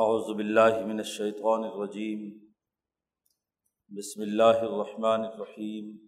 اعوذ 0.00 0.36
باللہ 0.36 0.86
من 0.86 0.98
الشیطان 0.98 1.64
الرجیم۔ 1.64 2.38
بسم 3.88 4.20
اللہ 4.20 4.60
الرحمن 4.60 5.20
الرحیم۔ 5.24 6.06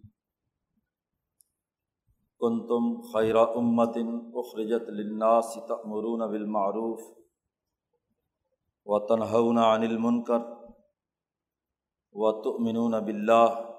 کنتم 2.39 3.01
خیر 3.01 3.35
امت 3.35 3.97
اخرجت 4.33 4.89
للناس 4.89 5.45
تأمرون 5.67 6.19
بالمعروف 6.19 6.99
وتنہون 8.85 9.57
عن 9.57 9.81
المنکر 9.81 10.39
وتؤمنون 12.11 12.91
باللہ۔ 12.91 13.69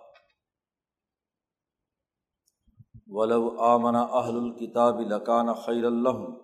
ولو 3.07 3.61
آمن 3.61 3.96
اہل 3.96 4.37
الکتاب 4.37 5.01
لکان 5.01 5.55
خیر 5.55 5.85
اللہم 5.85 6.43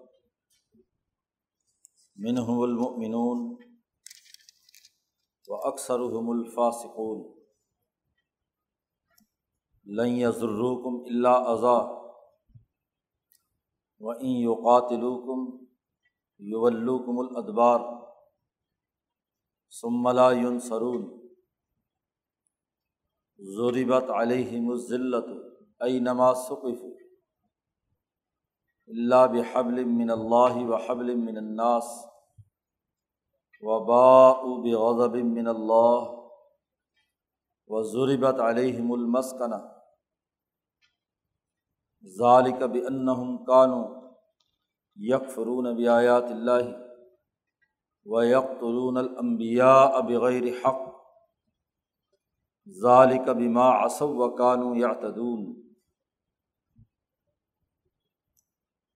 منہم 2.17 2.61
المؤمنون 2.61 3.57
و 5.49 5.55
الفاسقون. 6.31 7.41
لن 9.85 10.09
يضروكم 10.09 11.05
الا 11.07 11.53
اذى 11.53 11.79
وان 14.01 14.27
يقاتلوكم 14.27 15.67
يولوكم 16.39 17.21
الادبار 17.21 18.13
ثم 19.81 20.09
لا 20.09 20.31
ينصرون. 20.31 21.21
ضربت 23.57 24.11
عليهم 24.11 24.73
الذلة 24.73 25.55
اينما 25.83 26.35
ثقفوا 26.35 27.00
الا 28.91 29.27
بحبل 29.27 29.85
من 29.87 30.11
الله 30.11 30.65
وحبل 30.65 31.17
من 31.17 31.37
الناس 31.37 31.91
وباء 33.63 34.57
بغضب 34.65 35.17
من 35.29 35.47
اللہ 35.47 36.09
و 37.71 37.83
علیہم 38.41 38.93
المسکنہ 38.93 39.57
ذالک 42.05 42.63
بأنہم 42.63 43.37
کانوا 43.45 43.85
یکفرون 44.97 45.75
بیایات 45.77 46.31
اللہ 46.31 46.71
و 48.07 48.23
یقتلون 48.23 48.97
الانبیاء 48.97 50.01
بغیر 50.01 50.53
حق. 50.65 50.89
ذالک 52.67 53.29
بما 53.29 53.71
عصوا 53.75 54.09
و 54.09 54.37
کانوا 54.37 54.77
یعتدون 54.77 55.60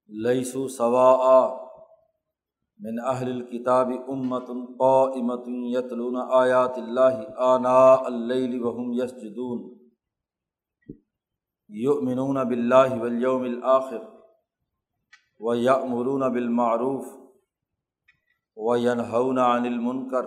لیسو 0.09 0.67
سواء 0.69 1.49
من 2.81 2.99
اہل 3.01 3.31
الکتاب 3.31 3.91
امت 4.09 4.49
قائمت 4.79 5.47
یتلون 5.75 6.17
آیات 6.31 6.79
اللہ 6.79 7.21
آناء 7.47 7.97
اللیل 8.05 8.61
وهم 8.63 8.93
یسجدون 8.93 9.63
یؤمنون 11.71 12.37
باللہ 12.49 13.01
والیوم 13.01 13.43
الآخر 13.43 14.03
ویأمرون 15.41 16.33
بالمعروف 16.33 17.07
وینہون 18.57 19.39
عن 19.39 19.67
المنکر 19.67 20.27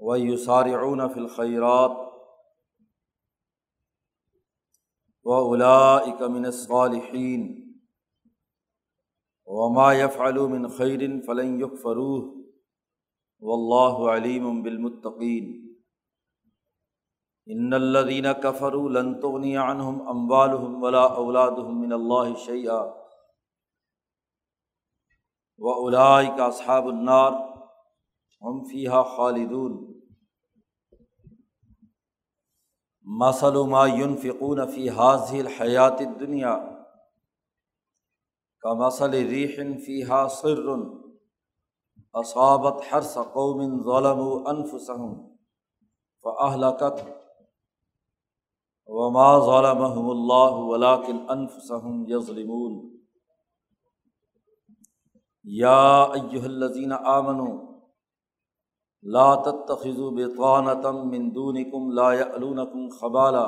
ویسارعون 0.00 1.08
فی 1.08 1.20
الخیرات 1.20 1.90
وأولئک 5.26 6.22
من 6.30 6.44
الصالحین 6.44 7.44
وما 9.44 9.92
يفعل 9.92 10.34
من 10.34 10.68
خير 10.68 11.20
فلن 11.20 11.60
يكفروه 11.60 12.42
والله 13.40 14.10
عليم 14.10 14.62
بالمتقين 14.62 15.62
ان 17.50 17.74
الذين 17.74 18.32
كفروا 18.32 18.90
لن 18.90 19.20
تغني 19.20 19.58
عنهم 19.58 20.08
اموالهم 20.08 20.82
ولا 20.82 21.16
اولادهم 21.16 21.80
من 21.80 21.92
الله 21.92 22.34
شيئا 22.34 22.94
واولئك 25.58 26.40
اصحاب 26.40 26.88
النار 26.88 27.52
هم 28.42 28.64
فيها 28.64 29.02
خالدون 29.02 30.02
مثل 33.04 33.58
ما 33.58 33.86
ينفقون 33.86 34.66
في 34.66 34.90
هذه 34.90 35.40
الحياه 35.40 36.00
الدنيا 36.00 36.71
کا 38.64 38.72
مسل 38.76 39.14
ریحن 39.28 39.72
فیحا 39.78 40.26
سر 40.32 40.68
اصابت 42.14 42.82
ہر 42.92 43.08
قوم 43.32 43.60
ظلم 43.84 44.20
و 44.20 44.32
انف 44.48 44.74
سہم 44.82 45.14
فہلکت 46.24 47.00
وما 48.88 49.30
ظلمهم 49.40 50.10
اللہ 50.10 50.60
ولاکن 50.66 51.18
انف 51.30 51.56
سہم 51.64 52.04
یظلمون 52.08 52.78
یا 55.44 55.80
ایہا 56.12 56.44
الذین 56.44 56.92
آمنوا 56.92 57.50
لا 59.04 59.34
تتخذوا 59.42 60.10
بطانة 60.12 60.92
من 61.06 61.28
دونکم 61.34 61.90
لا 61.92 62.12
یعلونکم 62.14 62.88
خبالا 63.00 63.44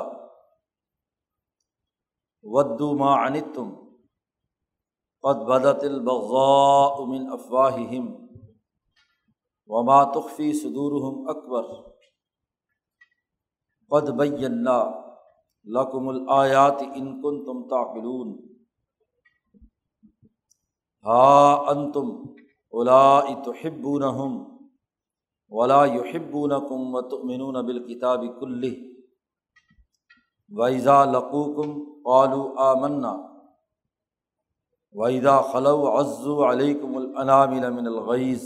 ودوا 2.45 2.93
ما 2.95 3.15
عنتم 3.17 3.73
قد 5.25 5.39
بدت 5.45 5.83
البغضاء 5.83 7.05
من 7.05 7.29
افواہہم 7.35 8.09
وما 9.69 10.03
تخفی 10.17 10.51
صدورهم 10.53 11.31
اکبر 11.33 11.71
قد 13.91 14.11
بینا 14.19 14.77
لکم 15.65 16.09
الآیات 16.09 16.81
ان 16.83 17.09
کنتم 17.21 17.63
تعقلون 17.69 18.37
ہا 21.05 21.27
انتم 21.73 22.15
اولائی 22.73 23.35
تحبونہم 23.45 24.41
ولا 25.51 25.83
يحبونکم 25.85 26.95
وتؤمنون 26.95 27.65
بالکتاب 27.65 28.25
کلہ 28.39 28.75
وَإِذَا 30.51 31.03
لَقُوكُمْ 31.05 31.79
قَالُوا 32.03 32.71
آمَنَّا 32.71 33.34
وحیدہ 34.95 35.39
خلو 35.53 35.79
عزو 35.89 36.33
علیکم 36.45 36.95
العنامل 36.97 37.69
من 37.71 37.87
الغیز 37.87 38.43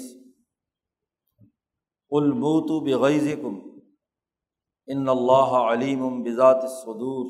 الموتو 2.11 2.79
بغیز 2.79 3.27
کم 3.41 3.59
ان 4.87 5.09
اللہ 5.09 5.51
علیم 5.63 6.23
بذات 6.23 6.63
الصدور 6.63 7.27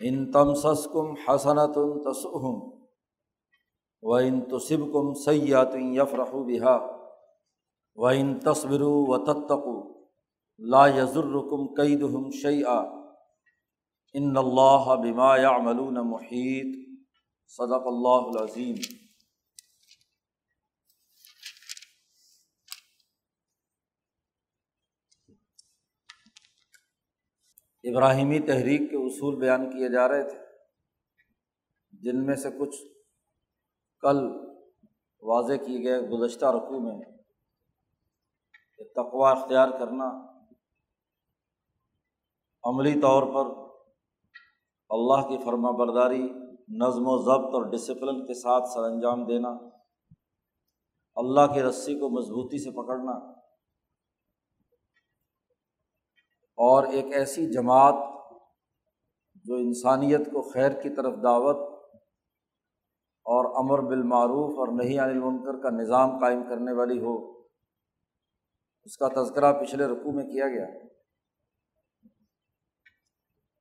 ان 0.00 0.24
تمسس 0.32 0.86
کم 0.92 1.12
حسنت 1.26 1.76
تسہم 2.04 2.62
و 4.02 4.14
ان 4.14 4.40
تصب 4.50 4.86
کم 4.92 5.12
سیات 5.24 5.74
یفرح 5.96 6.32
بہا 6.46 6.76
و 7.98 8.06
ان 8.06 8.38
تصبر 8.38 8.82
و 8.82 9.18
تتقو 9.26 9.76
لا 10.60 10.86
یزرکم 10.86 11.66
قیدہم 11.74 12.30
شیئا 12.40 12.78
ان 14.14 14.36
اللہ 14.36 14.94
بما 15.02 15.36
یعملون 15.36 16.00
محیط 16.08 16.74
صدق 17.48 17.86
اللہ 17.86 18.28
العظیم 18.28 18.74
ابراہیمی 27.84 28.38
تحریک 28.40 28.90
کے 28.90 28.96
اصول 28.96 29.40
بیان 29.40 29.70
کیے 29.70 29.88
جا 29.88 30.08
رہے 30.08 30.30
تھے۔ 30.30 30.38
جن 31.92 32.26
میں 32.26 32.36
سے 32.36 32.48
کچھ 32.50 32.76
کل 34.00 34.16
واضح 35.22 35.54
کیے 35.54 35.84
گئے 35.84 36.00
گزشتہ 36.00 36.44
رقوع 36.44 36.80
میں 36.80 37.00
تقوا 38.94 39.30
اختیار 39.30 39.68
کرنا 39.68 40.08
عملی 42.64 43.00
طور 43.00 43.22
پر 43.22 43.50
اللہ 44.90 45.28
کی 45.28 45.44
فرما 45.44 45.70
برداری 45.70 46.43
نظم 46.68 47.06
و 47.08 47.16
ضبط 47.22 47.54
اور 47.54 47.64
ڈسپلن 47.70 48.24
کے 48.26 48.34
ساتھ 48.34 48.68
سر 48.68 48.84
انجام 48.84 49.24
دینا، 49.26 49.48
اللہ 51.16 51.52
کی 51.54 51.62
رسی 51.62 51.94
کو 51.98 52.08
مضبوطی 52.10 52.58
سے 52.58 52.70
پکڑنا، 52.72 53.12
اور 56.58 56.84
ایک 56.92 57.12
ایسی 57.14 57.46
جماعت 57.52 58.02
جو 59.44 59.54
انسانیت 59.56 60.26
کو 60.32 60.42
خیر 60.50 60.80
کی 60.82 60.90
طرف 60.96 61.14
دعوت 61.22 61.56
اور 63.26 63.44
امر 63.58 63.80
بالمعروف 63.88 64.58
اور 64.58 64.68
نہیں 64.74 64.98
عن 64.98 65.10
المنکر 65.10 65.60
کا 65.62 65.70
نظام 65.72 66.18
قائم 66.20 66.42
کرنے 66.48 66.72
والی 66.72 66.98
ہو، 67.00 67.16
اس 68.86 68.96
کا 68.96 69.08
تذکرہ 69.14 69.52
پچھلے 69.60 69.86
رقوع 69.86 70.12
میں 70.12 70.24
کیا 70.24 70.48
گیا۔ 70.48 70.66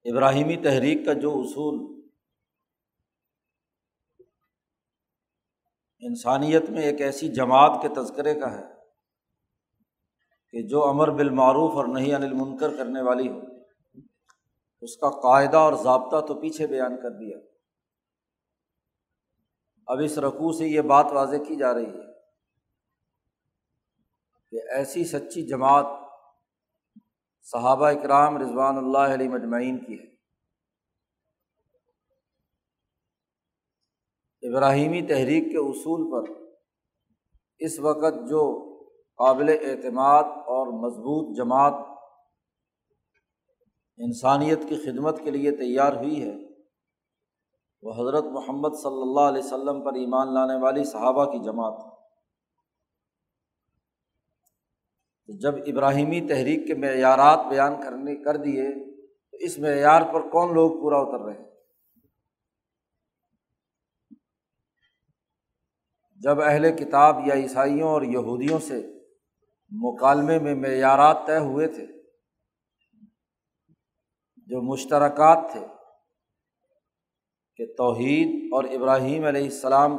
ابراہیمی 0.05 0.57
تحریک 0.63 1.05
کا 1.05 1.13
جو 1.19 1.31
اصول 1.33 1.77
انسانیت 6.07 6.69
میں 6.69 6.81
ایک 6.81 7.01
ایسی 7.01 7.27
جماعت 7.27 7.81
کے 7.81 7.89
تذکرے 7.89 8.39
کا 8.39 8.51
ہے 8.51 8.63
کہ 10.51 10.67
جو 10.67 10.87
امر 10.87 11.09
بالمعروف 11.09 11.75
اور 11.75 11.85
نہیں 11.85 12.13
انل 12.15 12.33
منکر 12.33 12.75
کرنے 12.77 13.01
والی 13.01 13.29
ہو، 13.29 13.39
اس 14.81 14.97
کا 14.97 15.09
قاعدہ 15.09 15.57
اور 15.57 15.73
ضابطہ 15.73 16.25
تو 16.25 16.41
پیچھے 16.41 16.67
بیان 16.67 17.01
کر 17.01 17.09
دیا۔ 17.09 17.37
اب 19.87 19.99
اس 20.03 20.17
رقوع 20.17 20.51
سے 20.51 20.67
یہ 20.67 20.81
بات 20.81 21.05
واضح 21.11 21.43
کی 21.47 21.55
جا 21.55 21.73
رہی 21.73 21.89
ہے 21.89 22.11
کہ 24.51 24.69
ایسی 24.69 25.03
سچی 25.05 25.47
جماعت 25.47 25.85
صحابہ 27.41 27.87
اکرام 27.87 28.37
رضوان 28.37 28.77
اللہ 28.77 29.13
علیہ 29.13 29.29
مجمعین 29.29 29.77
کی 29.77 29.99
ہے۔ 29.99 30.12
ابراہیمی 34.43 35.01
تحریک 35.07 35.51
کے 35.51 35.57
اصول 35.59 36.01
پر 36.11 36.31
اس 37.61 37.79
وقت 37.79 38.15
جو 38.29 38.43
قابل 39.19 39.49
اعتماد 39.49 40.31
اور 40.53 40.71
مضبوط 40.79 41.35
جماعت 41.37 41.73
انسانیت 43.99 44.67
کی 44.69 44.75
خدمت 44.75 45.19
کے 45.23 45.31
لیے 45.31 45.51
تیار 45.57 45.93
ہوئی 45.93 46.21
ہے، 46.23 46.35
وہ 47.83 47.93
حضرت 47.93 48.25
محمد 48.33 48.75
صلی 48.81 49.01
اللہ 49.01 49.27
علیہ 49.29 49.43
وسلم 49.43 49.81
پر 49.83 49.93
ایمان 50.01 50.33
لانے 50.33 50.61
والی 50.61 50.83
صحابہ 50.91 51.25
کی 51.31 51.39
جماعت 51.43 51.81
جب 55.29 55.55
ابراہیمی 55.67 56.19
تحریک 56.27 56.67
کے 56.67 56.73
معیارات 56.75 57.45
بیان 57.49 57.81
کرنے 57.81 58.15
کر 58.23 58.37
دیے، 58.37 58.69
تو 59.31 59.37
اس 59.41 59.57
معیار 59.59 60.01
پر 60.13 60.29
کون 60.29 60.53
لوگ 60.53 60.71
پورا 60.81 60.97
اتر 60.97 61.25
رہے؟ 61.25 61.33
ہیں 61.33 61.51
جب 66.23 66.41
اہل 66.41 66.69
کتاب 66.75 67.27
یا 67.27 67.35
عیسائیوں 67.35 67.89
اور 67.89 68.01
یہودیوں 68.01 68.59
سے 68.59 68.79
مکالمے 69.71 70.37
میں 70.39 70.55
معیارات 70.55 71.25
طے 71.27 71.37
ہوئے 71.39 71.67
تھے، 71.67 71.85
جو 74.49 74.61
مشترکات 74.61 75.51
تھے 75.51 75.65
کہ 77.59 77.65
توحید 77.77 78.53
اور 78.53 78.63
ابراہیم 78.77 79.25
علیہ 79.25 79.43
السلام 79.43 79.97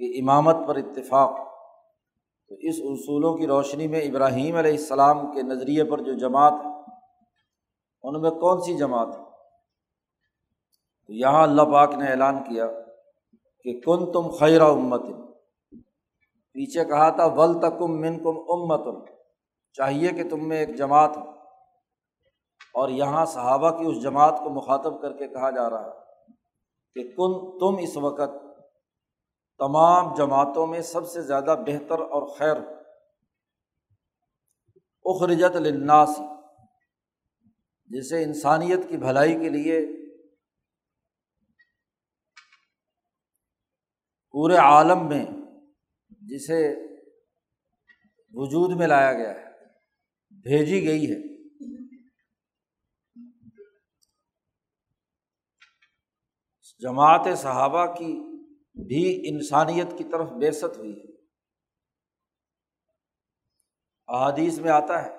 کی 0.00 0.12
امامت 0.20 0.66
پر 0.68 0.76
اتفاق، 0.76 1.38
تو 2.50 2.54
اس 2.60 2.76
اصولوں 2.84 3.36
کی 3.38 3.46
روشنی 3.46 3.86
میں 3.88 4.00
ابراہیم 4.00 4.56
علیہ 4.56 4.72
السلام 4.72 5.24
کے 5.32 5.42
نظریے 5.42 5.84
پر 5.84 5.98
جو 6.00 6.18
جماعت 6.18 6.60
ہے، 6.64 6.70
ان 8.04 8.20
میں 8.22 8.30
کون 8.40 8.60
سی 8.60 8.76
جماعت 8.78 9.08
ہے؟ 9.08 9.24
تو 11.08 11.12
یہاں 11.14 11.42
اللہ 11.42 11.72
پاک 11.72 11.94
نے 11.94 12.06
اعلان 12.06 12.42
کیا 12.44 12.66
کہ 13.64 13.80
کن 13.80 14.12
تم 14.12 14.30
خیر 14.30 14.60
امت۔ 14.60 15.02
پیچھے 16.52 16.84
کہا 16.84 17.10
تھا، 17.10 17.26
ول 17.26 17.60
تکم 17.60 18.00
من 18.00 18.18
کم 18.18 18.38
امت۔ 18.38 19.10
چاہیے 19.72 20.08
کہ 20.08 20.28
تم 20.28 20.48
میں 20.48 20.56
ایک 20.56 20.76
جماعت 20.76 21.16
ہو۔ 21.16 21.30
اور 22.74 22.88
یہاں 22.88 23.24
صحابہ 23.24 23.70
کی 23.70 23.84
اس 23.86 24.02
جماعت 24.02 24.38
کو 24.44 24.50
مخاطب 24.50 25.02
کر 25.02 25.12
کے 25.12 25.28
کہا 25.28 25.50
جا 25.50 25.70
رہا 25.70 25.84
ہے 25.84 25.92
کہ 26.94 27.08
کن 27.08 27.58
تم 27.58 27.76
اس 27.82 27.96
وقت 27.96 28.30
تمام 29.58 30.14
جماعتوں 30.14 30.66
میں 30.66 30.80
سب 30.80 31.06
سے 31.06 31.22
زیادہ 31.22 31.56
بہتر 31.66 31.98
اور 31.98 32.38
خیر 32.38 32.56
اخرجت 35.04 35.56
للناس، 35.56 36.20
جسے 37.84 38.22
انسانیت 38.22 38.88
کی 38.88 38.96
بھلائی 38.96 39.32
کے 39.32 39.48
لیے 39.48 39.99
پورے 44.40 44.56
عالم 44.56 45.08
میں 45.08 45.26
جسے 46.08 46.74
وجود 48.32 48.76
میں 48.76 48.86
لایا 48.86 49.12
گیا 49.12 49.34
ہے، 49.34 49.44
بھیجی 50.30 50.86
گئی 50.86 51.12
ہے۔ 51.12 51.46
جماعت 56.78 57.38
صحابہ 57.38 57.86
کی 57.86 58.22
بھی 58.86 59.28
انسانیت 59.28 59.86
کی 59.98 60.04
طرف 60.04 60.28
بےست 60.28 60.78
ہوئی 60.78 60.92
ہے۔ 60.92 61.16
احادیث 64.08 64.58
میں 64.58 64.70
آتا 64.70 65.04
ہے 65.04 65.10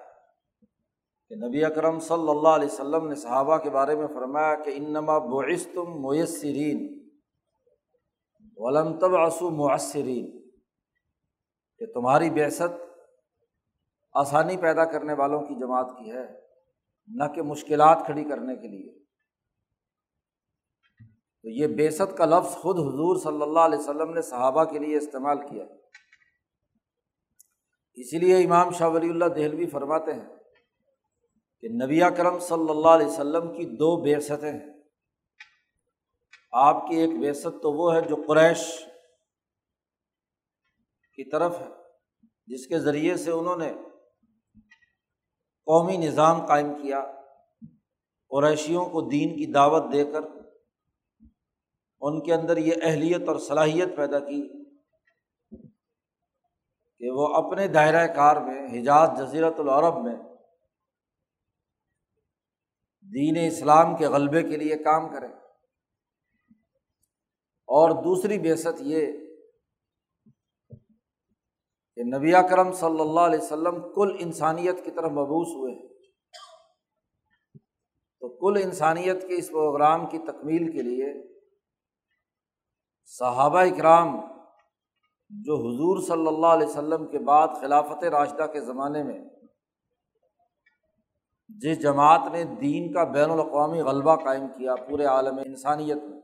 کہ 1.29 1.35
نبی 1.35 1.65
اکرم 1.65 2.00
صلی 2.00 2.29
اللہ 2.29 2.50
علیہ 2.50 2.73
وسلم 2.73 3.07
نے 3.07 3.15
صحابہ 3.15 3.57
کے 3.57 3.69
بارے 3.69 3.95
میں 3.95 4.07
فرمایا 4.07 4.56
کہ 4.56 4.69
انما 4.75 5.18
بعث 5.18 5.68
تم 5.73 6.01
میسرین۔ 6.01 7.00
ولم 8.62 9.00
تب 9.00 9.16
آسو 9.16 9.50
مؤثرین 9.50 10.50
کہ 11.80 11.86
تمہاری 11.86 12.30
بیست 12.30 12.62
آسانی 14.13 14.58
پیدا 14.58 14.86
کرنے 14.86 15.13
والوں 15.13 15.42
کی 15.42 15.56
جماعت 15.56 15.90
کی 16.00 16.12
ہے، 16.12 16.42
نہ 17.08 17.24
کہ 17.36 17.42
مشکلات 17.42 18.06
کھڑی 18.06 18.24
کرنے 18.24 18.56
کے 18.56 18.68
لیے۔ 18.68 19.00
تو 21.44 21.50
یہ 21.50 21.68
بیست 21.68 22.18
کا 22.18 22.25
لفظ 22.25 22.54
خود 22.56 22.80
حضور 22.80 23.16
صلی 23.16 23.42
اللہ 23.42 23.60
علیہ 23.60 23.80
وسلم 23.80 24.13
نے 24.13 24.22
صحابہ 24.22 24.64
کے 24.64 24.80
لیے 24.80 24.98
استعمال 24.98 25.38
کیا 25.38 25.64
اسی 27.94 28.19
لیے 28.19 28.46
امام 28.46 28.72
شاہ 28.72 28.90
ولی 28.90 29.10
اللہ 29.10 29.25
دہلوی 29.25 29.66
فرماتے 29.66 30.14
ہیں 30.14 30.30
کہ 31.60 31.68
نبی 31.68 32.00
کرم 32.18 32.40
صلی 32.40 32.69
اللہ 32.69 32.88
علیہ 32.88 33.07
وسلم 33.07 33.54
کی 33.54 33.66
دو 33.66 34.02
بیستیں 34.02 34.52
ہیں۔ 34.52 34.81
آپ 36.51 36.88
کی 36.88 36.95
ایک 36.95 37.19
بیست 37.19 37.44
تو 37.44 37.71
وہ 37.74 37.95
ہے 37.95 38.01
جو 38.01 38.15
قریش 38.27 38.86
کی 41.13 41.30
طرف 41.30 41.59
ہے، 41.59 41.68
جس 42.48 42.68
کے 42.68 42.80
ذریعے 42.80 43.18
سے 43.18 43.31
انہوں 43.31 43.56
نے 43.56 43.74
قومی 45.68 45.98
نظام 45.98 46.45
قائم 46.45 46.74
کیا، 46.81 47.01
قریشیوں 48.31 48.86
کو 48.86 49.01
دین 49.01 49.38
کی 49.38 49.45
دعوت 49.51 49.83
دے 49.94 50.03
کر 50.12 50.21
ان 52.01 52.24
کے 52.24 52.33
اندر 52.33 52.57
یہ 52.57 52.74
اہلیت 52.81 53.27
اور 53.27 53.36
صلاحیت 53.39 53.95
پیدا 53.95 54.19
کی 54.19 54.42
کہ 56.97 57.12
وہ 57.12 57.27
اپنے 57.27 57.68
دائرۂ 57.68 58.15
کار 58.15 58.36
میں، 58.36 58.81
حجاز 58.81 59.09
جزیرت 59.19 59.59
العرب 59.59 60.04
میں 60.04 60.15
دین 63.13 63.38
اسلام 63.47 63.95
کے 63.97 64.07
غلبے 64.07 64.44
کے 64.44 64.57
لیے 64.57 64.77
کام 64.77 65.09
کریں۔ 65.09 65.41
اور 67.71 68.03
دوسری 68.03 68.39
بیست 68.39 68.68
یہ 68.79 69.06
کہ 71.95 72.03
نبی 72.03 72.31
کرم 72.50 72.71
صلی 72.71 73.00
اللہ 73.00 73.19
علیہ 73.19 73.39
وسلم 73.39 73.94
کل 73.94 74.16
انسانیت 74.19 74.85
کی 74.85 74.92
طرف 74.92 75.11
مبوس 75.11 75.47
ہوئے 75.47 75.73
ہیں۔ 75.73 75.87
تو 78.19 78.30
کل 78.30 78.61
انسانیت 78.63 79.28
کے 79.28 79.35
اس 79.35 79.47
پروگرام 79.47 80.09
کی 80.09 80.18
تکمیل 80.18 80.71
کے 80.71 80.81
لیے 80.81 81.13
صحابہ 83.06 83.59
اکرام 83.59 84.18
جو 85.30 85.56
حضور 85.56 86.01
صلی 86.01 86.28
اللہ 86.28 86.47
علیہ 86.47 86.68
وسلم 86.68 87.07
کے 87.07 87.19
بعد 87.19 87.47
خلافت 87.61 88.04
راشدہ 88.04 88.47
کے 88.54 88.61
زمانے 88.61 89.04
میں 89.04 89.19
جس 91.49 91.81
جماعت 91.81 92.21
نے 92.31 92.44
دین 92.44 92.94
کا 92.94 93.04
بین 93.04 93.30
الاقوامی 93.30 93.81
غلبہ 93.81 94.16
قائم 94.16 94.47
کیا 94.47 94.75
پورے 94.75 95.06
عالم 95.06 95.37
انسانیت 95.37 96.04
میں 96.04 96.21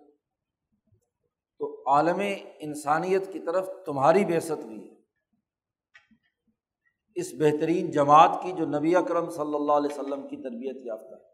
عالم 1.87 2.21
انسانیت 2.59 3.33
کی 3.33 3.39
طرف 3.39 3.69
تمہاری 3.85 4.25
بیست 4.25 4.51
ہوئی 4.51 4.89
ہے۔ 4.89 4.95
اس 7.15 7.33
بہترین 7.33 7.91
جماعت 7.91 8.39
کی 8.43 8.51
جو 8.51 8.65
نبی 8.65 8.95
اکرم 8.95 9.29
صلی 9.29 9.55
اللہ 9.55 9.71
علیہ 9.71 9.89
وسلم 9.91 10.27
کی 10.27 10.37
تربیت 10.37 10.85
یافتہ 10.85 11.15
ہے۔ 11.15 11.27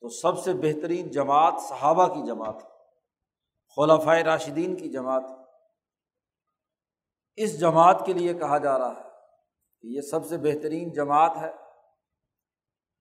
تو 0.00 0.08
سب 0.08 0.38
سے 0.38 0.52
بہترین 0.52 1.10
جماعت 1.10 1.54
صحابہ 1.68 2.14
کی 2.14 2.26
جماعت 2.26 2.62
خلافۂ 3.76 4.22
راشدین 4.22 4.76
کی 4.76 4.88
جماعت 4.88 5.24
اس 7.36 7.60
جماعت 7.60 8.02
کے 8.06 8.12
لیے 8.12 8.34
کہا 8.34 8.58
جا 8.58 8.78
رہا 8.78 8.96
ہے 8.96 9.02
کہ 9.80 9.86
یہ 9.86 10.00
سب 10.00 10.26
سے 10.26 10.38
بہترین 10.38 10.92
جماعت 10.92 11.36
ہے 11.36 11.50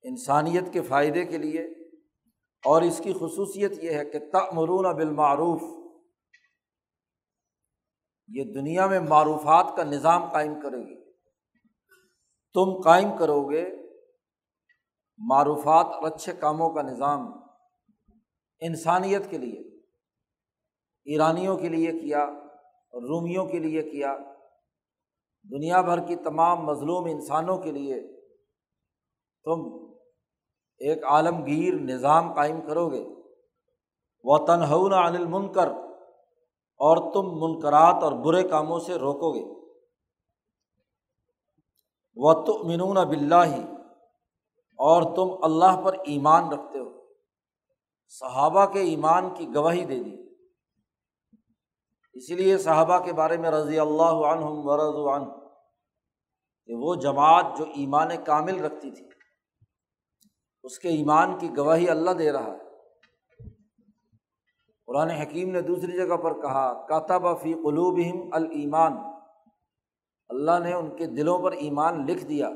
انسانیت 0.02 0.74
کے 0.74 0.82
فائدے 0.82 1.26
کے 1.26 1.38
لیے۔ 1.38 1.83
اور 2.66 2.82
اس 2.82 3.02
کی 3.04 3.14
خصوصیت 3.14 3.84
یہ 3.84 3.92
ہے 3.92 4.06
کہ 4.06 4.20
تمرون 4.32 4.96
بالمعروف، 4.96 5.62
یہ 8.28 8.44
دنیا 8.54 8.86
میں 8.88 9.00
معروفات 9.00 9.76
کا 9.76 9.84
نظام 9.84 10.30
قائم 10.30 10.60
کرے 10.62 10.78
گی 10.78 11.02
تم 12.56 12.82
قائم 12.82 13.18
کرو 13.18 13.50
گے 13.50 13.66
معروفات 15.18 15.86
اور 15.86 16.12
اچھے 16.12 16.34
کاموں 16.34 16.70
کا 16.74 16.82
نظام 16.82 17.32
انسانیت 18.62 19.30
کے 19.30 19.38
لیے، 19.38 19.60
ایرانیوں 21.08 21.58
کے 21.58 21.70
لیے 21.70 21.92
کیا، 21.92 22.26
رومیوں 22.94 23.46
کے 23.46 23.60
لیے 23.60 23.82
کیا، 23.82 24.18
دنیا 25.46 25.82
بھر 25.82 26.00
کی 26.08 26.16
تمام 26.16 26.66
مظلوم 26.66 27.06
انسانوں 27.06 27.58
کے 27.58 27.72
لیے۔ 27.72 28.02
تم 29.46 29.64
ایک 30.78 31.04
عالمگیر 31.04 31.74
نظام 31.74 32.34
قائم 32.34 32.62
کرو 32.62 32.90
گے۔ 32.90 33.06
وہ 34.24 34.38
تنہون 34.38 34.94
عن 34.94 35.16
المنکر 35.16 35.68
اور 36.78 37.14
تم 37.14 37.22
منقرات 37.22 38.04
اور 38.04 38.12
برے 38.12 38.44
کاموں 38.44 38.80
سے 38.80 38.96
روکو 38.96 39.32
گے۔ 39.32 39.64
و 42.16 42.46
تو 42.46 42.64
منون 42.64 42.98
بلّہ 43.08 43.62
اور 44.78 45.16
تم 45.16 45.44
اللہ 45.44 45.82
پر 45.82 45.94
ایمان 45.94 46.52
رکھتے 46.52 46.80
ہو۔ 46.80 47.06
صحابہ 48.08 48.66
کے 48.66 48.80
ایمان 48.80 49.34
کی 49.34 49.56
گواہی 49.56 49.86
دے 49.86 50.04
دی۔ 50.04 50.16
اسی 52.14 52.36
لیے 52.36 52.58
صحابہ 52.58 53.00
کے 53.00 53.14
بارے 53.14 53.38
میں 53.38 53.52
رضی 53.52 53.80
اللہ 53.80 54.04
عنہم 54.04 54.62
ورض 54.66 55.22
عنہ 55.22 55.34
کہ 56.66 56.74
وہ 56.76 56.96
جماعت 56.96 57.46
جو 57.58 57.64
ایمان 57.64 58.08
کامل 58.26 58.66
رکھتی 58.66 58.92
تھی 58.92 59.13
اس 60.64 60.80
کے 60.80 60.90
ایمان 60.90 61.40
کی 61.40 61.50
گواہی 61.58 61.90
اللہ 61.90 62.12
دے 62.12 62.32
رہا 62.32 62.46
ہے۔ 62.46 62.64
قرآن 64.86 65.10
حکیم 65.10 65.52
نے 65.52 65.62
دوسری 65.62 65.92
جگہ 65.92 66.16
پر 66.16 66.42
کہا، 66.42 66.88
کاتب 66.88 67.42
فی 67.42 67.54
قلوبہم 67.54 68.30
المان 68.32 68.94
اللہ 70.30 70.60
نے 70.60 70.74
ان 70.74 70.96
کے 70.96 71.06
دلوں 71.06 71.40
پر 71.40 71.52
ایمان 71.52 72.06
لکھ 72.06 72.26
دیا۔ 72.26 72.50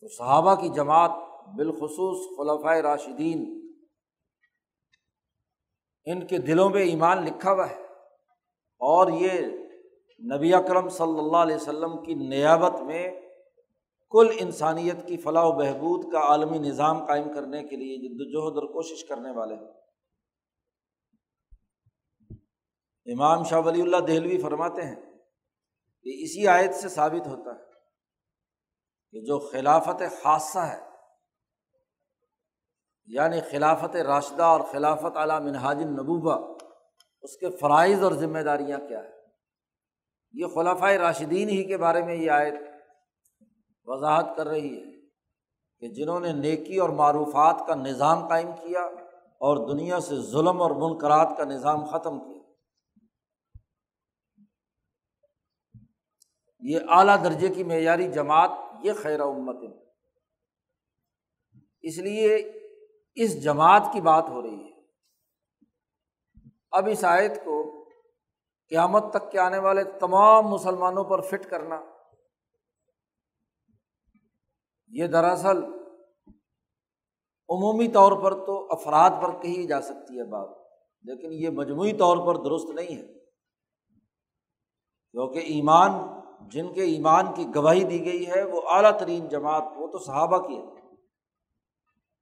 تو 0.00 0.08
صحابہ 0.08 0.54
کی 0.54 0.68
جماعت 0.68 1.10
بالخصوص 1.56 2.38
خلفۂ 2.38 2.80
راشدین، 2.80 3.70
ان 6.04 6.26
کے 6.26 6.38
دلوں 6.38 6.70
پہ 6.70 6.78
ایمان 6.78 7.24
لکھا 7.24 7.52
ہوا 7.52 7.70
ہے۔ 7.70 7.82
اور 8.78 9.12
یہ 9.12 9.30
نبی 10.36 10.54
اکرم 10.54 10.88
صلی 10.88 11.18
اللہ 11.18 11.36
علیہ 11.36 11.56
وسلم 11.56 12.04
کی 12.04 12.14
نیابت 12.14 12.80
میں 12.80 13.29
کل 14.10 14.30
انسانیت 14.40 15.06
کی 15.06 15.16
فلاح 15.16 15.44
و 15.44 15.52
بہبود 15.52 16.12
کا 16.12 16.20
عالمی 16.20 16.58
نظام 16.58 17.06
قائم 17.06 17.34
کرنے 17.34 17.64
کے 17.64 17.76
لیے 17.76 17.96
جد 17.96 18.16
وجہد 18.18 18.58
اور 18.58 18.72
کوشش 18.72 19.04
کرنے 19.04 19.30
والے 19.30 19.54
ہیں۔ 19.54 19.80
امام 23.12 23.44
شاہ 23.44 23.60
ولی 23.60 23.82
اللہ 23.82 23.96
دہلوی 23.96 24.42
فرماتے 24.42 24.82
ہیں 24.82 24.96
کہ 26.02 26.22
اسی 26.22 26.48
آیت 26.48 26.74
سے 26.74 26.88
ثابت 26.88 27.26
ہوتا 27.26 27.50
ہے 27.50 27.64
کہ 29.10 29.20
جو 29.20 29.38
خلافت 29.38 30.22
خاصہ 30.22 30.58
ہے 30.58 30.80
یعنی 33.06 33.40
خلافت 33.40 33.96
راشدہ 33.96 34.42
اور 34.42 34.60
خلافت 34.60 35.16
اعلیٰ 35.16 35.40
منہاج 35.40 35.76
النبوبہ 35.76 36.56
اس 37.22 37.36
کے 37.36 37.50
فرائض 37.50 38.02
اور 38.02 38.12
ذمہ 38.12 38.38
داریاں 38.38 38.78
کیا 38.88 39.02
ہے 39.02 39.10
یہ 40.32 40.46
خلافۂ 40.46 40.94
راشدین 40.94 41.48
ہی 41.48 41.64
کے 41.64 41.76
بارے 41.76 42.02
میں 42.02 42.14
یہ 42.14 42.30
آیت 42.30 42.54
وضاحت 43.84 44.36
کر 44.36 44.46
رہی 44.46 44.80
ہے 44.80 45.00
کہ 45.80 45.88
جنہوں 45.88 46.20
نے 46.20 46.32
نیکی 46.32 46.76
اور 46.76 46.88
معروفات 46.88 47.66
کا 47.66 47.74
نظام 47.74 48.28
قائم 48.28 48.52
کیا 48.52 48.80
اور 49.20 49.74
دنیا 49.74 50.00
سے 50.00 50.16
ظلم 50.16 50.62
اور 50.62 50.70
منقرات 50.70 51.36
کا 51.36 51.44
نظام 51.44 51.84
ختم 51.84 52.20
کیا۔ 52.20 52.40
یہ 56.60 56.78
اعلیٰ 56.88 57.24
درجے 57.24 57.48
کی 57.48 57.64
معیاری 57.64 58.12
جماعت 58.12 58.50
یہ 58.82 58.92
خیر 58.92 59.20
امت 59.20 59.56
اس 61.82 61.98
لیے 61.98 62.52
اس 63.14 63.42
جماعت 63.42 63.82
کی 63.92 64.00
بات 64.00 64.24
ہو 64.28 64.42
رہی 64.42 64.64
ہے۔ 64.64 64.80
اب 66.70 66.88
اس 66.92 67.04
آیت 67.04 67.44
کو 67.44 67.84
قیامت 68.68 69.04
تک 69.10 69.32
کے 69.32 69.38
آنے 69.38 69.58
والے 69.58 69.84
تمام 69.84 70.46
مسلمانوں 70.46 71.04
پر 71.04 71.20
فٹ 71.20 71.50
کرنا 71.50 71.80
یہ 74.90 75.06
دراصل 75.06 75.64
عمومی 77.48 77.88
طور 77.88 78.12
پر 78.22 78.46
تو 78.46 78.68
افراد 78.70 79.10
پر 79.22 79.42
کہی 79.42 79.66
جا 79.66 79.80
سکتی 79.80 80.18
ہے 80.18 80.24
بات، 80.24 80.48
لیکن 81.02 81.32
یہ 81.32 81.48
مجموعی 81.48 81.92
طور 81.92 82.16
پر 82.26 82.44
درست 82.44 82.70
نہیں 82.70 82.96
ہے۔ 82.96 83.14
کیونکہ 85.10 85.38
ایمان، 85.38 85.90
جن 86.48 86.72
کے 86.72 86.82
ایمان 86.82 87.34
کی 87.34 87.46
گواہی 87.54 87.84
دی 87.84 88.04
گئی 88.04 88.28
ہے، 88.28 88.42
وہ 88.42 88.60
اعلیٰ 88.68 88.98
ترین 88.98 89.28
جماعت، 89.28 89.62
وہ 89.76 89.86
تو 89.86 89.98
صحابہ 89.98 90.38
کی 90.38 90.56
ہے۔ 90.56 90.80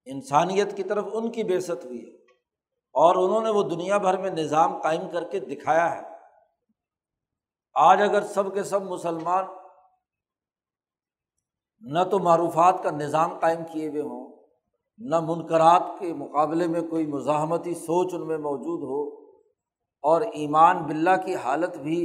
انسانیت 0.05 0.77
کی 0.77 0.83
طرف 0.83 1.05
ان 1.13 1.33
کی 1.33 1.45
بےست 1.45 1.85
ہوئی 1.85 2.11
ہے۔ 2.11 2.17
اور 2.93 3.17
انہوں 3.17 3.41
نے 3.41 3.51
وہ 3.51 3.63
دنیا 3.63 3.99
بھر 3.99 4.17
میں 4.17 4.31
نظام 4.31 4.83
قائم 4.83 5.11
کر 5.13 5.25
کے 5.25 5.41
دکھایا 5.41 5.97
ہے۔ 5.97 6.09
آج 7.75 8.03
اگر 8.03 8.23
سب 8.23 8.55
کے 8.55 8.63
سب 8.63 8.83
مسلمان 8.83 9.45
نہ 11.83 12.03
تو 12.11 12.19
معروفات 12.19 12.83
کا 12.83 12.91
نظام 12.91 13.39
قائم 13.39 13.63
کیے 13.73 13.89
ہوئے 13.89 14.03
ہوں، 14.03 14.27
نہ 15.01 15.21
منقرات 15.21 15.83
کے 15.99 16.13
مقابلے 16.15 16.67
میں 16.67 16.81
کوئی 16.81 17.07
مزاحمتی 17.07 17.75
سوچ 17.75 18.15
ان 18.15 18.27
میں 18.27 18.39
موجود 18.39 18.83
ہو، 18.83 19.03
اور 20.05 20.21
ایمان 20.21 20.83
بلّہ 20.85 21.17
کی 21.25 21.35
حالت 21.35 21.77
بھی 21.77 22.01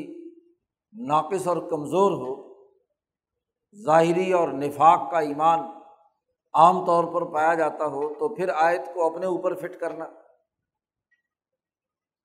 ناقص 0.94 1.48
اور 1.48 1.58
کمزور 1.70 2.12
ہو۔ 2.12 2.34
ظاہری 3.76 4.32
اور 4.32 4.50
نفاق 4.50 5.10
کا 5.12 5.20
ایمان 5.20 5.60
عام 6.54 6.86
طور 6.86 7.04
پر 7.04 7.26
پایا 7.26 7.54
جاتا 7.54 7.86
ہو 7.86 8.14
تو 8.14 8.28
پھر 8.36 8.50
آیت 8.56 8.94
کو 8.94 9.06
اپنے 9.06 9.26
اوپر 9.26 9.56
فٹ 9.56 9.80
کرنا۔ 9.80 10.06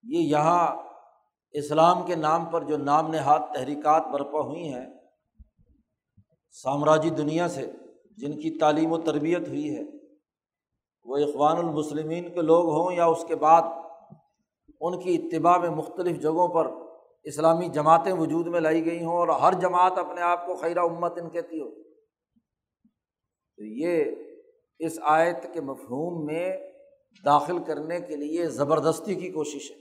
یہ 0.04 0.18
یہاں 0.28 0.66
اسلام 1.54 2.06
کے 2.06 2.14
نام 2.16 2.44
پر 2.44 2.64
جو 2.64 2.76
نام 2.76 3.10
نہاد 3.10 3.40
تحریکات 3.54 4.06
برپا 4.08 4.40
ہوئی 4.40 4.72
ہیں 4.74 4.86
سامراجی 6.62 7.10
دنیا 7.10 7.48
سے 7.48 7.70
جن 8.16 8.32
کی 8.32 8.58
تعلیم 8.58 8.92
و 8.92 8.98
تربیت 8.98 9.48
ہوئی 9.48 9.76
ہے، 9.76 9.82
وہ 11.04 11.16
اخوان 11.16 11.56
المسلمین 11.56 12.34
کے 12.34 12.40
لوگ 12.42 12.64
ہوں 12.64 12.92
یا 12.92 13.04
اس 13.04 13.24
کے 13.28 13.36
بعد 13.36 13.62
ان 14.80 15.00
کی 15.00 15.14
اتباع 15.14 15.58
میں 15.58 15.70
مختلف 15.70 16.20
جگہوں 16.20 16.48
پر 16.48 16.70
اسلامی 17.22 17.68
جماعتیں 17.68 18.12
وجود 18.12 18.46
میں 18.46 18.60
لائی 18.60 18.84
گئی 18.84 19.04
ہوں 19.04 19.16
اور 19.16 19.28
ہر 19.28 19.52
جماعت 19.60 19.98
اپنے 19.98 20.20
آپ 20.20 20.46
کو 20.46 20.56
خیرہ 20.56 20.78
امت 20.78 21.18
ان 21.22 21.30
کہتی 21.30 21.60
ہو۔ 21.60 21.82
تو 23.56 23.64
یہ 23.64 24.04
اس 24.78 24.98
آیت 25.02 25.46
کے 25.54 25.60
مفہوم 25.60 26.24
میں 26.24 26.56
داخل 27.24 27.64
کرنے 27.64 28.00
کے 28.00 28.16
لیے 28.16 28.46
زبردستی 28.46 29.14
کی 29.14 29.30
کوشش 29.30 29.70
ہے۔ 29.70 29.76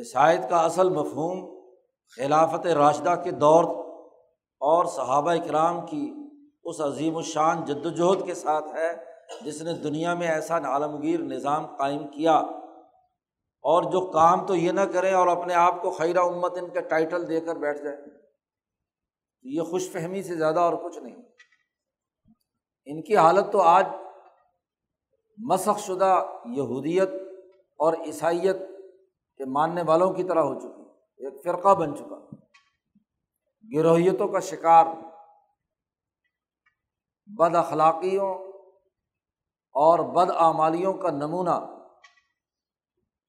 اس 0.00 0.10
آیت 0.14 0.50
کا 0.50 0.56
اصل 0.56 0.90
مفہوم 0.90 1.62
خلافت 2.16 2.66
راشدہ 2.66 3.20
کے 3.24 3.30
دور 3.30 3.81
اور 4.62 4.84
صحابہ 4.84 5.30
اکرام 5.30 5.86
کی 5.86 6.14
اس 6.64 6.80
عظیم 6.80 7.16
الشان 7.16 7.64
جد 7.64 7.86
وجہد 7.86 8.26
کے 8.26 8.34
ساتھ 8.34 8.74
ہے، 8.74 9.04
جس 9.40 9.62
نے 9.62 9.72
دنیا 9.72 10.14
میں 10.14 10.28
ایسا 10.28 10.58
عالمگیر 10.58 11.20
نظام 11.20 11.76
قائم 11.76 12.06
کیا۔ 12.08 12.36
اور 13.64 13.82
جو 13.82 14.10
کام 14.10 14.46
تو 14.46 14.54
یہ 14.54 14.72
نہ 14.72 14.80
کریں 14.80 15.14
اور 15.14 15.26
اپنے 15.26 15.54
آپ 15.54 15.82
کو 15.82 15.90
خیرہ 15.90 16.18
امت 16.18 16.58
ان 16.58 16.70
کا 16.70 16.80
ٹائٹل 16.80 17.28
دے 17.28 17.40
کر 17.40 17.56
بیٹھ 17.56 17.82
جائے 17.82 17.96
یہ 19.42 19.62
خوش 19.62 19.90
فہمی 19.90 20.22
سے 20.22 20.36
زیادہ 20.36 20.60
اور 20.60 20.74
کچھ 20.74 20.98
نہیں۔ 20.98 21.16
ان 22.84 23.02
کی 23.02 23.16
حالت 23.16 23.52
تو 23.52 23.60
آج 23.60 23.86
مسخ 25.38 25.78
شدہ 25.78 26.26
یہودیت 26.44 27.08
اور 27.78 27.94
عیسائیت 28.06 28.56
کے 29.36 29.44
ماننے 29.44 29.82
والوں 29.86 30.12
کی 30.12 30.24
طرح 30.24 30.40
ہو 30.40 30.60
چکی، 30.60 30.82
ایک 31.24 31.44
فرقہ 31.44 31.74
بن 31.74 31.96
چکا۔ 31.96 32.41
گروہیتوں 33.64 34.28
کا 34.28 34.40
شکار، 34.40 34.86
بد 37.26 37.54
اخلاقیوں 37.56 38.34
اور 39.74 39.98
بد 39.98 40.30
آمالیوں 40.30 40.94
کا 40.94 41.10
نمونہ۔ 41.10 41.56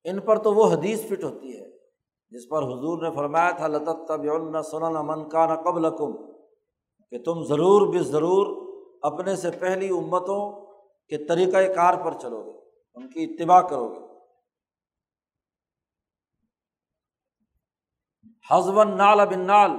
ان 0.03 0.19
پر 0.19 0.37
تو 0.37 0.53
وہ 0.53 0.71
حدیث 0.71 1.05
فٹ 1.05 1.23
ہوتی 1.23 1.57
ہے، 1.57 1.69
جس 2.31 2.49
پر 2.49 2.63
حضور 2.63 3.01
نے 3.01 3.15
فرمایا 3.15 3.51
تھا 3.51 3.67
لطت 3.67 4.07
طب 4.07 4.21
سنن 4.71 4.95
من 5.07 5.29
کا 5.29 5.45
نہ 5.45 5.53
قبل 5.53 5.89
کم 5.97 6.13
کہ 7.11 7.23
تم 7.23 7.43
ضرور 7.43 7.93
بے 7.93 7.99
ضرور 8.03 8.45
اپنے 9.01 9.35
سے 9.35 9.51
پہلی 9.51 9.89
امتوں 9.89 10.41
کے 11.07 11.25
طریقۂ 11.25 11.75
کار 11.75 11.93
پر 12.05 12.13
چلو 12.19 12.43
گے، 12.43 12.57
ان 12.95 13.09
کی 13.09 13.23
اتباع 13.23 13.61
کرو 13.61 13.87
گے۔ 13.93 14.01
حزب 18.51 18.83
نال 18.83 19.25
بن 19.25 19.39
نال 19.39 19.71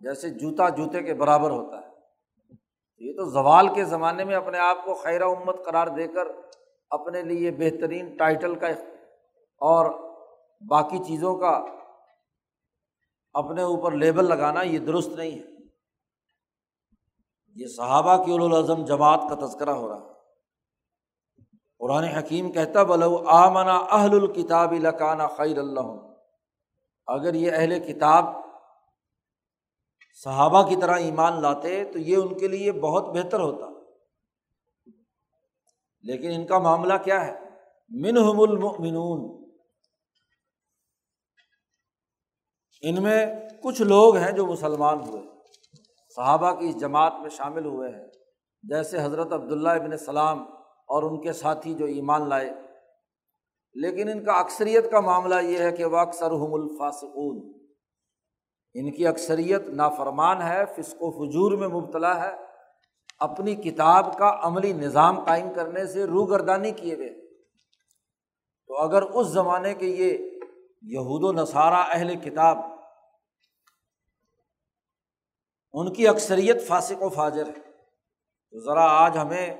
جیسے 0.00 0.30
جوتا 0.30 0.68
جوتے 0.68 1.02
کے 1.02 1.14
برابر 1.14 1.50
ہوتا 1.50 1.78
ہے۔ 1.78 1.86
یہ 2.98 3.16
تو 3.16 3.24
زوال 3.24 3.74
کے 3.74 3.84
زمانے 3.84 4.24
میں 4.24 4.34
اپنے 4.34 4.58
آپ 4.58 4.84
کو 4.84 4.94
خیر 4.94 5.22
امت 5.22 5.64
قرار 5.64 5.86
دے 5.86 6.08
کر 6.08 6.28
اپنے 6.90 7.22
لیے 7.22 7.50
بہترین 7.50 8.16
ٹائٹل 8.16 8.54
کا 8.54 8.66
اور 9.60 9.86
باقی 10.68 10.98
چیزوں 10.98 11.36
کا 11.36 11.64
اپنے 13.32 13.62
اوپر 13.62 13.92
لیبل 13.92 14.24
لگانا 14.24 14.62
یہ 14.62 14.78
درست 14.78 15.08
نہیں 15.08 15.38
ہے۔ 15.38 15.56
یہ 17.54 17.66
صحابہ 17.66 18.24
کی 18.24 18.32
الاظم 18.32 18.84
جماعت 18.84 19.20
کا 19.28 19.46
تذکرہ 19.46 19.70
ہو 19.70 19.88
رہا 19.88 19.96
ہے۔ 19.96 20.16
قرآن 21.78 22.04
حکیم 22.04 22.52
کہتا 22.52 22.82
بلو 22.82 23.28
آمنا 23.28 23.76
اہل 23.76 24.10
الکتاب 24.12 24.72
لکانہ 24.72 25.22
خیر 25.36 25.58
اللہ 25.58 26.12
اگر 27.06 27.34
یہ 27.34 27.52
اہل 27.52 27.92
کتاب 27.92 28.45
صحابہ 30.24 30.68
کی 30.68 30.76
طرح 30.76 30.96
ایمان 30.96 31.42
لاتے 31.42 31.84
تو 31.84 31.98
یہ 31.98 32.16
ان 32.16 32.38
کے 32.38 32.48
لیے 32.48 32.72
بہت 32.72 33.04
بہتر 33.04 33.40
ہوتا۔ 33.40 33.66
لیکن 36.00 36.30
ان 36.30 36.46
کا 36.46 36.58
معاملہ 36.58 36.94
کیا 37.04 37.26
ہے؟ 37.26 37.40
منہم 37.88 38.40
المؤمنون۔ 38.40 39.50
ان 42.82 43.02
میں 43.02 43.26
کچھ 43.62 43.82
لوگ 43.82 44.16
ہیں 44.16 44.32
جو 44.32 44.46
مسلمان 44.46 45.08
ہوئے۔ 45.08 45.22
صحابہ 46.16 46.52
کی 46.52 46.68
اس 46.68 46.80
جماعت 46.80 47.12
میں 47.20 47.30
شامل 47.30 47.64
ہوئے 47.64 47.90
ہیں۔ 47.90 48.06
جیسے 48.62 49.02
حضرت 49.02 49.32
عبداللہ 49.32 49.68
ابن 49.68 49.96
سلام 49.96 50.42
اور 50.64 51.02
ان 51.02 51.20
کے 51.20 51.32
ساتھی 51.32 51.74
جو 51.74 51.84
ایمان 51.84 52.28
لائے۔ 52.28 52.50
لیکن 53.74 54.08
ان 54.08 54.24
کا 54.24 54.32
اکثریت 54.32 54.90
کا 54.90 55.00
معاملہ 55.00 55.34
یہ 55.34 55.58
ہے 55.58 55.72
کہ 55.72 55.84
وہ 55.84 55.98
اکثر 55.98 56.30
ہم 56.30 56.54
الفاصقون 56.54 57.55
ان 58.78 58.92
کی 58.92 59.06
اکثریت 59.06 59.68
نافرمان 59.68 60.42
ہے، 60.42 60.64
فسق 60.76 60.96
و 61.00 61.10
فجور 61.10 61.52
میں 61.52 61.68
مبتلا 61.68 62.20
ہے۔ 62.20 62.36
اپنی 63.18 63.54
کتاب 63.54 64.18
کا 64.18 64.38
عملی 64.42 64.72
نظام 64.72 65.24
قائم 65.24 65.52
کرنے 65.54 65.86
سے 65.86 66.04
روگردانی 66.04 66.70
کیے 66.70 66.94
ہوئے۔ 66.94 67.36
تو 68.66 68.76
اگر 68.76 69.02
اس 69.02 69.26
زمانے 69.26 69.74
کے 69.74 69.86
یہ 69.86 70.18
یہود 70.82 71.24
و 71.24 71.42
نصارہ 71.42 71.84
اہل 71.90 72.16
کتاب 72.16 72.58
ان 75.72 75.92
کی 75.92 76.08
اکثریت 76.08 76.68
فاسق 76.68 77.02
و 77.02 77.08
فاجر 77.08 77.46
ہے، 77.46 77.72
تو 78.50 78.58
ذرا 78.58 78.84
آج 78.84 79.18
ہمیں 79.18 79.56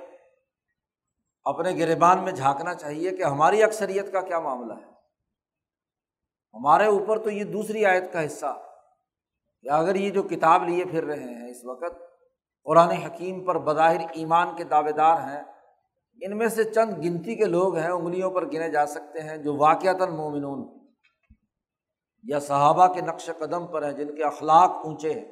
اپنے 1.43 1.77
گربان 1.77 2.23
میں 2.23 2.31
جھانکنا 2.31 2.75
چاہیے 2.75 3.11
کہ 3.11 3.23
ہماری 3.23 3.63
اکثریت 3.63 4.11
کا 4.11 4.21
کیا 4.21 4.39
معاملہ 4.39 4.73
ہے۔ 4.73 4.91
ہمارے 6.53 6.85
اوپر 6.85 7.19
تو 7.19 7.29
یہ 7.29 7.43
دوسری 7.43 7.85
آیت 7.85 8.13
کا 8.13 8.25
حصہ 8.25 8.61
کہ 9.65 9.69
اگر 9.69 9.95
یہ 9.95 10.09
جو 10.09 10.23
کتاب 10.23 10.67
لیے 10.69 10.85
پھر 10.85 11.03
رہے 11.03 11.33
ہیں 11.33 11.49
اس 11.49 11.65
وقت، 11.65 11.99
قرآن 12.67 12.91
حکیم 12.91 13.43
پر 13.45 13.57
بظاہر 13.59 13.99
ایمان 14.13 14.55
کے 14.55 14.63
دعوے 14.63 14.91
دار 14.91 15.21
ہیں، 15.21 15.43
ان 16.21 16.37
میں 16.37 16.47
سے 16.47 16.63
چند 16.63 16.97
گنتی 17.03 17.35
کے 17.35 17.45
لوگ 17.45 17.77
ہیں، 17.77 17.89
انگلیوں 17.89 18.29
پر 18.31 18.45
گنے 18.45 18.69
جا 18.69 18.85
سکتے 18.85 19.21
ہیں، 19.21 19.37
جو 19.37 19.55
واقعتاً 19.55 20.15
مومنون 20.15 20.65
یا 22.25 22.39
صحابہ 22.39 22.87
کے 22.93 23.01
نقش 23.01 23.29
قدم 23.39 23.67
پر 23.67 23.83
ہیں، 23.83 23.91
جن 23.91 24.15
کے 24.15 24.23
اخلاق 24.23 24.85
اونچے 24.85 25.13
ہیں، 25.13 25.25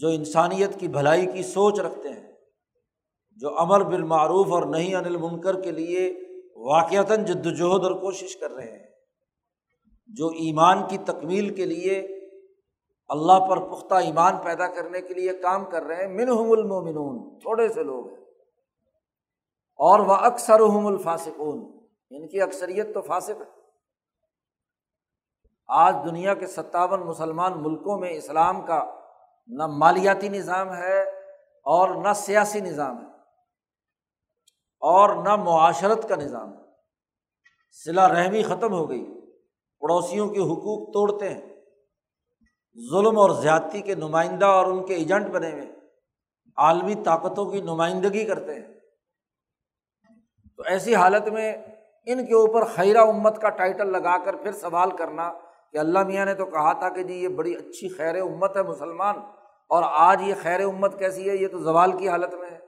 جو 0.00 0.08
انسانیت 0.08 0.78
کی 0.80 0.88
بھلائی 0.88 1.26
کی 1.26 1.42
سوچ 1.42 1.80
رکھتے 1.80 2.08
ہیں، 2.08 2.32
جو 3.40 3.58
امر 3.58 3.82
بالمعروف 3.82 4.52
اور 4.52 4.62
نہیں 4.62 4.94
انل 4.94 5.16
منکر 5.16 5.60
کے 5.62 5.70
لیے 5.70 6.08
واقعتاً 6.66 7.24
جد 7.24 7.46
وجہد 7.46 7.84
اور 7.84 8.00
کوشش 8.00 8.36
کر 8.36 8.50
رہے 8.50 8.70
ہیں، 8.70 8.86
جو 10.10 10.28
ایمان 10.38 10.86
کی 10.88 10.98
تکمیل 11.06 11.54
کے 11.54 11.64
لیے 11.64 12.00
اللہ 13.08 13.40
پر 13.40 13.68
پختہ 13.70 13.94
ایمان 13.94 14.36
پیدا 14.36 14.66
کرنے 14.66 15.00
کے 15.00 15.14
لیے 15.14 15.32
کام 15.32 15.64
کر 15.64 15.82
رہے 15.82 15.96
ہیں۔ 15.96 16.08
منہم 16.08 16.52
المومنون، 16.52 17.38
تھوڑے 17.38 17.68
سے 17.68 17.82
لوگ 17.82 18.08
ہیں۔ 18.08 18.16
اور 19.76 20.00
وہ 20.00 20.14
اکثر 20.14 20.60
الفاسقون، 20.60 21.78
ان 22.10 22.28
کی 22.28 22.42
اکثریت 22.42 22.94
تو 22.94 23.00
فاسق 23.00 23.30
ہے 23.30 23.58
آج 25.68 25.96
دنیا 26.04 26.34
کے 26.34 26.46
ستاون 26.46 27.00
مسلمان 27.00 27.62
ملکوں 27.62 27.98
میں 27.98 28.10
اسلام 28.10 28.62
کا 28.62 28.94
نہ 29.46 29.66
مالیاتی 29.66 30.28
نظام 30.28 30.74
ہے 30.74 31.02
اور 31.64 31.88
نہ 31.88 32.12
سیاسی 32.12 32.60
نظام 32.60 32.98
ہے 32.98 33.10
اور 34.80 35.24
نہ 35.24 35.36
معاشرت 35.36 36.08
کا 36.08 36.16
نظام 36.16 36.52
ہے۔ 36.52 36.62
صلا 37.84 38.08
رحمی 38.08 38.42
ختم 38.42 38.72
ہو 38.72 38.88
گئی۔ 38.88 39.20
پڑوسیوں 39.80 40.28
کے 40.28 40.40
حقوق 40.40 40.88
توڑتے 40.92 41.28
ہیں۔ 41.28 41.57
ظلم 42.90 43.18
اور 43.18 43.30
زیادتی 43.30 43.80
کے 43.80 43.94
نمائندہ 43.94 44.46
اور 44.46 44.66
ان 44.66 44.86
کے 44.86 44.94
ایجنٹ 44.94 45.26
بنے 45.26 45.50
ہوئے 45.52 45.66
عالمی 46.56 46.94
طاقتوں 46.94 47.52
کی 47.52 47.60
نمائندگی 47.60 48.24
کرتے 48.24 48.54
ہیں۔ 48.54 48.66
تو 50.56 50.62
ایسی 50.66 50.94
حالت 50.94 51.28
میں 51.28 51.52
ان 52.06 52.26
کے 52.26 52.34
اوپر 52.34 52.64
خیرہ 52.64 52.98
امت 52.98 53.40
کا 53.40 53.48
ٹائٹل 53.48 53.92
لگا 53.92 54.24
کر 54.24 54.36
پھر 54.36 54.52
سوال 54.52 54.90
کرنا 54.96 55.32
کہ 55.72 55.78
اللہ 55.78 55.98
میاں 55.98 56.24
نے 56.24 56.34
تو 56.34 56.46
کہا 56.46 56.72
تھا 56.72 56.88
کہ 56.88 57.02
جی 57.02 57.14
یہ 57.14 57.28
بڑی 57.28 57.54
اچھی 57.54 57.88
خیر 57.88 58.20
امت 58.20 58.56
ہے 58.56 58.62
مسلمان، 58.62 59.16
اور 59.68 59.82
آج 59.86 60.22
یہ 60.22 60.34
خیر 60.42 60.60
امت 60.60 60.98
کیسی 60.98 61.30
ہے؟ 61.30 61.36
یہ 61.36 61.48
تو 61.48 61.58
زوال 61.58 61.98
کی 61.98 62.08
حالت 62.08 62.34
میں 62.34 62.50
ہے۔ 62.50 62.58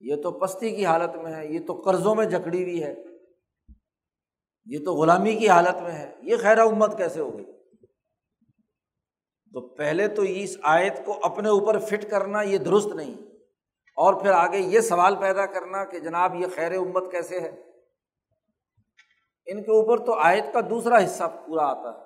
یہ 0.00 0.22
تو 0.22 0.32
پستی 0.32 0.76
کی 0.76 0.86
حالت 0.86 1.16
میں 1.16 1.34
ہے، 1.34 1.46
یہ 1.46 1.66
تو 1.66 1.74
قرضوں 1.74 2.14
میں 2.14 2.26
جکڑی 2.26 2.62
ہوئی 2.62 2.82
ہے۔ 2.82 2.94
یہ 4.66 4.84
تو 4.84 4.94
غلامی 4.94 5.34
کی 5.34 5.48
حالت 5.48 5.82
میں 5.82 5.92
ہے۔ 5.92 6.14
یہ 6.22 6.36
خیر 6.36 6.58
امت 6.58 6.96
کیسے 6.96 7.20
ہوگی 7.20 7.59
تو 9.54 9.60
پہلے 9.68 10.08
تو 10.08 10.22
اس 10.22 10.56
آیت 10.62 11.04
کو 11.04 11.18
اپنے 11.22 11.48
اوپر 11.48 11.78
فٹ 11.78 12.10
کرنا 12.10 12.42
یہ 12.42 12.58
درست 12.58 12.86
نہیں، 12.86 13.14
اور 13.96 14.14
پھر 14.14 14.30
آگے 14.30 14.58
یہ 14.58 14.80
سوال 14.80 15.16
پیدا 15.16 15.46
کرنا 15.46 15.84
کہ 15.84 15.98
جناب 15.98 16.34
یہ 16.34 16.46
خیر 16.54 16.72
امت 16.72 17.10
کیسے 17.10 17.40
ہے؟ 17.40 17.48
ان 19.46 19.62
کے 19.62 19.70
اوپر 19.70 20.04
تو 20.06 20.14
آیت 20.14 20.52
کا 20.52 20.60
دوسرا 20.60 21.04
حصہ 21.04 21.24
پورا 21.46 21.64
آتا 21.64 21.98
ہے 21.98 22.04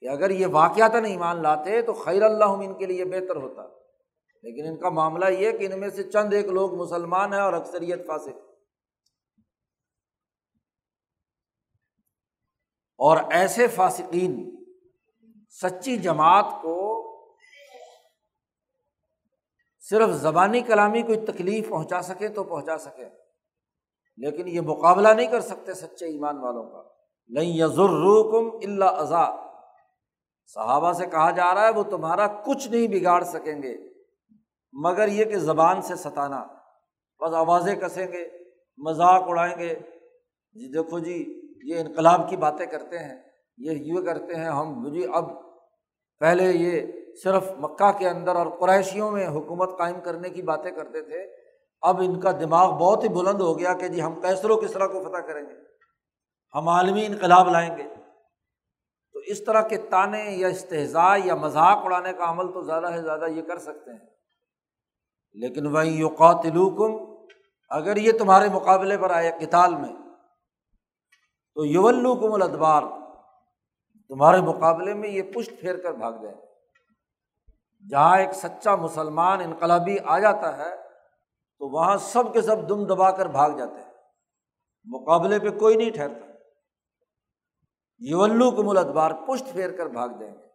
کہ 0.00 0.08
اگر 0.08 0.30
یہ 0.30 0.46
واقعات 0.46 0.94
ایمان 1.04 1.42
لاتے 1.42 1.82
تو 1.82 1.92
خیر 1.92 2.22
اللہ 2.22 2.44
ان 2.44 2.74
کے 2.74 2.86
لیے 2.86 3.04
بہتر 3.04 3.36
ہوتا۔ 3.36 3.62
لیکن 4.42 4.68
ان 4.68 4.76
کا 4.76 4.88
معاملہ 4.88 5.24
یہ 5.30 5.52
کہ 5.52 5.66
ان 5.66 5.80
میں 5.80 5.88
سے 5.88 6.02
چند 6.02 6.32
ایک 6.32 6.46
لوگ 6.46 6.74
مسلمان 6.74 7.32
ہیں 7.32 7.40
اور 7.40 7.52
اکثریت 7.52 8.06
فاسق۔ 8.06 8.38
اور 12.98 13.18
ایسے 13.30 13.66
فاسقین 13.66 14.59
سچی 15.50 15.96
جماعت 15.96 16.46
کو 16.62 16.96
صرف 19.80 20.10
زبانی 20.10 20.60
کلامی 20.60 21.02
کوئی 21.02 21.20
تکلیف 21.26 21.68
پہنچا 21.68 22.02
سکے 22.02 22.28
تو 22.28 22.44
پہنچا 22.44 22.78
سکے۔ 22.78 23.04
لیکن 24.16 24.48
یہ 24.48 24.60
مقابلہ 24.60 25.08
نہیں 25.08 25.26
کر 25.26 25.40
سکتے 25.40 25.74
سچے 25.74 26.06
ایمان 26.06 26.38
والوں 26.38 26.70
کا۔ 26.70 26.82
نہیں 27.28 27.52
یزر 27.52 27.88
کم 28.32 28.56
اللہ 28.62 28.84
ازا 28.84 29.36
صحابہ 30.46 30.92
سے 30.92 31.06
کہا 31.06 31.30
جا 31.30 31.54
رہا 31.54 31.64
ہے 31.64 31.70
وہ 31.70 31.82
تمہارا 31.82 32.26
کچھ 32.26 32.68
نہیں 32.68 32.88
بگاڑ 32.88 33.24
سکیں 33.24 33.62
گے، 33.62 33.76
مگر 34.72 35.08
یہ 35.08 35.24
کہ 35.24 35.38
زبان 35.38 35.82
سے 35.82 35.96
ستانا۔ 35.96 36.44
بس 37.20 37.34
آوازیں 37.34 37.74
کسیں 37.74 38.06
گے، 38.06 38.28
مذاق 38.78 39.22
اڑائیں 39.26 39.58
گے۔ 39.58 39.74
جی 40.52 40.72
دیکھو 40.72 40.98
جی 40.98 41.42
یہ 41.64 41.80
انقلاب 41.80 42.30
کی 42.30 42.36
باتیں 42.36 42.66
کرتے 42.66 42.98
ہیں۔ 42.98 43.29
یہ 43.60 43.72
یوں 43.72 44.02
کرتے 44.02 44.34
ہیں 44.34 44.48
ہم۔ 44.48 44.88
جی 44.88 45.06
اب 45.14 45.24
پہلے 46.18 46.44
یہ 46.44 46.80
صرف 47.24 47.50
مکہ 47.58 47.98
کے 47.98 48.08
اندر 48.08 48.36
اور 48.36 48.46
قریشیوں 48.46 49.10
میں 49.10 49.28
حکومت 49.28 49.78
قائم 49.78 50.00
کرنے 50.00 50.30
کی 50.30 50.42
باتیں 50.42 50.70
کرتے 50.70 51.02
تھے، 51.02 51.26
اب 51.82 52.00
ان 52.00 52.20
کا 52.20 52.32
دماغ 52.32 52.70
بہت 52.70 53.04
ہی 53.04 53.08
بلند 53.08 53.40
ہو 53.40 53.58
گیا 53.58 53.74
کہ 53.74 53.88
جی 53.88 54.02
ہم 54.02 54.20
کیسر 54.20 54.50
و 54.50 54.56
کسرا 54.56 54.86
کو 54.86 55.00
فتح 55.02 55.26
کریں 55.26 55.42
گے، 55.42 55.54
ہم 56.54 56.68
عالمی 56.68 57.06
انقلاب 57.06 57.48
لائیں 57.48 57.76
گے۔ 57.76 57.82
تو 59.12 59.18
اس 59.18 59.44
طرح 59.44 59.62
کے 59.62 59.76
تانے 59.76 60.24
یا 60.30 60.48
استحضاء 60.48 61.16
یا 61.24 61.34
مذاق 61.34 61.78
اڑانے 61.84 62.12
کا 62.12 62.30
عمل 62.30 62.52
تو 62.52 62.62
زیادہ 62.62 62.86
سے 62.96 63.02
زیادہ 63.02 63.24
یہ 63.30 63.42
کر 63.42 63.58
سکتے 63.58 63.90
ہیں۔ 63.90 64.10
لیکن 65.32 65.66
وہیں 65.66 65.90
یوقاتلوکم 65.90 67.24
اگر 67.70 67.96
یہ 67.96 68.12
تمہارے 68.12 68.48
مقابلے 68.48 68.98
پر 68.98 69.10
آئے 69.10 69.32
کتال 69.40 69.74
میں، 69.74 69.96
تو 71.54 71.64
یولوکم 71.64 72.32
الادبار 72.32 72.82
تمہارے 74.10 74.40
مقابلے 74.40 74.94
میں 74.94 75.08
یہ 75.08 75.22
پشت 75.22 75.60
پھیر 75.60 75.76
کر 75.76 75.92
بھاگ 75.92 76.12
جائے 76.22 76.34
جہاں 77.90 78.18
ایک 78.18 78.32
سچا 78.32 78.76
مسلمان 78.76 79.40
انقلابی 79.40 79.96
آ 80.04 80.18
جاتا 80.18 80.58
ہے، 80.58 80.76
تو 81.58 81.68
وہاں 81.68 81.96
سب 81.96 82.32
کے 82.32 82.42
سب 82.42 82.68
دم 82.68 82.86
دبا 82.86 83.10
کر 83.10 83.26
بھاگ 83.26 83.50
جاتے 83.50 83.82
ہیں۔ 83.82 83.90
مقابلے 84.84 85.38
پہ 85.38 85.50
کوئی 85.50 85.76
نہیں 85.76 85.90
ٹھہرتا۔ 85.90 86.26
یولو 87.98 88.50
کو 88.50 88.62
ملتبار 88.62 89.10
پشت 89.26 89.52
پھیر 89.52 89.76
کر 89.76 89.86
بھاگ 89.86 90.08
جائیں 90.20 90.34
گے۔ 90.34 90.46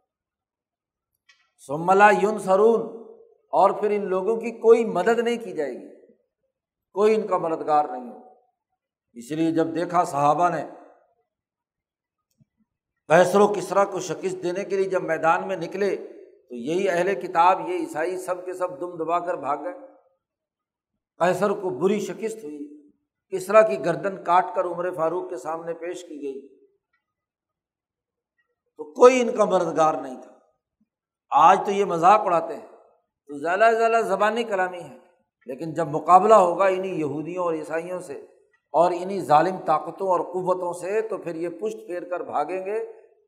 سملا 1.67 2.09
یون 2.09 2.39
سرون 2.39 2.81
اور 3.51 3.69
پھر 3.69 3.91
ان 3.91 4.09
لوگوں 4.09 4.35
کی 4.35 4.51
کوئی 4.51 4.85
مدد 4.85 5.19
نہیں 5.19 5.37
کی 5.37 5.51
جائے 5.51 5.73
گی۔ 5.73 6.13
کوئی 6.93 7.15
ان 7.15 7.27
کا 7.27 7.37
مددگار 7.37 7.85
نہیں 7.85 8.11
ہو۔ 8.11 8.17
اس 9.13 9.31
لیے 9.31 9.51
جب 9.51 9.67
دیکھا 9.75 10.05
صحابہ 10.05 10.49
نے 10.49 10.69
کیسر 13.07 13.39
و 13.39 13.47
کسرا 13.47 13.85
کو 13.85 13.99
شکست 13.99 14.43
دینے 14.43 14.63
کے 14.63 14.75
لیے 14.75 14.89
جب 14.89 15.03
میدان 15.03 15.47
میں 15.47 15.57
نکلے، 15.57 15.95
تو 16.49 16.55
یہی 16.55 16.89
اہل 16.89 17.15
کتاب 17.15 17.69
یہ 17.69 17.73
عیسائی 17.73 18.17
سب 18.17 18.45
کے 18.45 18.53
سب 18.53 18.81
دم 18.81 18.95
دبا 18.95 19.19
کر 19.19 19.33
بھاگ 19.33 19.57
گئے۔ 19.57 19.73
کیسر 21.17 21.49
کو 21.49 21.69
بری 21.69 21.99
شکست 21.99 22.37
ہوئی، 22.43 22.91
کسرا 23.29 23.61
کی 23.61 23.85
گردن 23.85 24.23
کاٹ 24.23 24.45
کر 24.55 24.65
عمر 24.65 24.93
فاروق 24.93 25.29
کے 25.29 25.37
سامنے 25.37 25.73
پیش 25.73 26.03
کی 26.03 26.23
گئی۔ 26.23 26.65
تو 28.77 28.93
کوئی 28.93 29.21
ان 29.21 29.35
کا 29.37 29.45
مددگار 29.45 29.93
نہیں 29.93 30.21
تھا۔ 30.21 30.31
آج 31.29 31.59
تو 31.65 31.71
یہ 31.71 31.85
مذاق 31.85 32.21
اڑاتے 32.21 32.53
ہیں۔ 32.53 32.67
تو 33.27 33.37
زیادہ 33.37 33.69
سے 33.71 33.77
زیادہ 33.77 34.05
زبانی 34.05 34.43
کلامی 34.43 34.81
ہے۔ 34.81 34.97
لیکن 35.45 35.73
جب 35.73 35.87
مقابلہ 35.87 36.33
ہوگا 36.33 36.65
انہیں 36.65 36.93
یہودیوں 36.93 37.43
اور 37.43 37.53
عیسائیوں 37.53 37.99
سے 37.99 38.25
اور 38.75 38.91
انہیں 38.91 39.19
ظالم 39.19 39.57
طاقتوں 39.65 40.07
اور 40.07 40.19
قوتوں 40.19 40.73
سے 40.73 41.01
تو 41.01 41.17
پھر 41.17 41.35
یہ 41.35 41.49
پشت 41.49 41.77
پھیر 41.87 42.03
کر 42.03 42.19
بھاگیں 42.19 42.65
گے، 42.65 42.79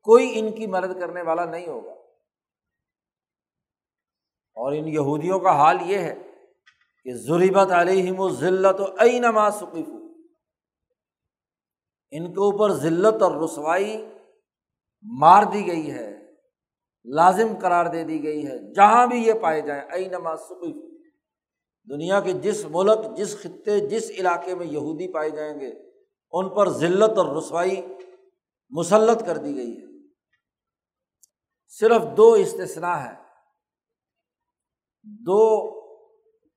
کوئی 0.06 0.40
ان 0.40 0.52
کی 0.52 0.68
مدد 0.68 1.00
کرنے 1.00 1.22
والا 1.22 1.46
نہیں 1.46 1.68
ہوگا۔ 1.68 1.92
اور 4.58 4.74
ان 4.74 4.88
یہودیوں 4.88 5.40
کا 5.40 5.52
حال 5.52 5.78
یہ 5.82 5.98
ہے 5.98 6.16
کہ 7.04 7.14
ضریبت 7.14 7.72
علیہم 7.72 8.20
و 8.20 8.30
ذلت 8.30 8.82
و 8.82 8.86
عین 9.00 9.26
سقیف 9.60 9.88
ان 12.12 12.26
کے 12.26 12.40
اوپر 12.40 12.74
ذلت 12.74 13.22
اور 13.22 13.32
رسوائی 13.44 14.06
مار 15.20 15.44
دی 15.44 15.68
گئی 15.68 15.92
ہے، 15.92 16.08
لازم 17.06 17.48
قرار 17.62 17.86
دے 17.86 18.04
دی 18.04 18.24
گئی 18.24 18.48
ہے، 18.48 18.74
جہاں 18.74 19.08
بھی 19.08 19.28
یہ 19.28 19.34
پائے 19.34 19.62
جائیں 19.62 19.82
ائی 19.90 20.08
نماز 20.10 20.40
دنیا 21.90 22.20
کے 22.20 22.34
جس 22.34 22.66
ملک، 22.66 23.18
جس 23.18 23.42
خطے، 23.42 23.80
جس 23.80 24.12
علاقے 24.20 24.56
میں 24.56 24.66
یہودی 24.66 25.08
پائے 25.08 25.30
جائیں 25.30 25.60
گے، 25.60 25.74
ان 26.32 26.50
پر 26.50 26.70
ذلت 26.70 27.18
اور 27.18 27.36
رسوائی 27.36 27.82
مسلط 28.70 29.26
کر 29.26 29.38
دی 29.38 29.56
گئی 29.56 29.78
ہے۔ 29.78 29.88
صرف 31.68 32.02
دو 32.18 32.32
استثنا 32.34 33.04
ہے 33.04 33.16
دو 35.04 35.70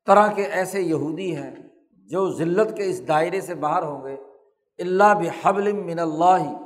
طرح 0.06 0.32
کے 0.32 0.42
ایسے 0.42 0.80
یہودی 0.80 1.36
ہیں 1.36 1.54
جو 1.92 2.30
ذلت 2.30 2.76
کے 2.76 2.90
اس 2.90 3.08
دائرے 3.08 3.40
سے 3.40 3.54
باہر 3.54 3.82
ہوں 3.82 4.06
گے۔ 4.06 4.16
اللہ 4.78 5.14
بحبل 5.14 5.72
من 5.72 5.98
اللہ 5.98 6.58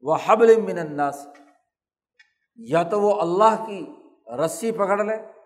و 0.00 0.12
حبل 0.12 0.60
من 0.60 0.78
الناس۔ 0.78 1.26
یا 2.56 2.82
تو 2.82 3.00
وہ 3.00 3.20
اللہ 3.20 3.64
کی 3.66 3.86
رسی 4.44 4.72
پکڑ 4.72 5.04
لے 5.04 5.37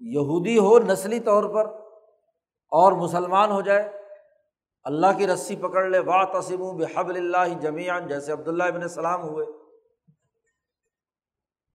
یہودی 0.00 0.58
ہو، 0.58 0.78
نسلی 0.78 1.20
طور 1.20 1.44
پر 1.44 1.66
اور 2.68 2.92
مسلمان 2.92 3.50
ہو 3.50 3.60
جائے، 3.60 4.00
اللہ 4.84 5.06
کی 5.18 5.26
رسی 5.26 5.56
پکڑ 5.56 5.84
لے 5.84 5.98
وا 5.98 6.40
تسم 6.40 6.76
بحبل 6.76 7.16
اللہ 7.16 7.60
جمیان 7.60 8.08
جیسے 8.08 8.32
عبداللہ 8.32 8.64
ابن 8.64 8.82
السلام 8.82 9.22
ہوئے۔ 9.22 9.46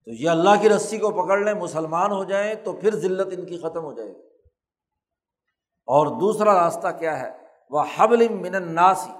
تو 0.04 0.10
یہ 0.10 0.30
اللہ 0.30 0.50
کی 0.60 0.68
رسی 0.68 0.98
کو 0.98 1.10
پکڑ 1.10 1.38
لیں، 1.38 1.54
مسلمان 1.54 2.12
ہو 2.12 2.24
جائیں 2.24 2.54
تو 2.54 2.72
پھر 2.72 2.94
ذلت 2.94 3.38
ان 3.38 3.46
کی 3.46 3.58
ختم 3.58 3.84
ہو 3.84 3.92
جائے 3.92 4.08
گی۔ 4.08 4.22
اور 5.88 6.06
دوسرا 6.06 6.64
راستہ 6.64 6.88
کیا 6.98 7.20
ہے؟ 7.20 7.46
وہ 7.70 7.82
حبل 7.96 8.28
من 8.28 8.54
الناسی 8.54 9.10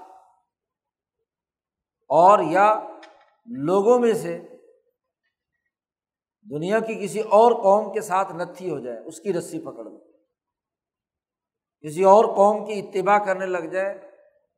اور 2.09 2.39
یا 2.39 2.79
لوگوں 3.45 3.99
میں 3.99 4.13
سے 4.13 4.56
دنیا 6.51 6.79
کی 6.79 6.95
کسی 6.95 7.19
اور 7.19 7.51
قوم 7.51 7.93
کے 7.93 8.01
ساتھ 8.01 8.31
نتھی 8.31 8.69
ہو 8.69 8.79
جائے، 8.79 8.99
اس 9.05 9.19
کی 9.19 9.33
رسی 9.33 9.59
پکڑ 9.59 9.83
لو۔ 9.83 9.99
کسی 11.81 12.03
اور 12.03 12.25
قوم 12.25 12.65
کی 12.65 12.79
اتباع 12.79 13.17
کرنے 13.17 13.45
لگ 13.45 13.69
جائے، 13.71 14.11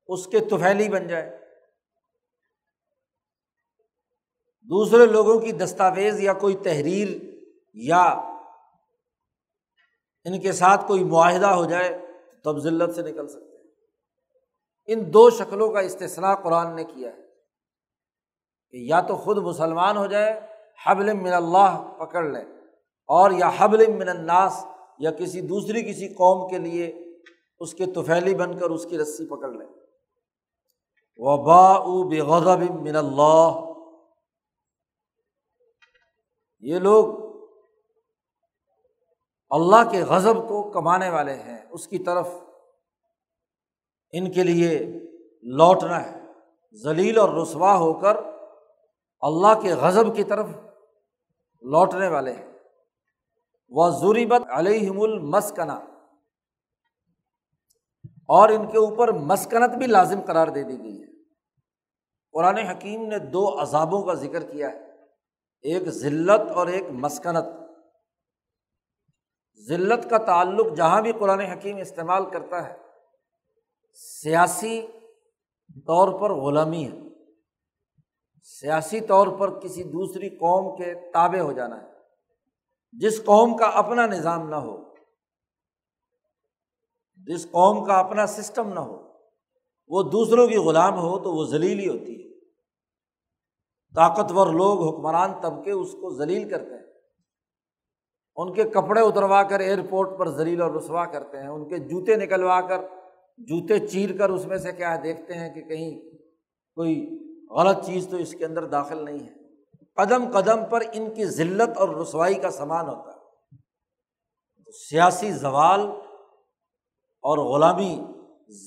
اس 0.07 0.27
کے 0.27 0.39
توفیلی 0.39 0.89
بن 0.89 1.07
جائے۔ 1.07 1.37
دوسرے 4.61 5.05
لوگوں 5.05 5.39
کی 5.39 5.51
دستاویز 5.51 6.19
یا 6.19 6.33
کوئی 6.33 6.55
تحریر 6.55 7.07
یا 7.73 8.03
ان 10.23 10.39
کے 10.39 10.51
ساتھ 10.51 10.87
کوئی 10.87 11.03
معاہدہ 11.03 11.47
ہو 11.47 11.65
جائے 11.65 11.97
تو 12.43 12.53
تب 12.53 12.59
ذلت 12.59 12.95
سے 12.95 13.01
نکل 13.01 13.27
سکتے 13.27 13.57
ہیں۔ 13.57 13.73
ان 14.87 15.13
دو 15.13 15.29
شکلوں 15.29 15.71
کا 15.71 15.79
استثنا 15.79 16.35
قرآن 16.35 16.75
نے 16.75 16.83
کیا 16.83 17.09
ہے 17.09 17.21
کہ 18.71 18.77
یا 18.77 19.01
تو 19.01 19.15
خود 19.15 19.37
مسلمان 19.37 19.97
ہو 19.97 20.05
جائے 20.05 20.58
حبل 20.85 21.13
من 21.13 21.33
اللہ 21.33 21.95
پکڑ 21.97 22.23
لے 22.23 22.41
اور 23.09 23.31
یا 23.31 23.49
حبل 23.57 23.85
من 23.93 24.09
الناس 24.09 24.65
یا 24.99 25.11
کسی 25.11 25.41
دوسری 25.41 25.81
کسی 25.83 26.07
قوم 26.13 26.49
کے 26.49 26.57
لیے 26.57 26.87
اس 27.59 27.73
کے 27.73 27.85
توفیلی 27.85 28.35
بن 28.35 28.57
کر 28.59 28.69
اس 28.69 28.85
کی 28.85 28.97
رسی 28.97 29.25
پکڑ 29.25 29.49
لے 29.49 29.65
وبا 31.19 32.55
بے 32.55 32.65
من 32.69 32.95
اللہ۔ 32.95 33.59
یہ 36.61 36.79
لوگ 36.79 37.05
اللہ 39.49 39.89
کے 39.91 40.01
غضب 40.03 40.47
کو 40.47 40.61
کمانے 40.71 41.09
والے 41.09 41.33
ہیں، 41.33 41.57
اس 41.69 41.87
کی 41.87 41.99
طرف 41.99 42.27
ان 44.11 44.31
کے 44.31 44.43
لیے 44.43 44.79
لوٹنا 45.43 46.03
ہے۔ 46.03 46.19
ذلیل 46.83 47.17
اور 47.17 47.29
رسوا 47.29 47.75
ہو 47.77 47.93
کر 47.93 48.17
اللہ 49.21 49.59
کے 49.61 49.73
غضب 49.73 50.15
کی 50.15 50.23
طرف 50.23 50.45
لوٹنے 51.61 52.07
والے 52.07 52.33
ہیں۔ 52.33 52.49
وہ 53.69 53.89
ضریبت 53.89 54.41
علیہم 54.51 55.01
المسکنہ 55.01 55.71
اور 58.27 58.49
ان 58.49 58.71
کے 58.71 58.77
اوپر 58.77 59.11
مسکنت 59.11 59.77
بھی 59.77 59.87
لازم 59.87 60.21
قرار 60.21 60.47
دے 60.47 60.63
دی 60.63 60.79
گئی 60.79 61.01
ہے۔ 61.01 61.07
قرآن 62.31 62.57
حکیم 62.57 63.05
نے 63.05 63.19
دو 63.19 63.61
عذابوں 63.61 64.03
کا 64.03 64.13
ذکر 64.13 64.51
کیا 64.51 64.69
ہے۔ 64.69 64.89
ایک 65.61 65.89
ذلت 65.89 66.51
اور 66.51 66.67
ایک 66.67 66.83
مسکنت۔ 66.91 67.45
ذلت 69.67 70.09
کا 70.09 70.17
تعلق 70.17 70.75
جہاں 70.75 71.01
بھی 71.01 71.11
قرآن 71.11 71.39
حکیم 71.39 71.77
استعمال 71.77 72.29
کرتا 72.29 72.69
ہے، 72.69 72.77
سیاسی 73.93 74.87
طور 75.85 76.19
پر 76.19 76.31
غلامی 76.31 76.91
ہے۔ 76.91 77.08
سیاسی 78.43 79.01
طور 79.01 79.27
پر 79.27 79.59
کسی 79.59 79.83
دوسری 79.83 80.29
قوم 80.29 80.77
کے 80.77 80.93
تابع 80.93 81.39
ہو 81.39 81.51
جانا 81.51 81.81
ہے۔ 81.81 81.87
جس 82.91 83.25
قوم 83.25 83.57
کا 83.57 83.65
اپنا 83.65 84.05
نظام 84.05 84.49
نہ 84.49 84.55
ہو، 84.55 84.93
جس 87.15 87.45
قوم 87.51 87.85
کا 87.85 87.99
اپنا 87.99 88.25
سسٹم 88.25 88.73
نہ 88.73 88.79
ہو، 88.79 89.07
وہ 89.87 90.03
دوسروں 90.03 90.47
کی 90.47 90.57
غلام 90.57 90.99
ہو 90.99 91.19
تو 91.19 91.33
وہ 91.33 91.45
ذلیل 91.45 91.79
ہی 91.79 91.87
ہوتی 91.87 92.23
ہے۔ 92.23 92.39
طاقتور 93.95 94.47
لوگ، 94.47 94.87
حکمران 94.87 95.31
طبقے 95.41 95.71
اس 95.71 95.91
کو 95.91 96.17
ذلیل 96.17 96.49
کرتے 96.49 96.73
ہیں۔ 96.73 96.93
ان 98.35 98.53
کے 98.53 98.63
کپڑے 98.63 99.01
اتروا 99.01 99.43
کر 99.43 99.59
ایئرپورٹ 99.59 100.19
پر 100.19 100.29
ذلیل 100.29 100.61
اور 100.61 100.71
رسوا 100.71 101.05
کرتے 101.05 101.37
ہیں۔ 101.37 101.47
ان 101.47 101.69
کے 101.69 101.77
جوتے 101.77 102.15
نکلوا 102.15 102.61
کر، 102.61 102.77
جوتے 103.37 103.87
چیر 103.87 104.17
کر 104.17 104.29
اس 104.29 104.45
میں 104.45 104.57
سے 104.57 104.71
کیا 104.71 104.99
دیکھتے 105.03 105.33
ہیں 105.33 105.53
کہ 105.53 105.61
کہیں 105.61 106.01
کوئی 106.75 107.28
غلط 107.49 107.85
چیز 107.85 108.07
تو 108.11 108.17
اس 108.17 108.33
کے 108.33 108.45
اندر 108.45 108.65
داخل 108.65 109.05
نہیں 109.05 109.27
ہے۔ 109.27 109.33
قدم 109.95 110.31
قدم 110.33 110.65
پر 110.69 110.83
ان 110.93 111.13
کی 111.13 111.25
ذلت 111.25 111.77
اور 111.77 111.89
رسوائی 111.89 112.35
کا 112.35 112.51
سامان 112.51 112.89
ہوتا 112.89 113.11
ہے۔ 113.11 113.19
سیاسی 114.89 115.31
زوال 115.31 115.81
اور 117.21 117.37
غلامی 117.37 118.05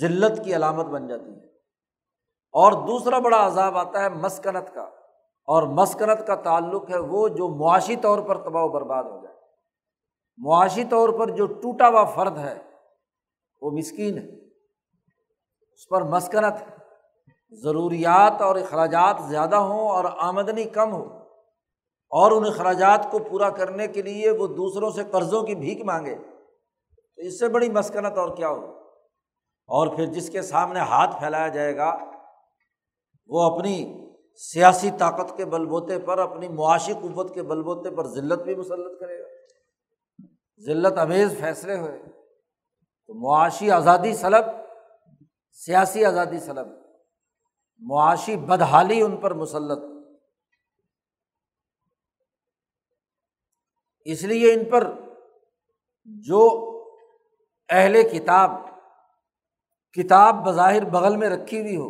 ذلت 0.01 0.45
کی 0.45 0.57
علامت 0.57 0.87
بن 0.87 1.09
جاتی 1.09 1.31
ہے۔ 1.31 1.47
اور 2.53 2.73
دوسرا 2.73 3.19
بڑا 3.19 3.47
عذاب 3.47 3.79
آتا 3.79 4.01
ہے 4.01 4.09
مسکنت 4.09 4.75
کا۔ 4.75 4.83
اور 5.45 5.63
مسکنت 5.63 6.27
کا 6.27 6.35
تعلق 6.35 6.91
ہے 6.91 6.99
وہ 6.99 7.29
جو 7.29 7.49
معاشی 7.49 7.97
طور 7.97 8.19
پر 8.19 8.45
تباہ 8.45 8.63
و 8.63 8.69
برباد 8.69 9.05
ہو 9.05 9.25
جائے۔ 9.25 9.37
معاشی 10.37 10.85
طور 10.85 11.09
پر 11.09 11.31
جو 11.31 11.47
ٹوٹا 11.47 11.89
ہوا 11.89 12.05
فرد 12.05 12.39
ہے 12.39 12.59
وہ 13.61 13.71
مسکین 13.71 14.19
ہے۔ 14.19 14.49
اس 15.73 15.89
پر 15.89 16.03
مسکنت 16.03 16.61
ہے۔ 16.61 16.82
ضروریات 17.53 18.43
اور 18.43 18.57
اخراجات 18.57 19.17
زیادہ 19.29 19.57
ہوں 19.57 19.89
اور 19.89 20.05
آمدنی 20.19 20.65
کم 20.65 20.93
ہو 20.93 21.19
اور 22.11 22.31
ان 22.31 22.45
اخراجات 22.47 23.11
کو 23.11 23.19
پورا 23.19 23.51
کرنے 23.51 23.89
کے 23.89 24.03
لیے 24.03 24.31
وہ 24.31 24.47
دوسروں 24.47 24.91
سے 24.91 25.03
قرضوں 25.11 25.43
کی 25.43 25.55
بھیک 25.55 25.85
مانگے، 25.85 26.15
تو 26.95 27.23
اس 27.23 27.39
سے 27.39 27.49
بڑی 27.49 27.71
مسکنت 27.71 28.19
اور 28.19 28.37
کیا 28.37 28.49
ہو 28.49 28.65
اور 29.67 29.97
پھر 29.97 30.07
جس 30.07 30.31
کے 30.31 30.43
سامنے 30.43 30.81
ہاتھ 30.81 31.19
پھیلایا 31.19 31.49
جائے 31.49 31.77
گا، 31.77 31.99
وہ 33.27 33.43
اپنی 33.43 34.07
سیاسی 34.37 34.91
طاقت 34.99 35.37
کے 35.37 35.45
بل 35.45 35.67
بوتے 35.67 35.99
پر، 35.99 36.19
اپنی 36.19 36.49
معاشی 36.49 36.93
قوت 36.93 37.35
کے 37.35 37.43
بل 37.43 37.63
بوتے 37.63 37.91
پر 37.91 38.07
ذلت 38.07 38.43
بھی 38.43 38.55
مسلط 38.55 39.01
کرے 39.01 39.19
گا۔ 39.19 39.29
ذلت 40.67 40.99
امیز 40.99 41.39
فیصلے 41.39 41.79
ہوئے۔ 41.79 42.03
تو 43.07 43.15
معاشی 43.15 43.71
آزادی 43.71 44.15
سلب، 44.15 44.45
سیاسی 45.53 46.05
آزادی 46.05 46.39
سلب۔ 46.39 46.82
معاشی 47.83 48.37
بدحالی 48.37 49.03
ان 49.03 49.17
پر 49.17 49.35
مسلط۔ 49.35 49.83
اس 54.07 54.23
لیے 54.23 54.53
ان 54.55 54.65
پر 54.71 54.91
جو 56.05 56.41
اہل 57.69 58.03
کتاب 58.03 58.51
کتاب 59.97 60.45
بظاہر 60.47 60.85
بغل 60.85 61.17
میں 61.17 61.29
رکھی 61.31 61.61
ہوئی 61.61 61.77
ہو، 61.77 61.89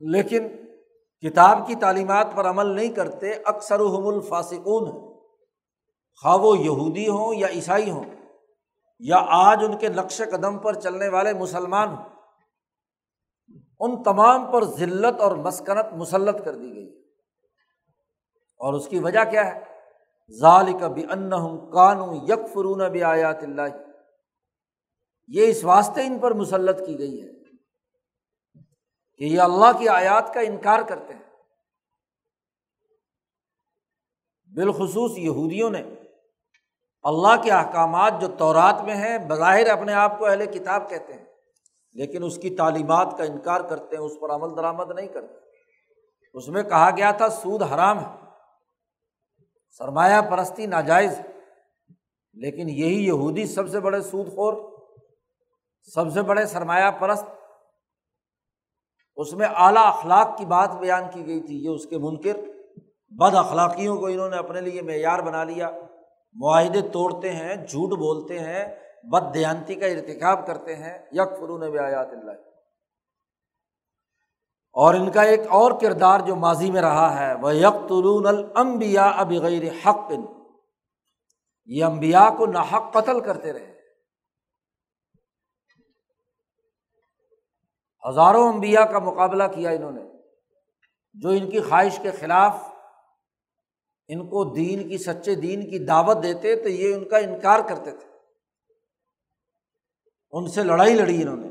لیکن 0.00 0.48
کتاب 1.22 1.66
کی 1.66 1.74
تعلیمات 1.74 2.26
پر 2.36 2.48
عمل 2.50 2.66
نہیں 2.66 2.92
کرتے 2.94 3.32
اکثر 3.44 3.80
حم 3.80 4.06
الفاسقون 4.06 4.86
ہیں۔ 4.88 5.02
خواہ 6.22 6.36
وہ 6.36 6.56
یہودی 6.58 7.08
ہوں 7.08 7.34
یا 7.34 7.48
عیسائی 7.48 7.90
ہوں، 7.90 8.04
یا 9.00 9.18
آج 9.28 9.64
ان 9.64 9.78
کے 9.78 9.88
نقش 9.88 10.20
قدم 10.30 10.58
پر 10.58 10.80
چلنے 10.80 11.08
والے 11.08 11.32
مسلمان 11.32 11.88
ہوں۔ 11.88 12.13
ان 13.80 14.02
تمام 14.02 14.52
پر 14.52 14.64
ذلت 14.64 15.20
اور 15.20 15.36
مسکنت 15.36 15.92
مسلط 15.92 16.44
کر 16.44 16.54
دی 16.54 16.74
گئی 16.74 17.02
اور 18.56 18.74
اس 18.74 18.88
کی 18.88 18.98
وجہ 18.98 19.24
کیا 19.30 19.54
ہے؟ 19.54 19.64
ظال 20.40 20.78
کبھی 20.80 21.04
ان 21.04 21.30
کانو 21.70 22.14
یک 22.14 22.54
فرون 22.54 22.92
بھی 22.92 23.02
آیات 23.02 23.42
اللہ۔ 23.42 23.62
یہ 25.28 25.46
اس 25.46 25.64
واسطے 25.64 26.02
ان 26.02 26.18
پر 26.18 26.30
مسلط 26.30 26.86
کی 26.86 26.98
گئی 26.98 27.22
ہے 27.22 27.32
کہ 29.18 29.24
یہ 29.24 29.40
اللہ 29.40 29.78
کی 29.78 29.88
آیات 29.88 30.34
کا 30.34 30.40
انکار 30.40 30.80
کرتے 30.88 31.14
ہیں۔ 31.14 31.22
بالخصوص 34.54 35.18
یہودیوں 35.18 35.70
نے 35.70 35.82
اللہ 37.02 37.42
کے 37.42 37.50
احکامات 37.50 38.12
جو 38.20 38.28
تورات 38.38 38.82
میں 38.84 38.94
ہیں، 38.94 39.18
بظاہر 39.18 39.66
اپنے 39.66 39.92
آپ 39.92 40.18
کو 40.18 40.26
اہل 40.26 40.46
کتاب 40.46 40.90
کہتے 40.90 41.12
ہیں۔ 41.12 41.33
لیکن 41.94 42.24
اس 42.24 42.38
کی 42.38 42.56
تعلیمات 42.56 43.14
کا 43.18 43.24
انکار 43.24 43.60
کرتے 43.60 43.96
ہیں، 43.96 44.04
اس 44.04 44.12
پر 44.20 44.30
عمل 44.30 44.56
درآمد 44.56 44.94
نہیں 44.94 45.08
کرتے۔ 45.08 45.34
اس 46.34 46.48
میں 46.48 46.62
کہا 46.62 46.90
گیا 46.96 47.10
تھا، 47.10 47.28
سود 47.28 47.62
حرام 47.62 47.98
ہے۔ 47.98 48.24
سرمایہ 49.70 50.20
پرستی 50.20 50.66
ناجائز 50.66 51.20
لیکن 52.32 52.68
یہی 52.68 53.06
یہودی 53.06 53.46
سب 53.46 53.68
سے 53.68 53.80
بڑے 53.80 54.00
سود 54.00 54.26
خور، 54.26 54.78
سب 55.82 56.12
سے 56.12 56.22
بڑے 56.22 56.46
سرمایہ 56.46 56.90
پرست۔ 56.90 57.24
اس 59.16 59.32
میں 59.32 59.46
اعلیٰ 59.56 59.86
اخلاق 59.86 60.38
کی 60.38 60.44
بات 60.44 60.70
بیان 60.72 61.02
کی 61.12 61.26
گئی 61.26 61.40
تھی، 61.40 61.64
یہ 61.64 61.68
اس 61.68 61.86
کے 61.86 61.98
منکر۔ 61.98 62.36
بد 63.08 63.34
اخلاقیوں 63.34 63.96
کو 63.96 64.06
انہوں 64.06 64.30
نے 64.30 64.36
اپنے 64.36 64.60
لیے 64.60 64.82
معیار 64.82 65.18
بنا 65.18 65.44
لیا۔ 65.44 65.70
معاہدے 66.34 66.80
توڑتے 66.80 67.32
ہیں، 67.32 67.56
جھوٹ 67.56 67.98
بولتے 67.98 68.38
ہیں۔ 68.38 68.83
بد 69.10 69.34
دیانتی 69.34 69.74
کا 69.74 69.86
ارتکاب 69.86 70.46
کرتے 70.46 70.76
ہیں 70.76 70.98
یک 71.12 71.40
فرون 71.40 71.70
بیات 71.70 72.08
اللہ۔ 72.10 72.32
اور 74.72 74.94
ان 74.94 75.12
کا 75.12 75.22
ایک 75.22 75.40
اور 75.40 75.72
کردار 75.80 76.20
جو 76.20 76.36
ماضی 76.36 76.70
میں 76.70 76.82
رہا 76.82 77.20
ہے 77.20 77.34
وہ 77.34 77.54
یکتلون 77.54 78.26
المبیا 78.26 79.04
اب 79.04 79.30
غیر 79.30 79.62
حق۔ 79.86 80.12
یہ 81.66 81.84
امبیا 81.84 82.28
کو 82.38 82.46
ناحق 82.46 82.92
قتل 82.92 83.20
کرتے 83.20 83.52
رہے۔ 83.52 83.80
ہزاروں 88.08 88.52
امبیا 88.52 88.84
کا 88.84 88.98
مقابلہ 88.98 89.44
کیا 89.44 89.70
انہوں 89.70 89.92
نے، 89.92 90.02
جو 91.14 91.28
ان 91.28 91.50
کی 91.50 91.60
خواہش 91.60 91.98
کے 92.02 92.10
خلاف 92.10 92.56
ان 94.08 94.26
کو 94.26 94.54
دین 94.54 94.88
کی، 94.88 94.98
سچے 94.98 95.34
دین 95.34 95.70
کی 95.70 95.86
دعوت 95.86 96.22
دیتے 96.22 96.56
تو 96.56 96.68
یہ 96.68 96.94
ان 96.94 97.08
کا 97.08 97.18
انکار 97.18 97.60
کرتے 97.68 97.90
تھے۔ 97.90 98.13
ان 100.36 100.48
سے 100.48 100.62
لڑائی 100.62 100.94
لڑی 100.94 101.22
انہوں 101.22 101.36
نے۔ 101.36 101.48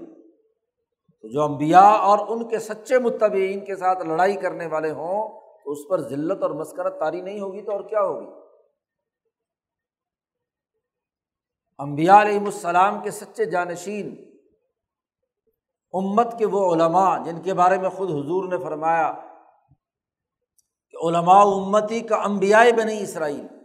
تو 1.22 1.28
جو 1.28 1.42
امبیا 1.42 1.82
اور 1.82 2.20
ان 2.28 2.50
کے 2.50 2.60
سچے 2.60 3.00
متبین 3.00 3.66
کے 3.66 3.76
ساتھ 3.76 4.06
لڑائی 4.06 4.36
کرنے 4.36 4.68
والے 4.68 4.92
ہوں، 4.92 5.42
تو 5.64 5.72
اس 5.72 5.80
پر 5.90 6.02
ذلت 6.02 6.42
اور 6.42 6.52
مسکرت 6.52 7.00
تاری 7.00 7.22
نہیں 7.22 7.40
ہوگی 7.40 7.62
تو 7.62 7.72
اور 7.72 7.82
کیا 7.82 8.02
ہوگی؟ 8.02 8.26
امبیا 11.78 12.22
علیہم 12.22 12.46
السلام 12.46 13.04
کے 13.04 13.12
سچے 13.12 13.46
جانشین، 13.46 14.38
امت 15.94 16.28
کے 16.38 16.46
وہ 16.46 16.76
علماء 16.76 17.24
جن 17.24 17.42
کے 17.42 17.54
بارے 17.54 17.78
میں 17.78 17.90
خود 17.90 18.10
حضور 18.10 18.50
نے 18.50 18.58
فرمایا 18.58 19.14
کہ 20.92 21.08
علماء 21.08 21.42
امتی 21.42 22.00
کا 22.00 22.16
امبیا 22.16 22.64
بنی 22.78 23.02
اسرائیل۔ 23.02 23.63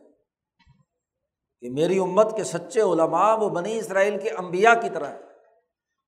کہ 1.62 1.70
میری 1.70 1.98
امت 1.98 2.36
کے 2.36 2.44
سچے 2.44 2.80
علماء 2.80 3.36
وہ 3.36 3.48
بنی 3.48 3.78
اسرائیل 3.78 4.18
کے 4.18 4.30
امبیا 4.38 4.74
کی 4.74 4.90
طرح 4.90 5.08
ہے 5.08 5.26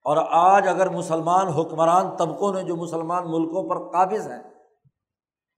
اور 0.07 0.17
آج 0.31 0.69
اگر 0.69 0.89
مسلمان 0.89 1.49
حکمران 1.49 2.17
طبقوں 2.17 2.53
نے 2.55 2.63
جو 2.63 2.77
مسلمان 2.77 3.31
ملکوں 3.31 3.69
پر 3.69 3.79
قابض 3.93 4.27
ہیں، 4.31 4.43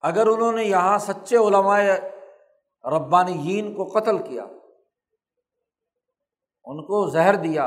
اگر 0.03 0.27
انہوں 0.27 0.51
نے 0.51 0.63
یہاں 0.63 0.97
سچے 0.97 1.37
علماء 1.37 1.79
ربانیین 2.85 3.73
کو 3.75 3.85
قتل 3.89 4.17
کیا، 4.17 4.43
ان 6.67 6.83
کو 6.85 7.07
زہر 7.09 7.35
دیا، 7.35 7.65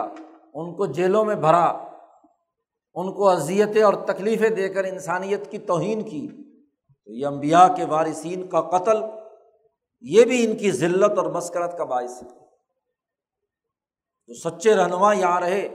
ان 0.55 0.75
کو 0.77 0.87
جیلوں 0.87 1.25
میں 1.25 1.35
بھرا، 1.37 1.67
ان 2.97 3.13
کو 3.13 3.29
اذیتیں 3.29 3.83
اور 3.83 3.95
تکلیفیں 4.07 4.51
دے 4.51 4.69
کر 4.69 4.85
انسانیت 4.85 5.51
کی 5.51 5.59
توہین 5.59 6.03
کی، 6.03 6.27
تو 6.29 7.13
یہ 7.13 7.27
امبیا 7.27 7.67
کے 7.69 7.85
وارثین 7.85 8.47
کا 8.49 8.61
قتل 8.69 9.03
یہ 10.01 10.25
بھی 10.25 10.45
ان 10.45 10.57
کی 10.57 10.71
ذلت 10.71 11.19
اور 11.19 11.27
مسکرت 11.27 11.79
کا 11.79 11.85
باعث 11.85 12.23
ہے۔ 12.23 12.29
جو 14.27 14.35
سچے 14.35 14.75
رہنما 14.75 15.13
یہاں 15.13 15.41
رہے، 15.41 15.69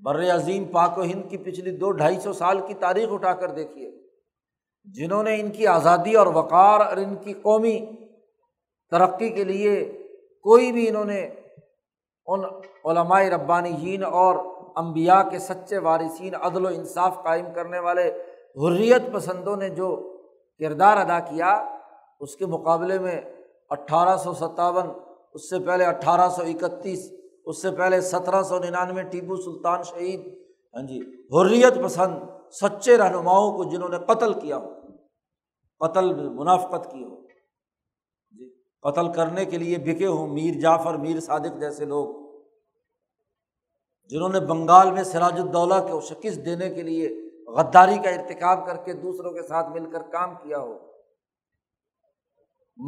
بر 0.00 0.34
عظیم 0.34 0.64
پاک 0.64 0.98
و 0.98 1.02
ہند 1.02 1.30
کی 1.30 1.36
پچھلی 1.36 1.76
دو 1.76 1.90
ڈھائی 1.90 2.20
سو 2.20 2.32
سال 2.32 2.60
کی 2.66 2.74
تاریخ 2.74 3.08
اٹھا 3.12 3.32
کر 3.32 3.50
دیکھیے، 3.50 4.02
جنہوں 4.84 5.22
نے 5.22 5.40
ان 5.40 5.50
کی 5.50 5.66
آزادی 5.66 6.14
اور 6.14 6.26
وقار 6.26 6.80
اور 6.80 6.96
ان 6.96 7.16
کی 7.16 7.32
قومی 7.32 7.86
ترقی 8.90 9.28
کے 9.28 9.44
لیے 9.44 9.84
کوئی 10.40 10.72
بھی 10.72 10.88
انہوں 10.88 11.04
نے 11.04 11.30
ان 12.26 12.44
علماء 12.84 13.22
ربانی 13.22 13.96
اور 13.96 14.36
امبیا 14.76 15.22
کے 15.22 15.38
سچے 15.38 15.78
وارثین 15.78 16.34
عدل 16.34 16.64
و 16.64 16.68
انصاف 16.68 17.22
قائم 17.24 17.46
کرنے 17.54 17.78
والے 17.78 18.08
حریت 18.56 19.02
پسندوں 19.12 19.56
نے 19.56 19.68
جو 19.68 20.18
کردار 20.58 20.96
ادا 20.96 21.20
کیا 21.20 21.71
اس 22.22 22.36
کے 22.36 22.46
مقابلے 22.46 22.98
میں 22.98 23.20
اٹھارہ 23.70 24.16
سو 24.16 24.32
ستاون، 24.32 24.88
اس 25.34 25.48
سے 25.50 25.58
پہلے 25.58 25.84
اٹھارہ 25.84 26.28
سو 26.28 26.42
اکتیس، 26.42 27.10
اس 27.46 27.62
سے 27.62 27.70
پہلے 27.70 28.00
سترہ 28.00 28.42
سو 28.42 28.58
ننانوے 28.58 29.02
ٹیپو 29.02 29.36
سلطان 29.36 29.82
شہید۔ 29.82 30.20
ہاں 30.74 30.82
جی 30.82 31.00
حریت 31.32 31.82
پسند 31.84 32.18
سچے 32.52 32.96
رہنماؤں 32.96 33.56
کو 33.56 33.64
جنہوں 33.64 33.88
نے 33.88 33.98
قتل 33.98 34.32
کیا 34.40 34.56
ہو، 34.56 34.70
قتل 35.80 36.28
منافقت 36.30 36.90
کی 36.90 37.04
ہو۔ 37.04 37.16
جی 38.32 38.48
قتل 38.82 39.12
کرنے 39.12 39.44
کے 39.44 39.58
لیے 39.58 39.78
بکے 39.78 40.06
ہوں 40.06 40.26
میر 40.26 40.60
جعفر، 40.60 40.94
میر 40.94 41.20
صادق 41.20 41.60
جیسے 41.60 41.84
لوگ۔ 41.84 42.06
جنہوں 44.10 44.28
نے 44.28 44.40
بنگال 44.40 44.90
میں 44.90 45.02
سراج 45.02 45.40
الدولہ 45.40 45.80
کو 45.90 46.00
شکست 46.00 46.44
دینے 46.46 46.68
کے 46.70 46.82
لیے 46.82 47.08
غداری 47.46 47.98
کا 47.98 48.10
ارتکاب 48.10 48.66
کر 48.66 48.76
کے 48.76 48.92
دوسروں 48.92 49.32
کے 49.32 49.42
ساتھ 49.42 49.70
مل 49.70 49.90
کر 49.90 50.02
کام 50.02 50.34
کیا 50.34 50.58
ہو۔ 50.58 50.78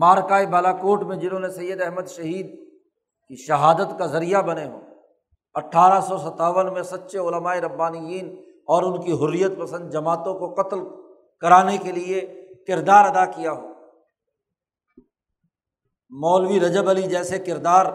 مارکائے 0.01 0.47
بالا 0.47 0.73
کوٹ 0.73 1.03
میں 1.03 1.17
جنہوں 1.17 1.41
نے 1.41 1.49
سید 1.49 1.83
احمد 1.83 2.07
شہید 2.07 2.47
کی 3.29 3.37
شہادت 3.37 3.99
کا 3.99 4.07
ذریعہ 4.07 4.43
بنے 4.43 4.65
ہوں، 4.65 4.81
اٹھارہ 5.55 6.01
سو 6.01 6.19
ستاون 6.19 6.73
میں 6.73 6.83
سچے 6.83 7.19
علماء 7.19 7.55
ربانیین 7.55 8.35
اور 8.67 8.83
ان 8.83 9.03
کی 9.03 9.13
حریت 9.13 9.59
پسند 9.59 9.91
جماعتوں 9.91 10.39
کو 10.39 10.63
قتل 10.63 10.79
کرانے 11.41 11.77
کے 11.79 11.93
لیے 11.93 12.21
کردار 12.67 13.05
ادا 13.05 13.25
کیا 13.27 13.53
ہو 13.53 13.69
مولوی 16.13 16.61
رجب 16.61 16.89
علی 16.89 17.03
جیسے 17.03 17.39
کردار 17.39 17.87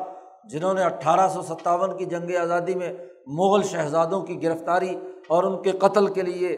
جنہوں 0.49 0.73
نے 0.73 0.83
اٹھارہ 0.83 1.27
سو 1.27 1.41
ستاون 1.41 1.97
کی 1.97 2.05
جنگ 2.05 2.35
آزادی 2.35 2.75
میں 2.75 2.93
مغل 3.27 3.63
شہزادوں 3.63 4.21
کی 4.21 4.43
گرفتاری 4.43 4.95
اور 5.27 5.43
ان 5.43 5.61
کے 5.63 5.71
قتل 5.71 6.07
کے 6.07 6.21
لیے 6.21 6.49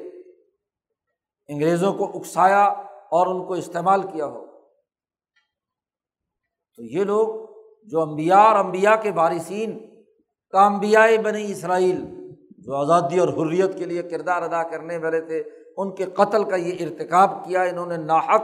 انگریزوں 1.48 1.94
کو 1.94 2.12
اکسایا 2.14 2.64
اور 3.12 3.28
ان 3.28 3.46
کو 3.46 3.54
استعمال 3.54 4.02
کیا 4.02 4.26
ہو۔ 4.26 4.51
تو 6.78 6.84
یہ 6.84 7.04
لوگ 7.04 7.28
جو 7.86 8.02
امبیا 8.02 8.38
اور 8.38 8.56
امبیا 8.56 8.96
کے 8.96 9.12
بارثین 9.12 9.78
کا 10.54 10.66
امبیا 10.66 11.06
بنی 11.24 11.52
اسرائیل 11.52 12.00
جو 12.58 12.76
آزادی 12.76 13.20
اور 13.20 13.28
حریت 13.28 13.78
کے 13.78 13.86
لیے 13.86 14.02
کردار 14.04 14.42
ادا 14.42 14.64
کرنے 14.64 14.98
والے 14.98 15.22
تھے، 15.22 15.44
ان 15.78 15.96
کے 15.96 16.06
قتل 16.06 16.44
کا 16.44 16.56
یہ 16.56 16.86
ارتکاب 16.86 17.44
کیا، 17.46 17.62
انہوں 17.62 17.86
نے 17.86 17.98
ناحق، 17.98 18.44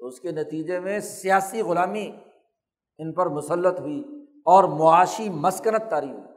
تو 0.00 0.06
اس 0.06 0.20
کے 0.20 0.30
نتیجے 0.30 0.80
میں 0.80 0.98
سیاسی 1.00 1.62
غلامی 1.62 2.10
ان 2.98 3.12
پر 3.12 3.28
مسلط 3.28 3.80
ہوئی 3.80 4.02
اور 4.46 4.64
معاشی 4.64 5.28
مسکنت 5.28 5.90
تاری 5.90 6.10
ہوئی۔ 6.10 6.30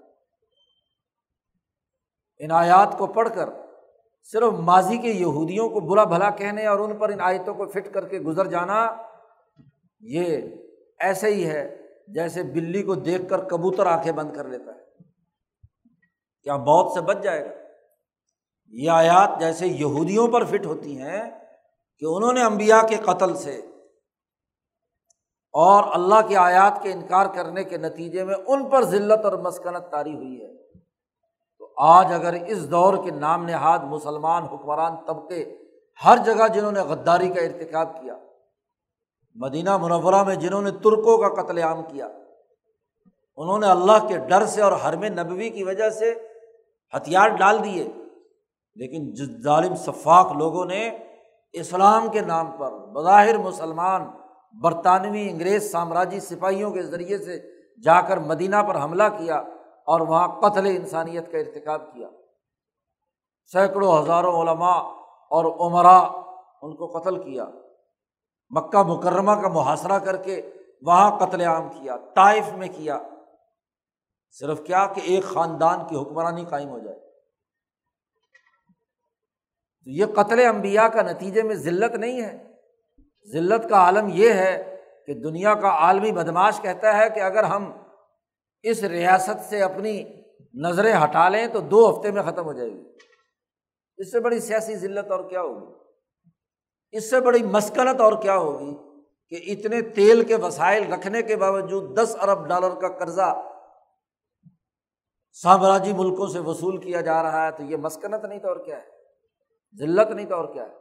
ان 2.39 2.51
آیات 2.51 2.97
کو 2.97 3.07
پڑھ 3.07 3.29
کر 3.35 3.49
صرف 4.33 4.53
ماضی 4.59 4.97
کے 4.97 5.11
یہودیوں 5.11 5.69
کو 5.69 5.79
برا 5.79 6.03
بھلا 6.03 6.29
کہنے 6.29 6.65
اور 6.67 6.79
ان 6.79 6.97
پر 6.97 7.09
ان 7.09 7.21
آیتوں 7.21 7.53
کو 7.53 7.65
فٹ 7.65 7.93
کر 7.93 8.07
کے 8.07 8.19
گزر 8.19 8.47
جانا، 8.47 8.85
یہ 10.01 10.37
ایسے 10.99 11.27
ہی 11.27 11.47
ہے 11.47 11.81
جیسے 12.07 12.43
بلی 12.43 12.83
کو 12.83 12.95
دیکھ 12.95 13.29
کر 13.29 13.43
کبوتر 13.43 13.87
آنکھیں 13.87 14.11
بند 14.11 14.35
کر 14.35 14.47
لیتا 14.47 14.71
ہے۔ 14.71 14.85
کیا 16.43 16.55
بہت 16.55 16.91
سے 16.91 17.01
بچ 17.01 17.17
جائے 17.23 17.45
گا؟ 17.45 17.49
یہ 18.67 18.89
آیات 18.89 19.39
جیسے 19.39 19.67
یہودیوں 19.67 20.27
پر 20.27 20.45
فٹ 20.45 20.65
ہوتی 20.65 21.01
ہیں 21.01 21.23
کہ 21.99 22.05
انہوں 22.09 22.33
نے 22.33 22.43
امبیا 22.43 22.81
کے 22.89 22.95
قتل 22.95 23.35
سے 23.35 23.57
اور 25.51 25.83
اللہ 25.93 26.27
کے 26.27 26.37
آیات 26.37 26.83
کے 26.83 26.91
انکار 26.91 27.25
کرنے 27.35 27.63
کے 27.63 27.77
نتیجے 27.77 28.23
میں 28.23 28.35
ان 28.47 28.69
پر 28.69 28.83
ذلت 28.83 29.25
اور 29.25 29.33
مسکنت 29.33 29.91
تاری 29.91 30.15
ہوئی 30.15 30.41
ہے۔ 30.41 30.55
تو 31.57 31.73
آج 31.77 32.13
اگر 32.13 32.33
اس 32.47 32.71
دور 32.71 32.93
کے 33.03 33.11
نام 33.11 33.45
نہاد 33.45 33.79
مسلمان 33.79 34.43
حکمران 34.43 34.95
طبقے 35.07 35.57
ہر 36.05 36.17
جگہ 36.25 36.47
جنہوں 36.47 36.71
نے 36.71 36.79
غداری 36.79 37.29
کا 37.29 37.41
ارتکاب 37.41 38.01
کیا 38.01 38.13
مدینہ 39.35 39.77
منورہ 39.77 40.23
میں 40.23 40.35
جنہوں 40.35 40.61
نے 40.61 40.71
ترکوں 40.71 41.17
کا 41.17 41.43
قتل 41.43 41.57
عام 41.57 41.83
کیا، 41.83 42.07
انہوں 43.37 43.59
نے 43.59 43.67
اللہ 43.67 44.07
کے 44.07 44.17
ڈر 44.17 44.45
سے 44.45 44.61
اور 44.61 44.71
حرم 44.71 45.03
نبوی 45.03 45.49
کی 45.49 45.63
وجہ 45.63 45.89
سے 45.89 46.13
ہتھیار 46.97 47.29
ڈال 47.29 47.63
دیے۔ 47.63 47.87
لیکن 48.75 49.13
جس 49.13 49.43
ظالم 49.43 49.75
شفاق 49.75 50.31
لوگوں 50.31 50.65
نے 50.65 50.97
اسلام 51.53 52.09
کے 52.11 52.21
نام 52.21 52.51
پر 52.51 52.71
بظاہر 52.71 53.37
مسلمان، 53.37 54.01
برطانوی 54.61 55.29
انگریز 55.29 55.71
سامراجی 55.71 56.19
سپاہیوں 56.19 56.71
کے 56.71 56.83
ذریعے 56.83 57.17
سے 57.17 57.39
جا 57.81 58.01
کر 58.01 58.17
مدینہ 58.17 58.55
پر 58.67 58.83
حملہ 58.83 59.03
کیا 59.17 59.35
اور 59.85 59.99
وہاں 59.99 60.27
قتل 60.41 60.65
انسانیت 60.65 61.31
کا 61.31 61.37
ارتکاب 61.37 61.93
کیا۔ 61.93 62.07
سینکڑوں 63.51 64.01
ہزاروں 64.01 64.41
علماء 64.41 64.77
اور 65.29 65.45
عمرا 65.45 65.97
ان 66.61 66.75
کو 66.75 66.99
قتل 66.99 67.23
کیا۔ 67.23 67.45
مکہ 68.49 68.83
مکرمہ 68.83 69.31
کا 69.31 69.47
محاصرہ 69.47 69.99
کر 69.99 70.17
کے 70.17 70.49
وہاں 70.81 71.19
قتل 71.19 71.41
عام 71.41 71.69
کیا، 71.69 71.97
طائف 71.97 72.53
میں 72.53 72.67
کیا۔ 72.67 72.99
صرف 74.31 74.61
کیا 74.63 74.87
کہ 74.95 75.01
ایک 75.03 75.23
خاندان 75.23 75.87
کی 75.87 75.95
حکمرانی 75.95 76.45
قائم 76.45 76.69
ہو 76.69 76.79
جائے۔ 76.79 76.99
تو 79.83 79.89
یہ 79.89 80.05
قتل 80.05 80.45
امبیا 80.45 80.87
کا 80.87 81.01
نتیجے 81.01 81.43
میں 81.43 81.55
ذلت 81.55 81.95
نہیں 81.95 82.21
ہے۔ 82.21 82.51
ذلت 83.31 83.69
کا 83.69 83.75
عالم 83.75 84.07
یہ 84.13 84.33
ہے 84.33 84.81
کہ 85.05 85.13
دنیا 85.13 85.53
کا 85.53 85.69
عالمی 85.69 86.11
بدماش 86.11 86.61
کہتا 86.61 86.97
ہے 86.97 87.09
کہ 87.09 87.19
اگر 87.19 87.43
ہم 87.43 87.71
اس 88.63 88.83
ریاست 88.83 89.49
سے 89.49 89.61
اپنی 89.61 90.03
نظریں 90.53 90.93
ہٹا 91.03 91.29
لیں 91.29 91.47
تو 91.47 91.59
دو 91.59 91.89
ہفتے 91.89 92.11
میں 92.11 92.23
ختم 92.23 92.45
ہو 92.45 92.53
جائے 92.53 92.69
گی۔ 92.69 92.83
اس 93.97 94.11
سے 94.11 94.19
بڑی 94.19 94.39
سیاسی 94.39 94.75
ذلت 94.75 95.11
اور 95.11 95.29
کیا 95.29 95.41
ہوگی؟ 95.41 95.84
اس 96.95 97.09
سے 97.09 97.19
بڑی 97.19 97.43
مسکنت 97.43 98.01
اور 98.01 98.13
کیا 98.21 98.37
ہوگی 98.37 98.75
کہ 99.29 99.51
اتنے 99.51 99.81
تیل 99.81 100.25
کے 100.25 100.35
وسائل 100.35 100.93
رکھنے 100.93 101.21
کے 101.21 101.35
باوجود 101.35 101.97
دس 101.97 102.15
ارب 102.21 102.47
ڈالر 102.47 102.75
کا 102.75 102.89
قرضہ 102.89 103.41
سامراجی 105.31 105.93
ملکوں 105.93 106.27
سے 106.27 106.39
وصول 106.39 106.77
کیا 106.77 107.01
جا 107.01 107.23
رہا 107.23 107.45
ہے 107.45 107.51
تو 107.51 107.63
یہ 107.63 107.77
مسکنت 107.77 108.25
نہیں 108.25 108.39
تو 108.39 108.47
اور 108.47 108.57
کیا 108.57 108.77
ہے؟ 108.77 108.83
ذلت 109.77 110.11
نہیں 110.11 110.25
تو 110.25 110.35
اور 110.35 110.53
کیا 110.53 110.63
ہے؟ 110.63 110.75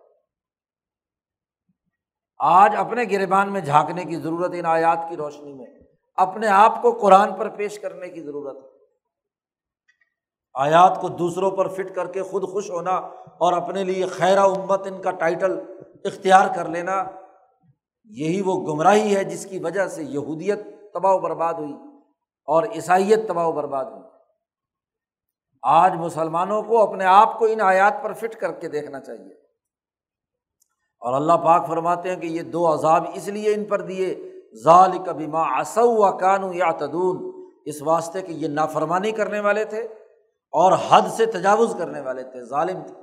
آج 2.39 2.73
اپنے 2.77 3.03
گربان 3.11 3.53
میں 3.53 3.61
جھانکنے 3.61 4.05
کی 4.05 4.17
ضرورت 4.17 4.51
ان 4.55 4.67
آیات 4.67 4.99
کی 5.09 5.17
روشنی 5.17 5.53
میں، 5.53 5.67
اپنے 6.15 6.49
آپ 6.49 6.83
کو 6.83 6.93
قرآن 6.93 7.35
پر 7.35 7.49
پیش 7.49 7.79
کرنے 7.79 8.09
کی 8.09 8.23
ضرورت 8.23 8.57
ہے۔ 8.57 8.74
آیات 10.55 11.01
کو 11.01 11.09
دوسروں 11.09 11.51
پر 11.51 11.69
فٹ 11.69 11.95
کر 11.95 12.07
کے 12.07 12.23
خود 12.23 12.49
خوش 12.49 12.71
ہونا 12.71 12.91
اور 13.39 13.53
اپنے 13.53 13.85
لیے 13.85 14.07
خیر 14.07 14.39
امت 14.39 14.87
ان 14.87 15.03
کا 15.03 15.11
ٹائٹل 15.11 15.61
اختیار 16.05 16.47
کر 16.57 16.69
لینا، 16.69 17.05
یہی 18.05 18.43
وہ 18.43 18.55
گمراہی 18.55 19.17
ہے 19.17 19.25
جس 19.25 19.47
کی 19.47 19.59
وجہ 19.59 19.87
سے 19.87 20.05
یہودیت 20.05 20.59
تباہ 20.95 21.13
و 21.13 21.19
برباد 21.19 21.55
ہوئی 21.55 21.73
اور 22.47 22.63
عیسائیت 22.63 23.29
تباہ 23.29 23.47
و 23.47 23.53
برباد 23.53 23.85
ہوئی۔ 23.85 24.03
آج 25.63 25.95
مسلمانوں 25.95 26.63
کو 26.63 26.83
اپنے 26.83 27.05
آپ 27.05 27.39
کو 27.39 27.45
ان 27.45 27.61
آیات 27.61 28.03
پر 28.03 28.13
فٹ 28.13 28.37
کر 28.37 28.53
کے 28.53 28.69
دیکھنا 28.69 29.01
چاہیے۔ 29.01 29.35
اور 31.01 31.15
اللہ 31.15 31.33
پاک 31.33 31.67
فرماتے 31.67 32.11
ہیں 32.11 32.17
کہ 32.17 32.27
یہ 32.27 32.43
دو 32.43 32.75
عذاب 32.75 33.05
اس 33.15 33.29
لیے 33.29 33.55
ان 33.55 33.65
پر 33.65 33.81
دیے 33.81 34.33
ظال 34.65 34.99
کبھی 35.07 35.27
ماں 35.27 35.61
اصو 35.61 36.19
کانو 36.19 36.53
یا 36.53 36.71
تدون 36.71 37.47
اس 37.65 37.83
واسطے 37.83 38.23
کہ 38.23 38.33
یہ 38.33 38.49
نافرمانی 38.49 39.11
کرنے 39.11 39.41
والے 39.41 39.65
تھے۔ 39.65 39.89
اور 40.55 40.73
حد 40.89 41.09
سے 41.17 41.27
تجاوز 41.27 41.77
کرنے 41.79 42.01
والے 42.01 42.23
تھے، 42.23 42.43
ظالم 42.43 42.87
تھے۔ 42.87 42.95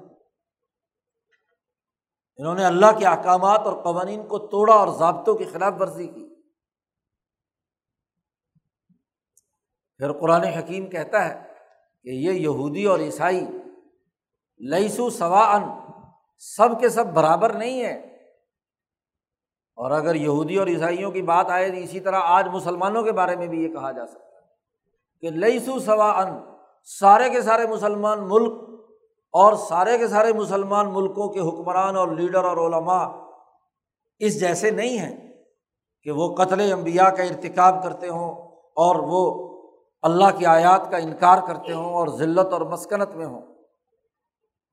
انہوں 2.38 2.56
نے 2.56 2.66
اللہ 2.66 3.00
کے 3.00 3.06
احکامات 3.06 3.60
اور 3.60 3.84
قوانین 3.84 4.28
کو 4.28 4.38
توڑا 4.38 4.74
اور 4.74 4.88
ضابطوں 4.88 5.36
کی 5.36 5.46
خلاف 5.46 5.74
ورزی 5.80 6.08
کی۔ 6.08 6.36
پھر 9.98 10.20
قرآن 10.20 10.44
حکیم 10.44 10.90
کہتا 10.90 11.30
ہے 11.30 11.54
کہ 12.04 12.10
یہ 12.10 12.32
یہودی 12.32 12.86
اور 12.86 13.00
عیسائی 13.00 13.46
لئیسو 14.60 15.10
سوا 15.10 15.56
ان 15.56 15.64
سب 16.38 16.80
کے 16.80 16.90
سب 16.90 17.06
برابر 17.06 17.54
نہیں 17.54 17.84
ہے 17.86 17.94
اور 19.76 19.92
اگر 19.92 20.16
یہودی 20.16 20.58
اور 20.58 20.68
عیسائیوں 20.68 21.12
کی 21.12 21.22
بات 21.22 21.48
آئے 21.50 21.70
تو 21.70 21.78
اسی 21.78 22.00
طرح 22.00 22.20
آج 22.20 22.48
مسلمانوں 22.48 23.04
کے 23.04 23.12
بارے 23.12 23.36
میں 23.36 23.48
بھی 23.48 23.64
یہ 23.64 23.70
کہا 23.70 23.92
جا 23.92 24.08
سکتا 24.08 24.42
ہے 24.42 24.48
کہ 25.22 25.30
لئیسو 25.30 25.80
سوا 25.80 26.22
ان 26.22 26.51
سارے 26.84 27.30
کے 27.30 27.42
سارے 27.42 27.68
مسلمان 27.68 28.20
ملک 28.22 28.54
اور 29.34 29.54
سارے 29.54 29.98
کے 29.98 30.08
سارے 30.08 30.34
مسلمان 30.34 30.94
ملکوں 30.94 31.30
کے 31.30 31.40
حکمران 31.40 31.96
اور 31.96 32.08
لیڈر 32.08 32.44
اور 32.44 32.58
علماء 32.58 33.08
اس 34.20 34.40
جیسے 34.40 34.72
نہیں 34.72 34.98
ہیں 34.98 35.34
کہ 36.04 36.12
وہ 36.12 36.36
قتل 36.36 36.74
امبیا 36.74 37.10
کا 37.10 37.24
ارتکاب 37.24 37.84
کرتے 37.84 38.08
ہوں 38.10 38.32
اور 38.60 38.96
وہ 38.96 39.52
اللہ 40.02 40.38
کی 40.38 40.46
آیات 40.46 40.92
کا 40.92 40.98
انکار 40.98 41.38
کرتے 41.48 41.74
ہوں 41.74 41.94
اور 41.94 42.08
ذلت 42.08 42.54
اور 42.54 42.62
مسکنت 42.62 43.16
میں 43.16 43.26
ہوں۔ 43.26 43.42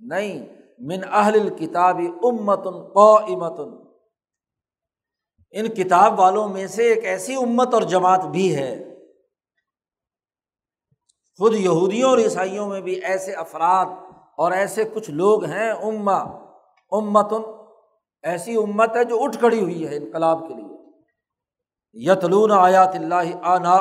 نہیں، 0.01 0.47
من 0.79 1.01
اہل 1.12 1.57
کتابی 1.57 2.07
امتن 2.07 2.88
قو 2.88 3.16
امتن 3.16 3.88
ان 5.51 5.68
کتاب 5.68 6.21
والوں 6.21 6.49
میں 6.49 6.66
سے 6.66 6.83
ایک 6.83 7.05
ایسی 7.05 7.35
امت 7.35 7.75
اور 7.75 7.83
جماعت 7.83 8.25
بھی 8.25 8.57
ہے 8.57 8.88
خود 11.38 11.55
یہودیوں 11.55 12.11
اور 12.11 12.18
عیسائیوں 12.18 12.66
میں 12.66 12.81
بھی 12.81 12.92
ایسے 12.92 13.33
افراد 13.33 13.87
اور 14.37 14.53
ایسے 14.53 14.85
کچھ 14.85 15.11
لوگ 15.11 15.44
ہیں 15.44 15.70
اما 15.70 16.16
امتن، 16.90 17.42
ایسی 18.22 18.57
امت 18.57 18.96
ہے 18.96 19.05
جو 19.05 19.22
اٹھ 19.22 19.38
کھڑی 19.38 19.61
ہوئی 19.62 19.88
ہے 19.88 19.96
انقلاب 19.96 20.48
کے 20.48 20.55
لیے۔ 20.55 20.77
یتلون 21.92 22.53
آیات 22.53 22.94
اللہ 22.94 23.31
آنا 23.42 23.77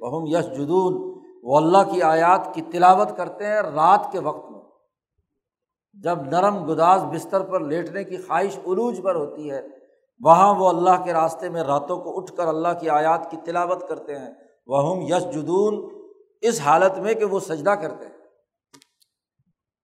وہم 0.00 0.26
یس 0.26 0.46
جدون 0.56 1.22
وہ 1.42 1.56
اللہ 1.56 1.90
کی 1.90 2.02
آیات 2.02 2.54
کی 2.54 2.62
تلاوت 2.62 3.16
کرتے 3.16 3.46
ہیں 3.46 3.60
رات 3.60 4.12
کے 4.12 4.18
وقت 4.18 4.50
میں۔ 4.50 4.60
جب 5.92 6.22
نرم 6.22 6.64
گداز 6.64 7.04
بستر 7.04 7.40
پر 7.40 7.60
لیٹنے 7.60 8.04
کی 8.04 8.16
خواہش 8.16 8.58
عروج 8.58 9.00
پر 9.02 9.14
ہوتی 9.14 9.50
ہے، 9.50 9.66
وہاں 10.20 10.54
وہ 10.54 10.68
اللہ 10.68 11.04
کے 11.04 11.12
راستے 11.12 11.48
میں 11.48 11.62
راتوں 11.62 11.96
کو 11.96 12.16
اٹھ 12.16 12.32
کر 12.36 12.46
اللہ 12.46 12.68
کی 12.80 12.90
آیات 12.90 13.30
کی 13.30 13.36
تلاوت 13.44 13.88
کرتے 13.88 14.18
ہیں۔ 14.18 14.30
وہ 14.66 15.02
یس 15.02 15.34
جدون 15.34 15.97
اس 16.40 16.60
حالت 16.60 16.98
میں 16.98 17.14
کہ 17.14 17.24
وہ 17.24 17.40
سجدہ 17.40 17.70
کرتے 17.70 18.04
ہیں۔ 18.04 18.18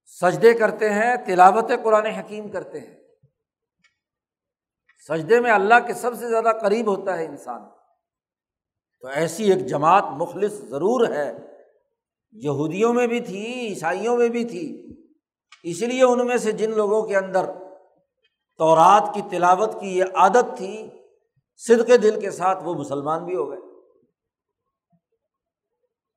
سجدے 0.07 0.55
کرتے 0.55 0.91
ہیں، 0.91 1.17
تلاوت 1.27 1.71
قرآن 1.85 2.07
حکیم 2.07 2.49
کرتے 2.49 2.81
ہیں۔ 2.81 2.97
سجدے 5.09 5.41
میں 5.41 5.51
اللہ 5.51 5.75
کے 5.87 5.95
سب 5.95 6.15
سے 6.15 6.29
زیادہ 6.29 6.53
قریب 6.63 6.99
ہوتا 6.99 7.19
ہے 7.19 7.25
انسان۔ 7.27 7.63
تو 9.01 9.07
ایسی 9.09 9.53
ایک 9.53 9.67
جماعت 9.67 10.05
مخلص 10.11 10.53
ضرور 10.53 11.09
ہے۔ 11.09 11.33
یہودیوں 12.33 12.95
میں 12.95 13.07
بھی 13.07 13.21
تھی، 13.21 13.67
عیسائیوں 13.69 14.17
میں 14.17 14.29
بھی 14.29 14.45
تھی۔ 14.45 14.97
اس 15.63 15.81
لیے 15.81 16.05
ان 16.05 16.27
میں 16.27 16.37
سے 16.37 16.53
جن 16.53 16.71
لوگوں 16.77 17.03
کے 17.03 17.17
اندر 17.17 17.45
تورات 18.59 19.15
کی 19.15 19.23
تلاوت 19.31 19.81
کی 19.81 19.99
یہ 19.99 20.05
عادت 20.15 20.57
تھی 20.57 20.91
صدق 21.57 21.89
دل 22.03 22.21
کے 22.21 22.31
ساتھ 22.31 22.65
وہ 22.65 22.75
مسلمان 22.75 23.25
بھی 23.25 23.35
ہو 23.35 23.51
گئے۔ 23.51 23.74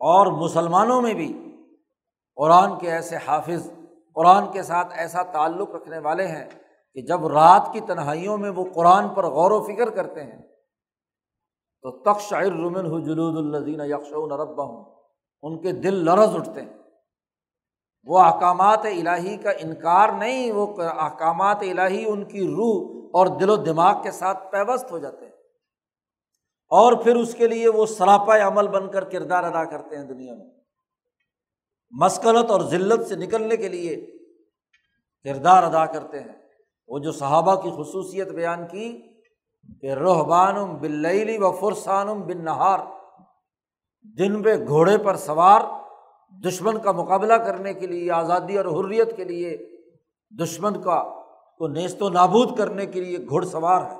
اور 0.01 0.27
مسلمانوں 0.27 1.01
میں 1.01 1.13
بھی 1.13 1.33
قرآن 2.35 2.77
کے 2.79 2.91
ایسے 2.91 3.15
حافظ، 3.27 3.71
قرآن 4.15 4.51
کے 4.51 4.63
ساتھ 4.63 4.93
ایسا 4.97 5.23
تعلق 5.23 5.75
رکھنے 5.75 5.99
والے 5.99 6.27
ہیں 6.27 6.45
کہ 6.93 7.01
جب 7.01 7.27
رات 7.27 7.69
کی 7.73 7.79
تنہائیوں 7.79 8.37
میں 8.37 8.49
وہ 8.49 8.65
قرآن 8.73 9.09
پر 9.09 9.25
غور 9.25 9.51
و 9.51 9.61
فکر 9.63 9.89
کرتے 9.89 10.23
ہیں، 10.23 10.41
تو 11.81 11.91
تخ 12.03 12.21
شاعر 12.21 12.51
رومن 12.51 12.85
ہو 12.85 12.99
جلود 12.99 13.37
الزین 13.37 13.81
یکش 13.81 14.11
نربا 14.11 14.63
ہوں 14.63 14.83
ان 15.41 15.61
کے 15.61 15.71
دل 15.71 15.93
لرز 16.05 16.35
اٹھتے 16.35 16.61
ہیں۔ 16.61 16.77
وہ 18.07 18.19
احکامات 18.19 18.85
الہی 18.85 19.37
کا 19.37 19.51
انکار 19.51 20.09
نہیں، 20.09 20.51
وہ 20.51 20.81
احکامات 20.81 21.61
الہی 21.61 22.05
ان 22.05 22.23
کی 22.23 22.47
روح 22.47 23.09
اور 23.13 23.27
دل 23.27 23.49
و 23.49 23.55
دماغ 23.55 24.01
کے 24.03 24.11
ساتھ 24.11 24.51
پیوست 24.51 24.91
ہو 24.91 24.97
جاتے 24.97 25.25
ہیں۔ 25.25 25.36
اور 26.69 26.93
پھر 26.93 27.15
اس 27.15 27.33
کے 27.33 27.47
لیے 27.47 27.69
وہ 27.69 27.85
سراپا 27.85 28.37
عمل 28.47 28.67
بن 28.67 28.91
کر 28.91 29.03
کردار 29.03 29.43
ادا 29.43 29.65
کرتے 29.65 29.97
ہیں 29.97 30.03
دنیا 30.03 30.33
میں۔ 30.33 30.45
مسکلت 31.91 32.51
اور 32.51 32.61
ذلت 32.61 33.07
سے 33.07 33.15
نکلنے 33.15 33.57
کے 33.57 33.67
لیے 33.67 34.17
کردار 35.23 35.63
ادا 35.63 35.85
کرتے 35.85 36.19
ہیں۔ 36.19 36.47
وہ 36.87 36.99
جو 36.99 37.11
صحابہ 37.11 37.55
کی 37.55 37.71
خصوصیت 37.71 38.27
بیان 38.27 38.67
کی 38.67 39.01
کہ 39.81 39.93
روحبان 39.93 40.75
بل 40.75 41.05
و 41.43 41.51
فرسان 41.51 42.07
بن 42.07 42.45
نہار 42.45 42.79
دن 44.03 44.43
پہ 44.43 44.65
گھوڑے 44.67 44.97
پر 44.97 45.15
سوار، 45.15 45.61
دشمن 46.45 46.79
کا 46.79 46.91
مقابلہ 46.91 47.33
کرنے 47.33 47.73
کے 47.73 47.87
لیے، 47.87 48.11
آزادی 48.11 48.57
اور 48.57 48.65
حریت 48.65 49.15
کے 49.15 49.23
لیے 49.23 49.57
دشمن 50.43 50.81
کا 50.81 51.03
کو 51.57 51.67
نیست 51.67 52.01
و 52.01 52.09
نابود 52.09 52.57
کرنے 52.57 52.85
کے 52.85 53.01
لیے 53.01 53.17
گھوڑ 53.17 53.45
سوار 53.45 53.91
ہے۔ 53.91 53.97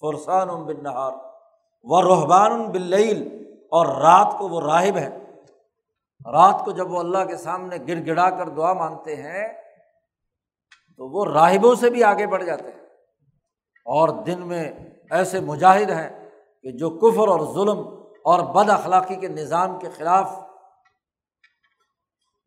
فرسان 0.00 0.48
بن 0.48 0.82
نہار 0.82 1.27
وہ 1.82 2.00
روحبان 2.02 2.70
بل 2.70 2.94
اور 3.70 3.86
رات 3.86 4.34
کو 4.38 4.48
وہ 4.48 4.60
راہب 4.60 4.96
ہے 4.96 5.08
رات 6.32 6.64
کو 6.64 6.70
جب 6.70 6.92
وہ 6.92 6.98
اللہ 6.98 7.24
کے 7.24 7.36
سامنے 7.36 7.76
گڑ 7.88 8.06
گڑا 8.06 8.30
کر 8.30 8.48
دعا 8.48 8.72
مانگتے 8.72 9.16
ہیں، 9.16 9.48
تو 10.96 11.08
وہ 11.08 11.32
راہبوں 11.32 11.74
سے 11.74 11.90
بھی 11.90 12.04
آگے 12.04 12.26
بڑھ 12.26 12.44
جاتے 12.44 12.64
ہیں۔ 12.64 12.86
اور 13.84 14.08
دن 14.08 14.40
میں 14.40 14.72
ایسے 15.10 15.40
مجاہد 15.40 15.90
ہیں 15.90 16.30
کہ 16.62 16.70
جو 16.70 16.90
کفر 16.90 17.28
اور 17.28 17.54
ظلم 17.54 17.78
اور 18.24 18.40
بد 18.40 18.70
اخلاقی 18.70 19.16
کے 19.16 19.28
نظام 19.28 19.78
کے 19.78 19.88
خلاف 19.90 20.30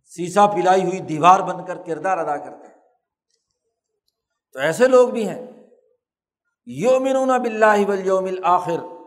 سیسا 0.05 0.47
پلائی 0.47 0.85
ہوئی 0.85 0.99
دیوار 0.99 1.39
بن 1.39 1.65
کر 1.65 1.77
کردار 1.77 2.17
ادا 2.17 2.37
کرتے 2.37 2.67
ہیں۔ 2.67 2.81
تو 4.53 4.59
ایسے 4.59 4.87
لوگ 4.87 5.09
بھی 5.09 5.29
ہیں۔ 5.29 5.45
یومنون 6.65 7.27
بلّہ 7.27 7.87
ولیوم 7.87 8.27
آخر 8.43 9.00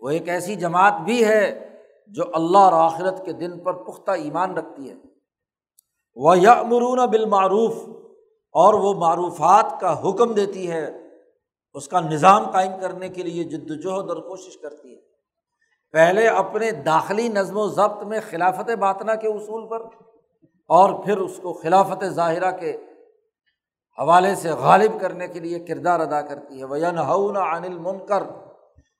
وہ 0.00 0.10
ایک 0.10 0.28
ایسی 0.28 0.54
جماعت 0.56 1.00
بھی 1.04 1.24
ہے 1.24 1.68
جو 2.06 2.24
اللہ 2.34 2.58
اور 2.58 2.72
آخرت 2.72 3.24
کے 3.24 3.32
دن 3.32 3.58
پر 3.58 3.72
پختہ 3.72 4.10
ایمان 4.10 4.56
رکھتی 4.56 4.88
ہے۔ 4.90 4.94
وہ 6.16 6.38
یا 6.38 6.62
مرون 6.62 6.98
بالمعروف، 7.10 7.76
اور 8.54 8.74
وہ 8.74 8.92
معروفات 8.94 9.80
کا 9.80 9.92
حکم 10.00 10.32
دیتی 10.34 10.70
ہے۔ 10.70 10.86
اس 11.74 11.88
کا 11.88 12.00
نظام 12.00 12.50
قائم 12.50 12.72
کرنے 12.80 13.08
کے 13.08 13.22
لیے 13.22 13.44
جد 13.44 13.70
وجہد 13.70 14.10
اور 14.10 14.16
کوشش 14.16 14.56
کرتی 14.58 14.94
ہے۔ 14.94 15.00
پہلے 15.94 16.26
اپنے 16.28 16.70
داخلی 16.70 17.28
نظم 17.28 17.56
و 17.56 17.66
ضبط 17.68 18.02
میں 18.02 18.20
خلافت 18.30 18.70
باطنا 18.70 19.14
کے 19.14 19.28
اصول 19.28 19.66
پر، 19.68 19.82
اور 20.70 21.04
پھر 21.04 21.18
اس 21.18 21.38
کو 21.42 21.52
خلافت 21.52 22.04
ظاہرہ 22.04 22.50
کے 22.50 22.72
حوالے 23.98 24.34
سے 24.34 24.50
غالب 24.50 25.00
کرنے 25.00 25.28
کے 25.28 25.40
لیے 25.40 25.58
کردار 25.58 26.00
ادا 26.00 26.20
کرتی 26.20 26.58
ہے۔ 26.58 26.64
وہ 26.64 26.76
نہ 26.76 27.40
انل 27.40 27.78
منکر 27.78 28.22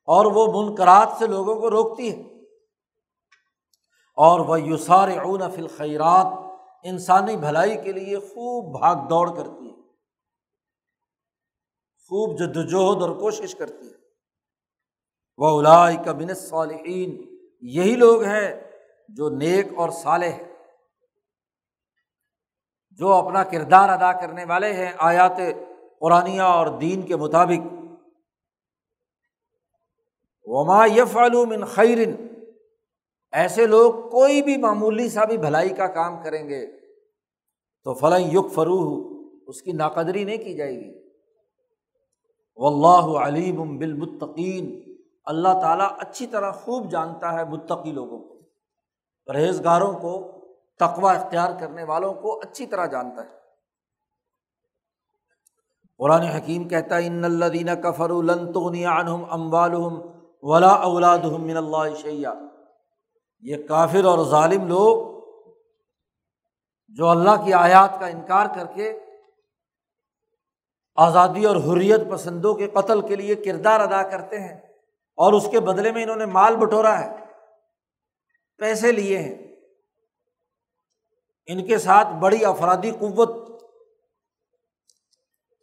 اور 0.06 0.26
وہ 0.26 0.62
منکرات 0.62 1.08
سے 1.18 1.26
لوگوں 1.26 1.56
کو 1.56 1.70
روکتی 1.70 2.16
ہے۔ 2.16 2.36
اور 4.16 4.40
وہ 4.40 4.60
یوسار 4.60 5.08
اون 5.08 5.50
فل 5.50 5.68
خیرات 5.68 6.26
انسانی 6.82 7.36
بھلائی 7.36 7.76
کے 7.82 7.92
لیے 7.92 8.18
خوب 8.18 8.80
بھاگ 8.80 9.08
دوڑ 9.08 9.36
کرتی 9.36 9.68
ہے۔ 9.68 9.76
خوب 12.08 12.38
جدوجہد 12.38 13.02
اور 13.02 13.10
کوشش 13.10 13.54
کرتی 13.54 13.86
ہے۔ 13.88 13.94
وہ 15.38 15.58
الائی 15.58 15.96
کا 15.96 16.34
صالحین 16.34 17.36
یہی 17.60 17.94
لوگ 17.94 18.22
ہیں 18.22 18.72
جو 19.08 19.28
نیک 19.28 19.66
اور 19.76 19.90
صالح 19.90 20.26
ہیں۔ 20.26 20.52
جو 22.90 23.12
اپنا 23.12 23.44
کردار 23.44 23.88
ادا 23.88 24.12
کرنے 24.12 24.44
والے 24.44 24.72
ہیں، 24.72 24.92
آیات 24.98 25.36
قرآن 26.00 26.40
اور 26.40 26.66
دین 26.66 27.02
کے 27.02 27.16
مطابق۔ 27.16 27.75
وما 30.46 30.86
یف 30.86 31.16
من 31.48 31.64
خیرن 31.64 32.26
ایسے 33.32 33.66
لوگ 33.66 33.92
کوئی 33.92 34.42
بھی 34.42 34.56
معمولی 34.56 35.08
سا 35.08 35.24
بھی 35.24 35.36
بھلائی 35.36 35.68
کا 35.68 35.86
کام 35.86 36.22
کریں 36.22 36.48
گے 36.48 36.66
تو 37.84 37.94
فلاں 37.94 38.20
یق 38.20 38.52
فروح 38.54 39.16
اس 39.46 39.62
کی 39.62 39.72
ناقدری 39.72 40.24
نہیں 40.24 40.38
کی 40.38 40.54
جائے 40.54 40.74
گی۔ 40.74 41.10
و 42.56 42.66
اللہ 42.66 43.18
علیم 43.18 43.78
بالمتقین۔ 43.78 44.94
اللہ 45.24 45.60
تعالیٰ 45.62 45.88
اچھی 45.98 46.26
طرح 46.26 46.50
خوب 46.50 46.90
جانتا 46.90 47.32
ہے 47.32 47.44
متقی 47.44 47.92
لوگوں 47.92 48.18
کو۔ 48.18 48.38
پرہیزگاروں 49.26 49.92
کو 49.92 50.32
تقوا 50.78 51.12
اختیار 51.12 51.60
کرنے 51.60 51.84
والوں 51.84 52.14
کو 52.14 52.38
اچھی 52.38 52.66
طرح 52.66 52.86
جانتا 52.86 53.22
ہے۔ 53.22 53.36
قرآن 55.98 56.20
حکیم 56.20 56.68
کہتا 56.68 56.96
ہے، 56.96 57.06
ان 57.06 57.24
اللہ 57.24 57.74
کفر 57.74 58.10
عنہم 58.86 59.24
اموالہم 59.30 60.15
ولا 60.42 60.74
اولاد 60.82 61.18
من 61.18 61.56
اللہ 61.56 61.94
شیا 62.02 62.32
یہ 63.40 63.66
کافر 63.68 64.04
اور 64.04 64.24
ظالم 64.24 64.66
لوگ 64.66 65.16
جو 66.88 67.08
اللہ 67.08 67.44
کی 67.44 67.52
آیات 67.52 68.00
کا 68.00 68.06
انکار 68.06 68.46
کر 68.54 68.66
کے 68.74 69.00
آزادی 70.94 71.44
اور 71.44 71.56
حریت 71.56 72.00
پسندوں 72.10 72.54
کے 72.54 72.68
قتل 72.68 73.08
کے 73.08 73.16
لیے 73.16 73.34
کردار 73.34 73.80
ادا 73.80 74.02
کرتے 74.02 74.40
ہیں 74.40 74.54
اور 75.16 75.32
اس 75.32 75.48
کے 75.50 75.60
بدلے 75.60 75.92
میں 75.92 76.02
انہوں 76.02 76.16
نے 76.16 76.26
مال 76.26 76.56
بٹورا 76.56 77.00
ہے، 77.00 77.16
پیسے 78.56 78.92
لیے 78.92 79.18
ہیں۔ 79.18 79.56
ان 81.46 81.66
کے 81.66 81.78
ساتھ 81.78 82.08
بڑی 82.20 82.44
افرادی 82.44 82.90
قوت، 82.90 83.62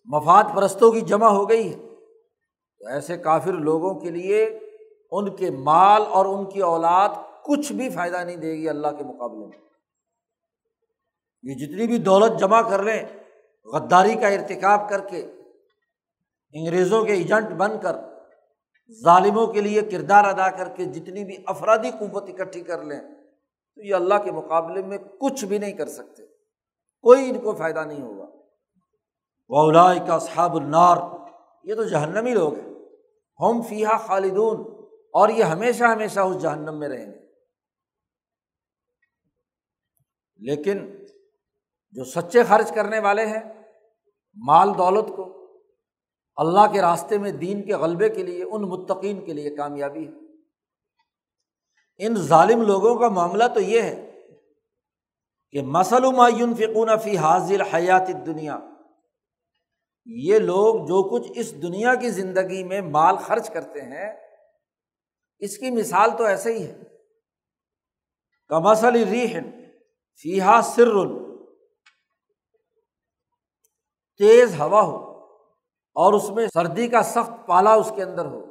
مفاد 0.05 0.43
پرستوں 0.55 0.91
کی 0.91 1.01
جمع 1.01 1.27
ہو 1.27 1.49
گئی 1.49 1.73
ہے۔ 1.73 1.92
تو 2.83 2.89
ایسے 2.89 3.17
کافر 3.17 3.51
لوگوں 3.51 3.99
کے 3.99 4.09
لیے 4.09 4.59
ان 5.11 5.35
کے 5.35 5.49
مال 5.49 6.01
اور 6.09 6.25
ان 6.25 6.49
کی 6.49 6.59
اولاد 6.59 7.09
کچھ 7.43 7.73
بھی 7.73 7.89
فائدہ 7.89 8.17
نہیں 8.17 8.35
دے 8.35 8.53
گی 8.53 8.69
اللہ 8.69 8.87
کے 8.87 9.03
مقابلے 9.03 9.45
میں۔ 9.45 9.57
یہ 11.43 11.53
جتنی 11.53 11.87
بھی 11.87 11.97
دولت 11.97 12.39
جمع 12.39 12.61
کر 12.61 12.83
لیں، 12.83 13.03
غداری 13.65 14.15
کا 14.15 14.27
ارتکاب 14.27 14.89
کر 14.89 14.99
کے، 14.99 15.31
انگریزوں 16.51 17.05
کے 17.05 17.13
ایجنٹ 17.13 17.49
بن 17.49 17.71
کر، 17.81 17.95
ظالموں 19.03 19.47
کے 19.47 19.61
لیے 19.61 19.81
کردار 19.81 20.23
ادا 20.23 20.49
کر 20.49 20.69
کے 20.69 20.85
جتنی 20.85 21.23
بھی 21.23 21.37
افرادی 21.45 21.91
قوت 21.99 22.29
اکٹھی 22.29 22.61
کر 22.61 22.83
لیں، 22.83 22.99
تو 23.75 23.81
یہ 23.81 23.95
اللہ 23.95 24.15
کے 24.23 24.31
مقابلے 24.31 24.81
میں 24.81 24.97
کچھ 24.97 25.45
بھی 25.45 25.57
نہیں 25.57 25.73
کر 25.73 25.87
سکتے۔ 25.87 26.23
کوئی 27.01 27.29
ان 27.29 27.39
کو 27.39 27.53
فائدہ 27.53 27.79
نہیں 27.79 28.01
ہوگا۔ 28.01 28.25
وولا 29.49 29.93
کا 30.07 30.19
صحاب 30.19 30.55
النار۔ 30.55 30.97
یہ 31.63 31.75
تو 31.75 31.83
جہنمی 31.83 32.33
لوگ 32.33 32.53
ہیں۔ 32.53 32.72
ہوم 33.39 33.61
فیحا 33.61 33.97
خالدون، 33.97 34.61
اور 35.13 35.29
یہ 35.29 35.43
ہمیشہ 35.43 35.83
ہمیشہ 35.83 36.19
اس 36.19 36.41
جہنم 36.41 36.79
میں 36.79 36.89
رہیں 36.89 37.05
گے۔ 37.05 37.19
لیکن 40.39 40.77
جو 41.91 42.03
سچے 42.03 42.43
خرچ 42.43 42.71
کرنے 42.71 42.99
والے 42.99 43.25
ہیں، 43.25 43.41
مال 44.37 44.69
دولت 44.77 45.09
کو، 45.15 45.23
اللہ 46.37 46.71
کے 46.73 46.81
راستے 46.81 47.17
میں 47.17 47.31
دین 47.31 47.61
کے 47.63 47.75
غلبے 47.75 48.09
کے 48.09 48.23
لیے، 48.23 48.43
ان 48.43 48.61
متقین 48.61 49.25
کے 49.25 49.33
لیے 49.33 49.55
کامیابی 49.55 50.07
ہے۔ 50.07 50.11
ان 51.97 52.15
ظالم 52.15 52.61
لوگوں 52.61 52.95
کا 52.95 53.09
معاملہ 53.09 53.43
تو 53.53 53.59
یہ 53.59 53.81
ہے 53.81 54.09
کہ 55.51 55.61
مسل 55.61 56.05
معین 56.15 56.53
فکون 56.55 56.89
فی 57.03 57.17
حاضر 57.17 57.61
حیات 57.73 58.07
دنیا 58.25 58.59
یہ 60.05 60.39
لوگ 60.39 60.75
جو 60.75 61.01
کچھ 61.09 61.31
اس 61.35 61.61
دنیا 61.61 61.95
کی 61.95 62.09
زندگی 62.09 62.63
میں 62.63 62.81
مال 62.81 63.17
خرچ 63.17 63.49
کرتے 63.49 63.81
ہیں، 63.81 64.11
اس 65.39 65.57
کی 65.57 65.71
مثال 65.71 66.17
تو 66.17 66.23
ایسے 66.23 66.53
ہی 66.53 66.67
ہے۔ 66.67 66.81
کمسل 68.47 69.03
ریحن 69.03 69.51
فیحا 70.21 70.61
سر، 70.61 70.97
تیز 74.17 74.59
ہوا 74.61 74.81
ہو 74.81 74.97
اور 75.95 76.13
اس 76.13 76.29
میں 76.29 76.47
سردی 76.53 76.87
کا 76.87 77.03
سخت 77.03 77.47
پالا 77.47 77.73
اس 77.73 77.91
کے 77.95 78.03
اندر 78.03 78.25
ہو 78.25 78.41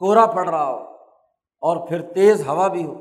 کوہرا 0.00 0.26
پڑ 0.26 0.48
رہا 0.48 0.70
ہو 0.70 0.94
اور 1.62 1.88
پھر 1.88 2.02
تیز 2.12 2.46
ہوا 2.46 2.68
بھی 2.68 2.84
ہو۔ 2.86 2.94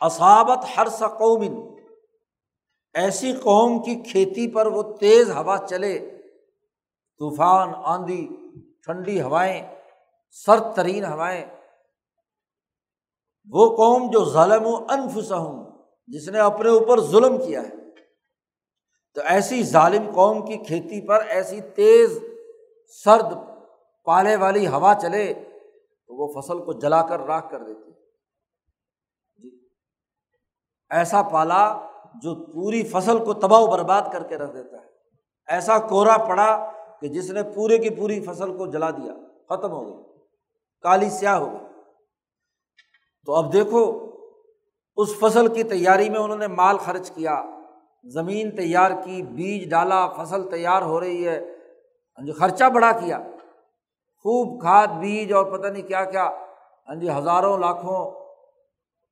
اصابت 0.00 0.64
ہر 0.76 0.88
سا 0.88 1.08
قومن 1.08 1.77
ایسی 2.94 3.32
قوم 3.32 3.82
کی 3.82 3.94
کھیتی 3.94 4.52
پر 4.52 4.66
وہ 4.66 4.96
تیز 4.96 5.30
ہوا 5.30 5.56
چلے۔ 5.68 5.98
طوفان، 7.18 7.68
آندھی، 7.74 8.28
ٹھنڈی 8.84 9.20
ہوائیں، 9.20 9.82
سرد 10.30 10.76
ترین 10.76 11.04
ہوائیں۔ 11.04 11.44
وہ 13.50 13.76
قوم 13.76 14.10
جو 14.10 14.24
ظلم 14.24 14.66
و 14.66 14.76
انفسا 14.76 15.38
ہوں 15.38 15.82
جس 16.06 16.28
نے 16.28 16.38
اپنے 16.38 16.70
اوپر 16.70 17.00
ظلم 17.00 17.38
کیا 17.38 17.62
ہے۔ 17.62 17.74
تو 19.14 19.20
ایسی 19.24 19.62
ظالم 19.62 20.10
قوم 20.14 20.46
کی 20.46 20.56
کھیتی 20.56 21.06
پر 21.06 21.24
ایسی 21.26 21.60
تیز، 21.60 22.18
سرد، 23.04 23.34
پالے 24.04 24.36
والی 24.36 24.66
ہوا 24.66 24.94
چلے 25.02 25.34
تو 26.06 26.14
وہ 26.14 26.40
فصل 26.40 26.58
کو 26.58 26.72
جلا 26.72 27.02
کر 27.02 27.20
راکھ 27.20 27.50
کر 27.50 27.62
دیتی 27.62 27.90
جی 29.36 29.58
ایسا 30.90 31.22
پالا 31.22 31.86
جو 32.22 32.34
پوری 32.34 32.82
فصل 32.82 33.24
کو 33.24 33.32
تباہ 33.32 33.60
و 33.60 33.66
برباد 33.66 34.02
کر 34.12 34.22
کے 34.22 34.36
رکھ 34.36 34.54
دیتا 34.54 34.76
ہے۔ 34.76 34.86
ایسا 35.46 35.78
کوہرا 35.78 36.16
پڑا 36.16 36.72
کہ 37.00 37.08
جس 37.08 37.30
نے 37.30 37.42
پورے 37.42 37.78
کی 37.78 37.90
پوری 37.90 38.20
فصل 38.20 38.56
کو 38.56 38.66
جلا 38.66 38.90
دیا، 38.90 39.14
ختم 39.48 39.70
ہو 39.70 39.86
گئی، 39.86 40.04
کالی 40.82 41.10
سیاہ 41.10 41.38
ہو 41.38 41.46
گئی۔ 41.46 41.66
تو 43.26 43.34
اب 43.34 43.52
دیکھو، 43.52 44.06
اس 44.96 45.18
فصل 45.20 45.46
کی 45.46 45.62
تیاری 45.62 46.10
میں 46.10 46.20
انہوں 46.20 46.38
نے 46.38 46.46
مال 46.46 46.76
خرچ 46.76 47.10
کیا، 47.10 47.42
زمین 48.04 48.56
تیار 48.56 48.90
کی، 49.04 49.22
بیج 49.22 49.70
ڈالا، 49.70 50.08
فصل 50.08 50.50
تیار 50.50 50.82
ہو 50.82 51.00
رہی 51.00 51.28
ہے۔ 51.28 51.38
ہاں 52.18 52.26
جی 52.26 52.32
خرچہ 52.32 52.64
بڑا 52.64 52.92
کیا۔ 52.92 53.18
خوب 54.22 54.60
کھاد، 54.60 54.86
بیج 54.86 55.32
اور 55.32 55.58
پتہ 55.58 55.66
نہیں 55.66 55.82
کیا 55.82 56.04
کیا۔ 56.04 56.30
ہاں 56.88 56.94
جی 56.94 57.10
ہزاروں 57.10 57.58
لاکھوں 57.58 58.10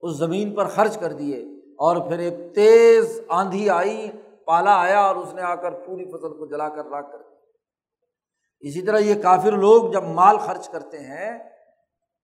اس 0.01 0.17
زمین 0.17 0.55
پر 0.55 0.67
خرچ 0.67 0.99
کر 0.99 1.13
دیے۔ 1.13 1.56
اور 1.79 2.09
پھر 2.09 2.19
ایک 2.19 2.55
تیز 2.55 3.21
آندھی 3.29 3.71
آئی، 3.71 4.11
پالا 4.45 4.81
آیا 4.81 5.01
اور 5.01 5.17
اس 5.17 5.35
نے 5.35 5.43
آ 5.43 5.55
کر 5.55 5.71
پوری 5.73 6.05
فصل 6.05 6.39
کو 6.39 6.47
جلا 6.47 6.69
کر 6.69 6.87
راک 6.87 7.13
کر 7.13 7.19
دیا 7.19 7.37
اسی 8.61 8.83
طرح 8.83 8.99
یہ 8.99 9.23
کافر 9.23 9.53
لوگ 9.53 9.93
جب 9.93 10.05
مال 10.05 10.39
خرچ 10.39 10.69
کرتے 10.69 10.99
ہیں 10.99 11.39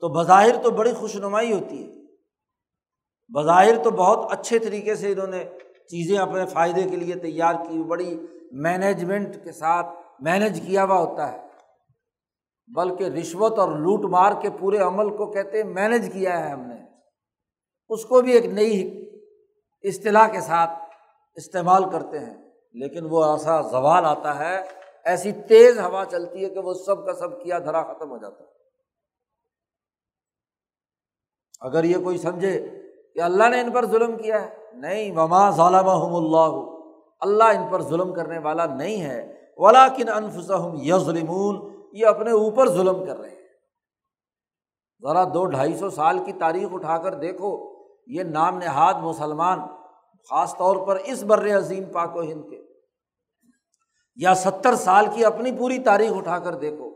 تو 0.00 0.08
بظاہر 0.08 0.62
تو 0.62 0.70
بڑی 0.70 0.92
خوش 0.92 1.16
نمائی 1.16 1.52
ہوتی 1.52 1.84
ہے۔ 1.84 2.02
بظاہر 3.28 3.82
تو 3.82 3.90
بہت 3.90 4.32
اچھے 4.32 4.58
طریقے 4.58 4.94
سے 4.94 5.12
انہوں 5.12 5.26
نے 5.26 5.44
چیزیں 5.86 6.18
اپنے 6.18 6.46
فائدے 6.46 6.82
کے 6.82 6.96
لیے 6.96 7.14
تیار 7.14 7.54
کی، 7.54 7.82
بڑی 7.82 8.26
مینجمنٹ 8.52 9.44
کے 9.44 9.52
ساتھ 9.52 9.86
مینج 10.20 10.60
کیا 10.66 10.84
ہوا 10.84 10.96
ہوتا 10.96 11.32
ہے۔ 11.32 11.48
بلکہ 12.76 13.04
رشوت 13.04 13.58
اور 13.58 13.68
لوٹ 13.68 14.10
مار 14.10 14.32
کے 14.42 14.48
پورے 14.60 14.78
عمل 14.78 15.16
کو 15.16 15.30
کہتے 15.30 15.62
مینج 15.62 16.12
کیا 16.12 16.44
ہے 16.44 16.50
ہم 16.50 16.60
نے۔ 16.60 16.82
اس 17.88 18.04
کو 18.04 18.20
بھی 18.20 18.32
ایک 18.32 18.44
نئی 18.44 19.01
اصطلاح 19.84 20.28
کے 20.28 20.40
ساتھ 20.40 20.70
استعمال 21.34 21.90
کرتے 21.90 22.18
ہیں، 22.18 22.34
لیکن 22.72 23.06
وہ 23.10 23.24
ایسا 23.24 23.60
زوال 23.60 24.04
آتا 24.04 24.38
ہے، 24.38 24.62
ایسی 25.04 25.32
تیز 25.32 25.78
ہوا 25.78 26.04
چلتی 26.10 26.44
ہے 26.44 26.50
کہ 26.50 26.58
وہ 26.58 26.74
سب 26.74 27.06
کا 27.06 27.12
سب 27.12 27.42
کیا 27.42 27.58
دھرا 27.58 27.92
ختم 27.92 28.10
ہو 28.10 28.18
جاتا 28.18 28.44
ہے۔ 28.44 28.48
اگر 31.60 31.84
یہ 31.84 31.96
کوئی 32.04 32.18
سمجھے 32.18 32.82
کہ 33.14 33.20
اللہ 33.20 33.48
نے 33.48 33.60
ان 33.60 33.72
پر 33.72 33.86
ظلم 33.86 34.16
کیا 34.16 34.42
ہے، 34.42 34.56
نہیں، 34.72 35.10
وما 35.10 35.50
ظالم 35.50 35.88
اللہ۔ 35.88 36.70
اللہ 37.20 37.44
ان 37.44 37.68
پر 37.70 37.82
ظلم 37.82 38.14
کرنے 38.14 38.38
والا 38.38 38.66
نہیں 38.66 39.02
ہے۔ 39.02 39.40
ولا 39.56 39.88
کن 39.88 40.08
انفسم 40.08 40.74
یظلمون، 40.74 41.86
یہ 41.92 42.06
اپنے 42.06 42.30
اوپر 42.30 42.68
ظلم 42.68 43.06
کر 43.06 43.16
رہے 43.18 43.30
ہیں۔ 43.30 43.42
ذرا 45.02 45.24
دو 45.24 45.44
ڈھائی 45.44 45.76
سو 45.76 45.90
سال 45.90 46.18
کی 46.24 46.32
تاریخ 46.32 46.68
اٹھا 46.72 46.98
کر 46.98 47.14
دیکھو۔ 47.14 47.71
یہ 48.06 48.22
نام 48.22 48.58
نہاد 48.58 48.94
مسلمان، 48.94 49.58
خاص 50.30 50.56
طور 50.56 50.86
پر 50.86 50.96
اس 50.96 51.22
بر 51.22 51.58
عظیم 51.58 51.92
پاک 51.92 52.16
و 52.16 52.22
ہند 52.22 52.50
کے، 52.50 52.62
یا 54.16 54.34
ستر 54.34 54.74
سال 54.74 55.06
کی 55.14 55.24
اپنی 55.24 55.58
پوری 55.58 55.78
تاریخ 55.78 56.10
اٹھا 56.14 56.38
کر 56.38 56.54
دیکھو، 56.54 56.90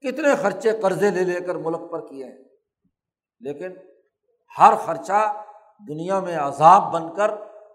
کتنے 0.00 0.36
خرچے 0.42 0.72
قرضے 0.72 1.10
لے 1.10 1.24
لے 1.24 1.40
کر 1.40 1.54
ملک 1.54 1.90
پر 1.90 2.08
کیے 2.08 2.24
ہیں۔ 2.24 2.44
لیکن 3.40 3.72
ہر 4.58 4.76
خرچہ 4.76 5.44
دنیا 5.88 6.20
میں 6.20 6.36
عذاب 6.36 6.92
بن 6.92 7.14
کر 7.14 7.30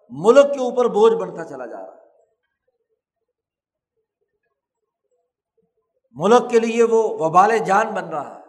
ملک 0.09 0.53
کے 0.53 0.59
اوپر 0.59 0.85
بوجھ 0.85 1.13
بنتا 1.13 1.45
چلا 1.45 1.65
جا 1.65 1.85
رہا 1.85 1.95
ہے۔ 1.95 2.05
ملک 6.11 6.51
کے 6.51 6.59
لیے 6.59 6.83
وہ 6.83 7.09
وبال 7.09 7.57
جان 7.57 7.87
بن 7.87 8.09
رہا 8.09 8.35
ہے۔ 8.35 8.41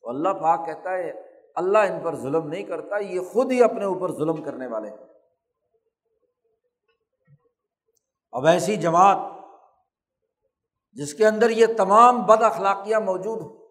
تو 0.00 0.08
اللہ 0.08 0.28
پاک 0.28 0.66
کہتا 0.66 0.92
ہے 0.92 1.25
اللہ 1.56 1.78
ان 1.78 2.00
پر 2.02 2.16
ظلم 2.16 2.48
نہیں 2.48 2.62
کرتا، 2.62 2.98
یہ 2.98 3.20
خود 3.32 3.52
ہی 3.52 3.62
اپنے 3.62 3.84
اوپر 3.84 4.12
ظلم 4.12 4.42
کرنے 4.42 4.66
والے 4.66 4.88
ہیں۔ 4.88 4.96
اب 8.32 8.46
ایسی 8.46 8.76
جماعت 8.76 9.16
جس 10.92 11.14
کے 11.14 11.26
اندر 11.26 11.50
یہ 11.50 11.66
تمام 11.76 12.22
بد 12.22 12.42
اخلاقیاں 12.42 13.00
موجود 13.00 13.40
ہوں 13.40 13.66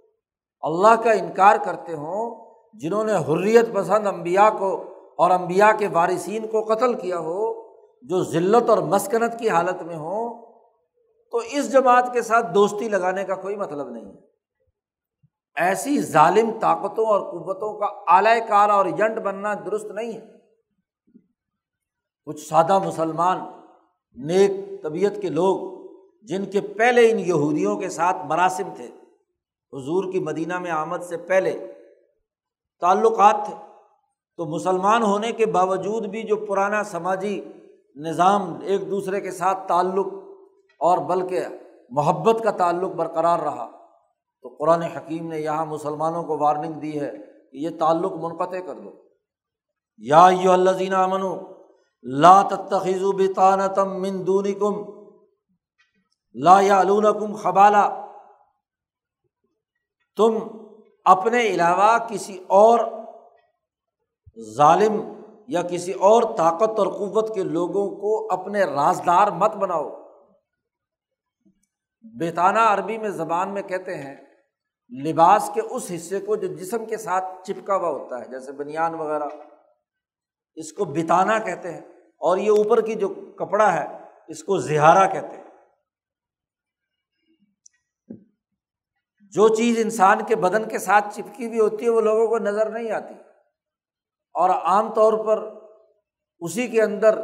اللہ 0.62 1.02
کا 1.04 1.12
انکار 1.12 1.56
کرتے 1.66 1.94
ہوں، 1.94 2.52
جنہوں 2.74 3.04
نے 3.04 3.14
حریت 3.14 3.66
پسند 3.74 4.08
امبیا 4.08 4.50
کو 4.60 4.84
اور 5.18 5.32
امبیا 5.32 5.72
کے 5.80 5.88
وارثین 5.88 6.48
کو 6.48 6.64
قتل 6.64 6.94
کیا 6.94 7.20
ہو، 7.20 7.64
جو 8.02 8.24
ذلت 8.24 8.70
اور 8.70 8.78
مسکنت 8.78 9.40
کی 9.40 9.50
حالت 9.50 9.84
میں 9.84 9.96
ہوں، 9.96 10.46
تو 11.32 11.38
اس 11.38 11.72
جماعت 11.72 12.14
کے 12.14 12.22
ساتھ 12.22 12.46
دوستی 12.56 12.90
لگانے 12.90 13.24
کا 13.24 13.36
کوئی 13.36 13.56
مطلب 13.56 13.90
نہیں 13.90 14.06
ہے۔ 14.06 14.35
ایسی 15.56 16.02
ظالم 16.02 16.52
طاقتوں 16.60 17.06
اور 17.06 17.20
قوتوں 17.20 17.80
کا 17.80 17.86
اعلی 17.86 18.40
کار 18.48 18.70
اور 18.70 18.86
ایجنٹ 18.86 19.18
بننا 19.18 19.54
درست 19.54 19.86
نہیں 19.86 20.14
ہے۔ 20.14 20.36
کچھ 22.26 22.48
سادہ 22.48 22.80
مسلمان، 22.80 23.40
نیک 24.16 24.84
طبیعت 24.84 25.12
کے 25.22 25.30
لوگ، 25.30 25.86
جن 26.24 26.46
کے 26.46 26.62
پہلے 26.62 27.12
ان 27.12 27.20
یہودیوں 27.20 27.78
کے 27.78 27.90
ساتھ 27.90 28.18
مراسم 28.26 28.74
تھے، 28.76 28.88
حضور 29.74 30.12
کی 30.12 30.20
مدینہ 30.20 30.60
میں 30.60 30.72
آمد 30.72 31.04
سے 31.04 31.18
پہلے 31.18 31.72
تعلقات 32.80 33.36
تھے، 33.46 33.54
تو 34.38 34.46
مسلمان 34.46 35.04
ہونے 35.04 35.32
کے 35.32 35.46
باوجود 35.46 36.06
بھی 36.06 36.24
جو 36.24 36.36
پرانا 36.36 36.84
سماجی 36.84 37.44
نظام 37.96 38.60
ایک 38.64 38.92
دوسرے 38.92 39.22
کے 39.22 39.32
ساتھ 39.32 39.68
تعلق 39.68 40.08
اور 40.80 40.98
بلکہ 40.98 41.46
محبت 41.90 42.44
کا 42.44 42.52
تعلق 42.52 42.92
برقرار 42.92 43.40
رہا۔ 43.40 43.85
تو 44.46 44.56
قرآن 44.60 44.82
حکیم 44.82 45.28
نے 45.28 45.40
یہاں 45.40 45.66
مسلمانوں 45.66 46.24
کو 46.24 46.38
وارننگ 46.38 46.74
دی 46.74 47.00
ہے 47.02 47.12
کہ 47.52 47.58
یہ 47.58 47.70
تعلق 47.80 48.14
منقطع 48.14 48.60
کر 48.68 48.76
دو۔ 48.76 48.92
یا 49.98 50.28
یو 50.42 50.52
اللہ 50.52 50.72
زینہ 50.72 50.98
لا 52.04 52.42
تخذو 52.42 53.12
بطانتم 53.12 54.02
من 54.02 54.28
دونکم، 54.28 54.76
لا 56.34 56.60
یا 56.62 56.84
کم 57.12 57.36
تم 60.18 60.38
اپنے 61.06 61.42
علاوہ 61.42 61.98
کسی 62.08 62.44
اور 62.48 62.80
ظالم 64.56 65.02
یا 65.48 65.62
کسی 65.62 65.92
اور 65.92 66.24
طاقت 66.38 66.80
اور 66.80 66.88
قوت 66.88 67.36
کے 67.36 67.44
لوگوں 67.44 67.90
کو 67.90 68.28
اپنے 68.32 68.64
رازدار 68.64 69.28
مت 69.28 69.56
بناؤ۔ 69.56 69.90
بیتانہ 72.20 72.60
عربی 72.60 72.98
میں 72.98 73.10
زبان 73.10 73.54
میں 73.54 73.62
کہتے 73.62 73.96
ہیں 73.96 74.35
لباس 74.90 75.52
کے 75.54 75.62
اس 75.62 75.92
حصے 75.96 76.20
کو 76.20 76.36
جو 76.36 76.48
جسم 76.48 76.86
کے 76.86 76.98
ساتھ 76.98 77.26
چپکا 77.44 77.76
ہوا 77.76 77.90
ہوتا 77.90 78.20
ہے، 78.20 78.26
جیسے 78.26 78.52
بنیان 78.52 78.96
وغیرہ۔ 78.96 79.28
اس 80.56 80.74
کو 80.74 80.86
بتانا 80.86 81.40
کہتے 81.40 81.74
ہیں، 81.74 81.82
اور 82.18 82.38
یہ 82.38 82.50
اوپر 82.50 82.82
کی 82.82 82.96
جو 82.96 83.08
کپڑا 83.08 83.74
ہے، 83.74 83.98
اس 84.28 84.44
کو 84.44 84.58
زہارا 84.58 85.08
کہتے 85.08 85.38
ہیں۔ 85.38 85.44
جو 89.22 89.56
چیز 89.56 89.78
انسان 89.82 90.18
کے 90.28 90.36
بدن 90.36 90.70
کے 90.70 90.80
ساتھ 90.80 91.06
چپکی 91.16 91.48
ہوئی 91.48 91.60
ہوتی 91.60 91.86
ہے، 91.86 91.90
وہ 91.90 92.02
لوگوں 92.02 92.28
کو 92.28 92.38
نظر 92.38 92.70
نہیں 92.70 92.92
آتی۔ 92.92 93.14
اور 94.34 94.50
عام 94.50 94.94
طور 94.94 95.26
پر 95.26 95.54
اسی 96.40 96.68
کے 96.68 96.82
اندر 96.82 97.20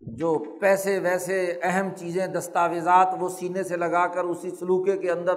جو 0.00 0.58
پیسے 0.60 0.98
ویسے 0.98 1.58
اہم 1.62 1.94
چیزیں، 1.96 2.26
دستاویزات، 2.26 3.08
وہ 3.20 3.28
سینے 3.28 3.62
سے 3.62 3.76
لگا 3.76 4.06
کر 4.06 4.24
اسی 4.24 4.50
سلوکے 4.50 4.98
کے 4.98 5.10
اندر 5.10 5.34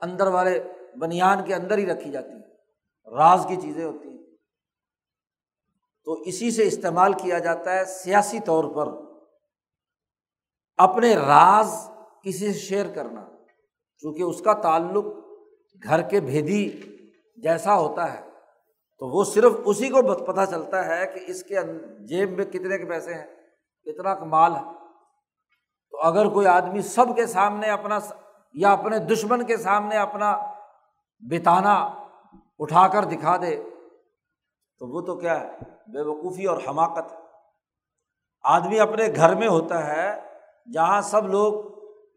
اندر 0.00 0.26
والے 0.26 0.64
بنیان 0.98 1.44
کے 1.44 1.54
اندر 1.54 1.78
ہی 1.78 1.86
رکھی 1.86 2.10
جاتی 2.10 2.28
ہیں، 2.28 2.42
راز 3.16 3.46
کی 3.48 3.56
چیزیں 3.56 3.84
ہوتی 3.84 4.08
ہیں۔ 4.08 4.18
تو 6.04 6.12
اسی 6.12 6.50
سے 6.50 6.66
استعمال 6.66 7.12
کیا 7.12 7.38
جاتا 7.38 7.74
ہے 7.74 7.84
سیاسی 7.84 8.40
طور 8.40 8.64
پر۔ 8.64 8.88
اپنے 10.76 11.16
راز 11.16 11.90
کسی 12.22 12.52
سے 12.52 12.58
شیئر 12.58 12.86
کرنا، 12.94 13.26
چونکہ 13.98 14.22
اس 14.22 14.40
کا 14.40 14.52
تعلق 14.52 15.04
گھر 15.82 16.02
کے 16.02 16.20
بھیدی 16.20 16.70
جیسا 17.36 17.74
ہوتا 17.74 18.14
ہے۔ 18.14 18.20
تو 18.98 19.06
وہ 19.06 19.24
صرف 19.24 19.52
اسی 19.64 19.88
کو 19.88 20.32
پتہ 20.32 20.40
چلتا 20.50 20.86
ہے 20.86 21.06
کہ 21.06 21.20
اس 21.26 21.42
کے 21.42 21.54
جیب 21.98 22.30
میں 22.32 22.44
کتنے 22.44 22.78
کے 22.78 22.84
پیسے 22.84 23.14
ہیں، 23.14 23.26
کتنا 23.84 24.24
مال 24.24 24.56
ہے۔ 24.56 24.62
تو 25.90 26.00
اگر 26.00 26.28
کوئی 26.28 26.46
آدمی 26.46 26.82
سب 26.82 27.16
کے 27.16 27.26
سامنے 27.26 27.70
اپنا 27.70 27.98
یا 28.54 28.72
اپنے 28.72 28.98
دشمن 28.98 29.46
کے 29.46 29.56
سامنے 29.56 29.96
اپنا 29.96 30.49
بتانا، 31.20 31.74
اٹھا 32.58 32.88
کر 32.88 33.04
دکھا 33.04 33.36
دے۔ 33.36 33.62
تو 34.78 34.86
وہ 34.86 35.00
تو 35.00 35.16
کیا 35.16 35.40
ہے، 35.40 35.58
بے 35.86 36.00
وقوفی 36.00 36.44
اور 36.44 36.58
حماقت۔ 36.68 37.12
آدمی 38.42 38.80
اپنے 38.80 39.04
گھر 39.16 39.34
میں 39.34 39.48
ہوتا 39.48 39.86
ہے، 39.86 40.20
جہاں 40.72 41.00
سب 41.00 41.28
لوگ 41.28 41.52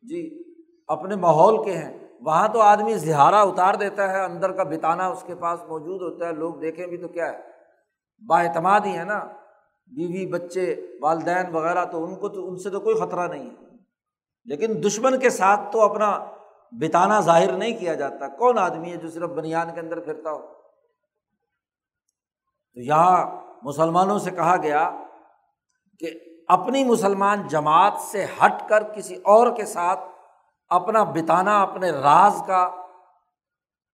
جی 0.03 0.43
اپنے 0.87 1.15
ماحول 1.15 1.65
کے 1.65 1.77
ہیں، 1.77 2.07
وہاں 2.21 2.47
تو 2.47 2.61
آدمی 2.61 2.93
زہارا 2.93 3.41
اتار 3.41 3.73
دیتا 3.73 4.11
ہے، 4.11 4.23
اندر 4.23 4.51
کا 4.51 4.63
بتانا 4.63 5.07
اس 5.07 5.23
کے 5.27 5.35
پاس 5.35 5.59
موجود 5.67 6.13
ہوتا 6.13 6.27
ہے۔ 6.27 6.31
لوگ 6.31 6.53
دیکھیں 6.53 6.87
بھی 6.87 6.97
تو 6.97 7.07
کیا 7.07 7.31
ہے، 7.31 7.39
با 8.27 8.41
اعتماد 8.41 8.81
ہی 8.85 8.97
ہے 8.97 9.03
نا۔ 9.03 9.19
بیوی، 9.87 10.25
بچے، 10.25 10.87
والدین 11.01 11.55
وغیرہ 11.55 11.85
تو 11.85 12.03
ان 12.03 12.15
کو 12.15 12.29
تو، 12.29 12.49
ان 12.49 12.57
سے 12.57 12.69
تو 12.69 12.79
کوئی 12.79 12.95
خطرہ 12.95 13.27
نہیں 13.27 13.49
ہے۔ 13.49 13.65
لیکن 14.45 14.83
دشمن 14.85 15.19
کے 15.19 15.29
ساتھ 15.29 15.61
تو 15.71 15.81
اپنا 15.81 16.25
بتانا 16.79 17.19
ظاہر 17.19 17.51
نہیں 17.51 17.77
کیا 17.77 17.93
جاتا۔ 17.93 18.27
کون 18.27 18.57
آدمی 18.57 18.91
ہے 18.91 18.97
جو 18.97 19.09
صرف 19.09 19.29
بنیاد 19.29 19.65
کے 19.73 19.79
اندر 19.79 19.99
پھرتا 19.99 20.31
ہو؟ 20.31 20.39
تو 22.73 22.81
یہاں 22.81 23.41
مسلمانوں 23.63 24.19
سے 24.19 24.31
کہا 24.31 24.57
گیا 24.57 24.91
کہ 25.99 26.07
اپنی 26.47 26.83
مسلمان 26.83 27.47
جماعت 27.47 27.93
سے 28.11 28.25
ہٹ 28.25 28.69
کر 28.69 28.83
کسی 28.83 29.15
اور 29.15 29.55
کے 29.55 29.65
ساتھ 29.65 29.99
اپنا 30.69 31.03
بتانا، 31.03 31.61
اپنے 31.61 31.91
راز 31.91 32.43
کا 32.47 32.63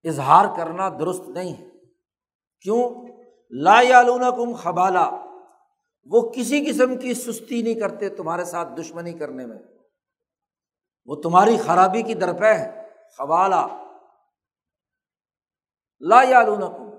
اظہار 0.04 0.46
کرنا 0.58 0.90
درست 0.90 1.30
نہیں 1.30 1.54
ہے۔ 1.54 1.68
کیوں؟ 2.62 3.08
لا 3.52 3.82
یالون 3.82 4.22
کم 4.38 4.54
خبالہ 4.54 5.26
وہ 6.06 6.30
کسی 6.30 6.66
قسم 6.66 6.98
کی 6.98 7.14
سستی 7.14 7.62
نہیں 7.62 7.74
کرتے 7.74 8.10
تمہارے 8.10 8.46
ساتھ 8.46 8.70
دشمنی 8.80 9.14
کرنے 9.14 9.46
میں۔ 9.46 9.58
وہ 11.10 11.16
تمہاری 11.16 11.58
خرابی 11.58 12.02
کی 12.02 12.14
درپے 12.14 12.54
ہے 12.54 12.88
خبالہ 13.18 13.84
لا 16.00 16.22
یالون 16.24 16.62
کم 16.62 16.90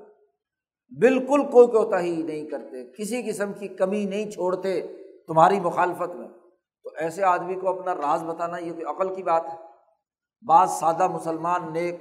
بالکل 1.01 1.51
کوئی 1.51 1.67
کوتا 1.67 2.01
ہی 2.01 2.23
نہیں 2.23 2.47
کرتے۔ 2.47 2.93
کسی 2.93 3.23
قسم 3.23 3.53
کی 3.53 3.69
کمی 3.69 4.05
نہیں 4.05 4.31
چھوڑتے 4.31 4.81
تمہاری 5.27 5.61
مخالفت 5.61 6.15
میں۔ 6.15 6.29
تو 6.83 6.91
ایسے 6.97 7.25
آدمی 7.25 7.55
کو 7.55 7.69
اپنا 7.69 7.95
راز 7.95 8.25
بتانا 8.25 8.59
یہ 8.59 8.73
کوئی 8.73 8.85
عقل 8.85 9.15
کی 9.15 9.23
بات 9.23 9.45
ہے۔ 9.45 9.57
بعض 10.47 10.71
سادہ 10.71 11.09
مسلمان 11.09 11.73
نیک 11.73 11.95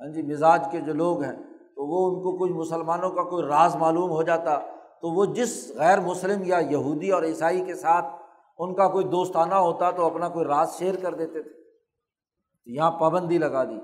ہاں 0.00 0.12
جی 0.12 0.22
مزاج 0.22 0.66
کے 0.72 0.80
جو 0.80 0.92
لوگ 0.92 1.22
ہیں، 1.22 1.36
تو 1.58 1.86
وہ 1.86 2.08
ان 2.08 2.22
کو 2.22 2.38
کوئی 2.38 2.52
مسلمانوں 2.52 3.10
کا 3.10 3.22
کوئی 3.22 3.46
راز 3.46 3.76
معلوم 3.76 4.10
ہو 4.10 4.22
جاتا۔ 4.22 4.58
تو 5.00 5.08
وہ 5.14 5.24
جس 5.24 5.72
غیر 5.74 6.00
مسلم 6.00 6.42
یا 6.44 6.58
یہودی 6.58 7.10
اور 7.10 7.22
عیسائی 7.22 7.64
کے 7.64 7.74
ساتھ 7.74 8.21
ان 8.62 8.74
کا 8.74 8.88
کوئی 8.88 9.04
دوستانہ 9.04 9.54
ہوتا 9.54 9.90
تو 9.90 10.06
اپنا 10.06 10.28
کوئی 10.28 10.46
راز 10.46 10.78
شیئر 10.78 10.94
کر 11.02 11.14
دیتے 11.14 11.42
تھے۔ 11.42 11.50
یہاں 12.66 12.90
پابندی 12.90 13.38
لگا 13.38 13.64
دی 13.64 13.80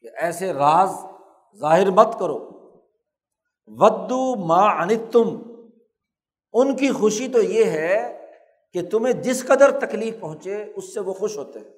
کہ 0.00 0.08
ایسے 0.16 0.52
راز 0.52 0.90
ظاہر 1.56 1.90
مت 1.90 2.08
کرو۔ 2.18 2.48
ودو 3.66 4.46
ماں 4.46 4.82
انت 4.82 5.12
تم 5.12 5.28
ان 6.52 6.76
کی 6.76 6.92
خوشی 6.92 7.28
تو 7.28 7.42
یہ 7.42 7.64
ہے 7.64 8.26
کہ 8.72 8.88
تمہیں 8.90 9.14
جس 9.14 9.46
قدر 9.46 9.86
تکلیف 9.86 10.20
پہنچے 10.20 10.72
اس 10.76 10.94
سے 10.94 11.00
وہ 11.00 11.12
خوش 11.12 11.36
ہوتے 11.36 11.58
ہیں۔ 11.58 11.70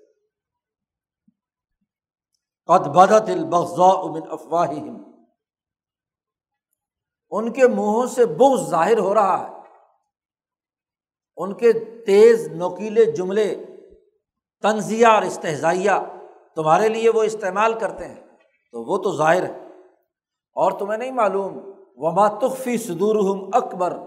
قد 2.66 2.86
بدت 2.86 3.30
البغضاء 3.30 4.03
من 4.03 4.20
افواہہم 4.30 5.12
ان 7.30 7.53
کے 7.53 7.68
منہوں 7.68 8.07
سے 8.07 8.26
بغض 8.26 8.70
ظاہر 8.70 8.98
ہو 8.98 9.14
رہا 9.14 9.48
ہے۔ 9.48 9.61
ان 11.36 11.55
کے 11.55 11.72
تیز 12.07 12.48
نوکیلے 12.48 13.05
جملے 13.05 13.64
تنزیہ 14.62 15.07
اور 15.07 15.22
استحزائیہ 15.22 15.90
تمہارے 16.57 16.88
لیے 16.88 17.11
وہ 17.11 17.22
استعمال 17.22 17.78
کرتے 17.78 18.09
ہیں، 18.09 18.20
تو 18.72 18.92
وہ 18.92 18.98
تو 18.98 19.16
ظاہر 19.16 19.42
ہے۔ 19.42 19.59
اور 20.55 20.72
تمہیں 20.72 20.98
نہیں 20.98 21.11
معلوم، 21.11 21.70
وما 21.96 22.28
تخفی 22.28 22.78
صدورہم 22.78 23.51
اکبر 23.53 23.98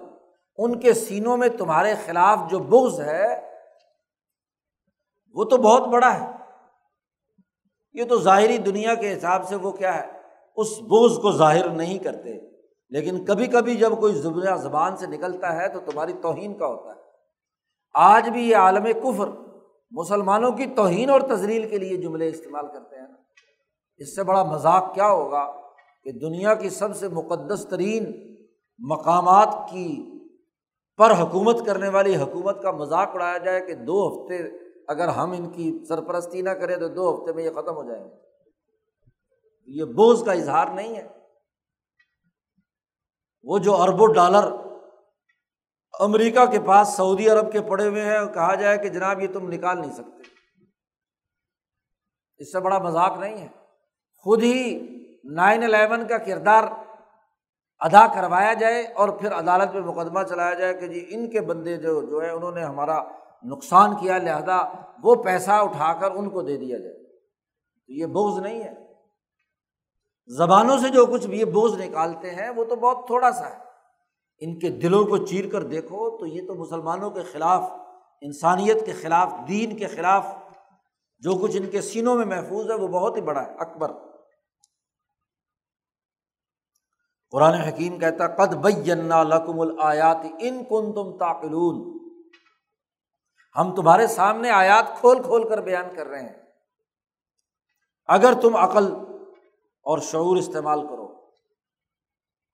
ان 0.57 0.79
کے 0.79 0.93
سینوں 0.93 1.37
میں 1.37 1.49
تمہارے 1.49 1.93
خلاف 2.05 2.39
جو 2.49 2.59
بغض 2.59 3.01
ہے، 3.01 3.53
وہ 5.33 5.43
تو 5.43 5.57
بہت 5.57 5.87
بڑا 5.87 6.21
ہے۔ 6.21 6.31
یہ 7.93 8.03
تو 8.03 8.19
ظاہری 8.19 8.57
دنیا 8.57 8.95
کے 8.95 9.17
حساب 9.17 9.47
سے 9.47 9.55
وہ 9.55 9.71
کیا 9.71 9.95
ہے، 9.95 10.07
اس 10.55 10.79
بوجھ 10.79 11.19
کو 11.19 11.31
ظاہر 11.31 11.69
نہیں 11.69 11.97
کرتے۔ 11.97 12.53
لیکن 12.89 13.25
کبھی 13.25 13.47
کبھی 13.47 13.75
جب 13.75 13.99
کوئی 13.99 14.13
زبان 14.61 14.97
سے 14.97 15.07
نکلتا 15.07 15.55
ہے، 15.55 15.69
تو 15.69 15.79
تمہاری 15.79 16.13
توہین 16.13 16.57
کا 16.57 16.67
ہوتا 16.67 16.95
ہے۔ 16.95 17.02
آج 17.93 18.29
بھی 18.29 18.49
یہ 18.49 18.55
عالم 18.55 18.83
کفر 18.83 19.29
مسلمانوں 19.91 20.51
کی 20.51 20.65
توہین 20.65 21.09
اور 21.09 21.21
تزلیل 21.21 21.69
کے 21.69 21.77
لیے 21.77 21.97
جملے 21.97 22.29
استعمال 22.29 22.67
کرتے 22.67 22.95
ہیں۔ 22.95 23.07
اس 23.97 24.15
سے 24.15 24.23
بڑا 24.23 24.43
مذاق 24.43 24.93
کیا 24.93 25.07
ہوگا 25.07 25.61
کہ 26.03 26.11
دنیا 26.11 26.53
کی 26.53 26.69
سب 26.69 26.95
سے 26.95 27.07
مقدس 27.07 27.67
ترین 27.69 28.35
مقامات 28.79 29.47
کی 29.69 30.05
پر 30.97 31.11
حکومت 31.11 31.65
کرنے 31.65 31.89
والی 31.89 32.15
حکومت 32.15 32.61
کا 32.61 32.71
مذاق 32.71 33.09
اڑایا 33.13 33.37
جائے 33.37 33.61
کہ 33.61 33.73
دو 33.75 34.07
ہفتے 34.07 34.37
اگر 34.87 35.07
ہم 35.07 35.31
ان 35.31 35.49
کی 35.49 35.85
سرپرستی 35.87 36.41
نہ 36.41 36.49
کریں 36.49 36.75
تو 36.75 36.87
دو 36.87 37.15
ہفتے 37.15 37.33
میں 37.33 37.43
یہ 37.43 37.49
ختم 37.49 37.75
ہو 37.75 37.83
جائیں 37.83 38.05
گے۔ 38.05 38.15
یہ 39.65 39.83
بوجھ 39.83 40.25
کا 40.25 40.31
اظہار 40.31 40.67
نہیں 40.67 40.95
ہے۔ 40.95 41.07
وہ 43.43 43.57
جو 43.57 43.75
اربوں 43.75 44.13
ڈالر 44.13 44.72
امریکہ 45.99 46.45
کے 46.45 46.59
پاس 46.59 46.87
سعودی 46.87 47.29
عرب 47.29 47.51
کے 47.51 47.61
پڑے 47.61 47.87
ہوئے 47.87 48.01
ہیں 48.01 48.33
کہا 48.33 48.55
جائے 48.55 48.77
کہ 48.77 48.89
جناب 48.89 49.21
یہ 49.21 49.27
تم 49.33 49.51
نکال 49.51 49.81
نہیں 49.81 49.93
سکتے۔ 49.93 50.21
اس 52.37 52.51
سے 52.51 52.59
بڑا 52.59 52.77
مذاق 52.77 53.17
نہیں 53.17 53.37
ہے۔ 53.37 53.47
خود 54.17 54.43
ہی 54.43 54.87
نائن 55.23 55.63
الیون 55.63 56.07
کا 56.07 56.17
کردار 56.17 56.63
ادا 57.79 58.07
کروایا 58.07 58.53
جائے 58.53 58.83
اور 58.83 59.09
پھر 59.09 59.33
عدالت 59.33 59.73
میں 59.73 59.81
مقدمہ 59.81 60.19
چلایا 60.29 60.53
جائے 60.53 60.73
کہ 60.73 60.87
جی 60.87 61.05
ان 61.09 61.29
کے 61.29 61.41
بندے 61.41 61.77
جو 61.77 62.01
جو 62.01 62.21
ہے 62.21 62.29
انہوں 62.29 62.51
نے 62.51 62.63
ہمارا 62.63 63.03
نقصان 63.43 63.95
کیا، 63.95 64.17
لہذا 64.17 64.57
وہ 65.03 65.23
پیسہ 65.23 65.51
اٹھا 65.51 65.93
کر 65.93 66.11
ان 66.11 66.29
کو 66.29 66.41
دے 66.41 66.57
دیا 66.57 66.77
جائے۔ 66.77 67.03
تو 67.85 67.93
یہ 67.93 68.05
بوجھ 68.05 68.43
نہیں 68.43 68.63
ہے۔ 68.63 68.73
زبانوں 70.27 70.77
سے 70.77 70.89
جو 70.89 71.05
کچھ 71.05 71.27
بھی 71.27 71.39
یہ 71.39 71.45
بوجھ 71.45 71.81
نکالتے 71.81 72.31
ہیں، 72.31 72.49
وہ 72.49 72.63
تو 72.63 72.75
بہت 72.75 73.07
تھوڑا 73.07 73.31
سا 73.31 73.49
ہے۔ 73.49 73.72
ان 74.39 74.59
کے 74.59 74.69
دلوں 74.69 75.05
کو 75.05 75.17
چیر 75.17 75.49
کر 75.51 75.63
دیکھو 75.63 76.17
تو 76.17 76.25
یہ 76.25 76.47
تو 76.47 76.55
مسلمانوں 76.55 77.11
کے 77.11 77.23
خلاف، 77.23 77.71
انسانیت 78.21 78.85
کے 78.85 78.93
خلاف، 78.93 79.33
دین 79.47 79.77
کے 79.77 79.87
خلاف 79.87 80.27
جو 81.19 81.31
کچھ 81.41 81.57
ان 81.57 81.69
کے 81.69 81.81
سینوں 81.81 82.15
میں 82.15 82.25
محفوظ 82.25 82.71
ہے، 82.71 82.75
وہ 82.75 82.87
بہت 82.87 83.17
ہی 83.17 83.21
بڑا 83.21 83.41
ہے، 83.41 83.55
اکبر۔ 83.59 83.91
قرآن 87.31 87.53
حکیم 87.53 87.99
کہتا 87.99 88.27
قد 88.27 88.53
بینا 88.53 89.23
لکم 89.23 89.59
الیات 89.59 90.17
ان 90.39 90.63
کن 90.63 90.93
تم 90.93 91.17
تاقلون 91.17 91.93
ہم 93.57 93.75
تمہارے 93.75 94.07
سامنے 94.07 94.49
آیات 94.49 94.99
کھول 94.99 95.23
کھول 95.23 95.49
کر 95.49 95.61
بیان 95.61 95.95
کر 95.95 96.07
رہے 96.07 96.21
ہیں۔ 96.21 96.43
اگر 98.05 98.33
تم 98.41 98.55
عقل 98.55 98.93
اور 99.83 99.97
شعور 99.97 100.37
استعمال 100.37 100.87
کرو۔ 100.87 101.02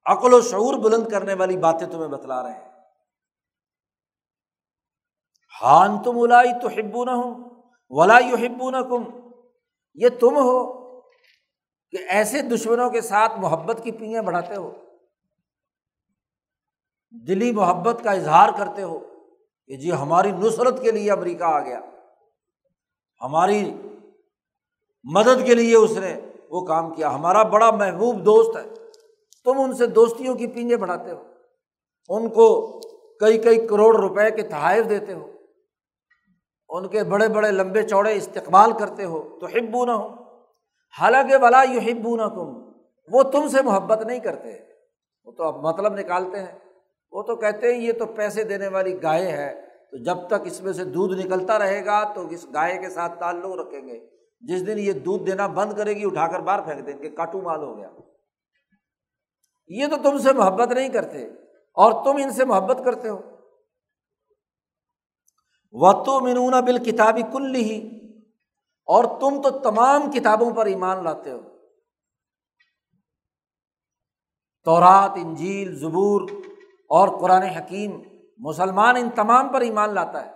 عقل 0.09 0.33
و 0.33 0.41
شعور 0.41 0.73
بلند 0.73 1.07
کرنے 1.07 1.33
والی 1.33 1.57
باتیں 1.57 1.87
تمہیں 1.87 2.07
بتلا 2.07 2.43
رہے 2.43 2.51
ہیں۔ 2.51 2.69
ہان 5.63 6.03
تم 6.03 6.19
الائی 6.21 6.59
تو 6.61 6.67
ہبو 6.67 7.05
نہ 7.05 7.11
ہوں 7.11 7.49
ولا 7.89 8.17
یو 8.17 8.35
ہبو 8.35 8.71
نہ 8.71 8.77
کم 8.77 9.03
یہ 9.93 10.09
تم 10.09 10.35
ہو 10.35 10.79
کہ 11.91 11.97
ایسے 12.09 12.41
دشمنوں 12.41 12.89
کے 12.89 13.01
ساتھ 13.01 13.39
محبت 13.39 13.79
کی 13.83 13.91
پیاں 13.91 14.21
بڑھاتے 14.21 14.55
ہو۔ 14.55 14.73
دلی 17.27 17.51
محبت 17.51 18.03
کا 18.03 18.11
اظہار 18.11 18.49
کرتے 18.57 18.83
ہو 18.83 18.99
کہ 19.67 19.75
جی 19.75 19.91
ہماری 19.91 20.31
نصرت 20.31 20.81
کے 20.81 20.91
لیے 20.91 21.11
امریکہ 21.11 21.43
آ 21.43 21.59
گیا۔ 21.59 21.79
ہماری 23.21 23.73
مدد 25.03 25.45
کے 25.45 25.55
لیے 25.55 25.75
اس 25.75 25.91
نے 25.91 26.19
وہ 26.49 26.65
کام 26.65 26.93
کیا۔ 26.93 27.15
ہمارا 27.15 27.43
بڑا 27.43 27.71
محبوب 27.71 28.15
دوست 28.15 28.57
ہے۔ 28.57 28.78
تم 29.45 29.61
ان 29.61 29.73
سے 29.73 29.87
دوستیوں 29.87 30.35
کی 30.35 30.47
پینجے 30.47 30.77
بڑھاتے 30.77 31.11
ہو، 31.11 31.23
ان 32.09 32.29
کو 32.29 32.79
کئی 33.19 33.37
کئی 33.37 33.67
کروڑ 33.67 33.95
روپے 33.95 34.31
کے 34.31 34.41
تحائف 34.41 34.89
دیتے 34.89 35.13
ہو، 35.13 35.31
ان 36.69 36.87
کے 36.87 37.03
بڑے 37.03 37.27
بڑے 37.27 37.51
لمبے 37.51 37.83
چوڑے 37.83 38.13
استقبال 38.13 38.71
کرتے 38.73 39.05
ہو 39.05 39.37
تو 39.39 39.45
ہبو 39.45 39.85
نہ 39.85 39.91
ہو 39.91 40.07
حالانکہ 40.99 41.37
بلا 41.37 41.63
یو 41.63 41.79
ہبو 41.79 42.15
نہ 42.15 42.21
تم 42.21 42.69
وہ 43.11 43.23
تم 43.23 43.47
سے 43.47 43.61
محبت 43.61 44.05
نہیں 44.05 44.19
کرتے۔ 44.19 44.57
وہ 45.25 45.31
تو 45.31 45.43
اب 45.43 45.55
مطلب 45.55 45.93
نکالتے 45.93 46.39
ہیں۔ 46.39 46.59
وہ 47.11 47.23
تو 47.23 47.35
کہتے 47.35 47.73
ہیں، 47.73 47.81
یہ 47.81 47.91
تو 47.93 48.05
پیسے 48.05 48.43
دینے 48.43 48.67
والی 48.67 49.03
گائے 49.03 49.31
ہے۔ 49.31 49.65
تو 49.91 49.97
جب 50.03 50.17
تک 50.27 50.41
اس 50.43 50.61
میں 50.61 50.73
سے 50.73 50.83
دودھ 50.83 51.25
نکلتا 51.25 51.59
رہے 51.59 51.85
گا، 51.85 52.13
تو 52.13 52.27
اس 52.27 52.45
گائے 52.53 52.77
کے 52.77 52.89
ساتھ 52.89 53.19
تعلق 53.19 53.59
رکھیں 53.59 53.87
گے۔ 53.87 54.07
جس 54.41 54.67
دن 54.67 54.79
یہ 54.79 54.93
دودھ 54.93 55.23
دینا 55.23 55.47
بند 55.47 55.73
کرے 55.73 55.93
گی، 55.93 56.05
اٹھا 56.05 56.27
کر 56.27 56.39
باہر 56.39 56.61
پھینک 56.61 56.87
دیں 56.87 56.97
گے۔ 57.01 57.09
کاٹو 57.09 57.41
مال 57.41 57.63
ہو 57.63 57.77
گیا۔ 57.77 57.89
یہ 59.69 59.87
تو 59.87 59.95
تم 60.03 60.17
سے 60.17 60.33
محبت 60.33 60.67
نہیں 60.67 60.89
کرتے 60.89 61.25
اور 61.73 62.05
تم 62.05 62.21
ان 62.23 62.31
سے 62.31 62.45
محبت 62.45 62.77
کرتے 62.85 63.09
ہو۔ 63.09 63.21
و 65.71 66.03
تو 66.03 66.19
منون 66.19 66.51
بال 66.51 66.83
کتابی 66.83 67.21
کل 67.33 67.55
ہی 67.55 67.99
اور 68.85 69.03
تم 69.03 69.41
تو 69.41 69.59
تمام 69.59 70.11
کتابوں 70.11 70.51
پر 70.51 70.65
ایمان 70.65 71.03
لاتے 71.03 71.31
ہو۔ 71.31 71.39
تورات، 74.63 75.11
انجیل، 75.15 75.79
زبور 75.79 76.29
اور 76.89 77.19
قرآن 77.21 77.41
حکیم۔ 77.41 78.01
مسلمان 78.37 78.95
ان 78.95 79.09
تمام 79.09 79.47
پر 79.53 79.61
ایمان 79.61 79.93
لاتا 79.93 80.25
ہے۔ 80.25 80.31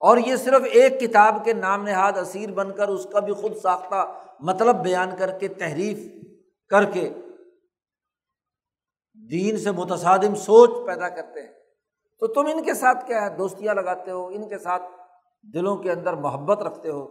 اور 0.00 0.16
یہ 0.16 0.36
صرف 0.36 0.62
ایک 0.72 1.00
کتاب 1.00 1.44
کے 1.44 1.52
نام 1.52 1.84
نہاد 1.84 2.12
اسیر 2.12 2.52
بن 2.52 2.72
کر 2.72 2.88
اس 2.88 3.06
کا 3.12 3.20
بھی 3.20 3.32
خود 3.32 3.56
ساختہ 3.56 4.12
مطلب 4.40 4.76
بیان 4.76 5.10
کر 5.18 5.38
کے، 5.38 5.48
تحریف 5.48 6.24
کر 6.68 6.84
کے 6.84 7.14
دین 9.14 9.58
سے 9.58 9.70
متصادم 9.70 10.34
سوچ 10.34 10.70
پیدا 10.86 11.08
کرتے 11.08 11.42
ہیں۔ 11.42 11.52
تو 12.20 12.26
تم 12.26 12.40
ان 12.40 12.64
کے 12.64 12.74
ساتھ 12.74 13.06
کیا 13.06 13.22
ہے؟ 13.22 13.36
دوستیاں 13.36 13.74
لگاتے 13.74 14.10
ہو، 14.10 14.26
ان 14.26 14.48
کے 14.48 14.58
ساتھ 14.58 14.82
دلوں 15.42 15.76
کے 15.76 15.92
اندر 15.92 16.12
محبت 16.12 16.58
رکھتے 16.58 16.88
ہو۔ 16.88 17.04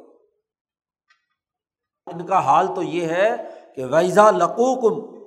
ان 2.06 2.26
کا 2.26 2.40
حال 2.40 2.68
تو 2.76 2.84
یہ 2.84 3.08
ہے 3.08 3.36
کہ 3.76 3.86
ویزا 3.86 4.32
لقوکم 4.32 5.24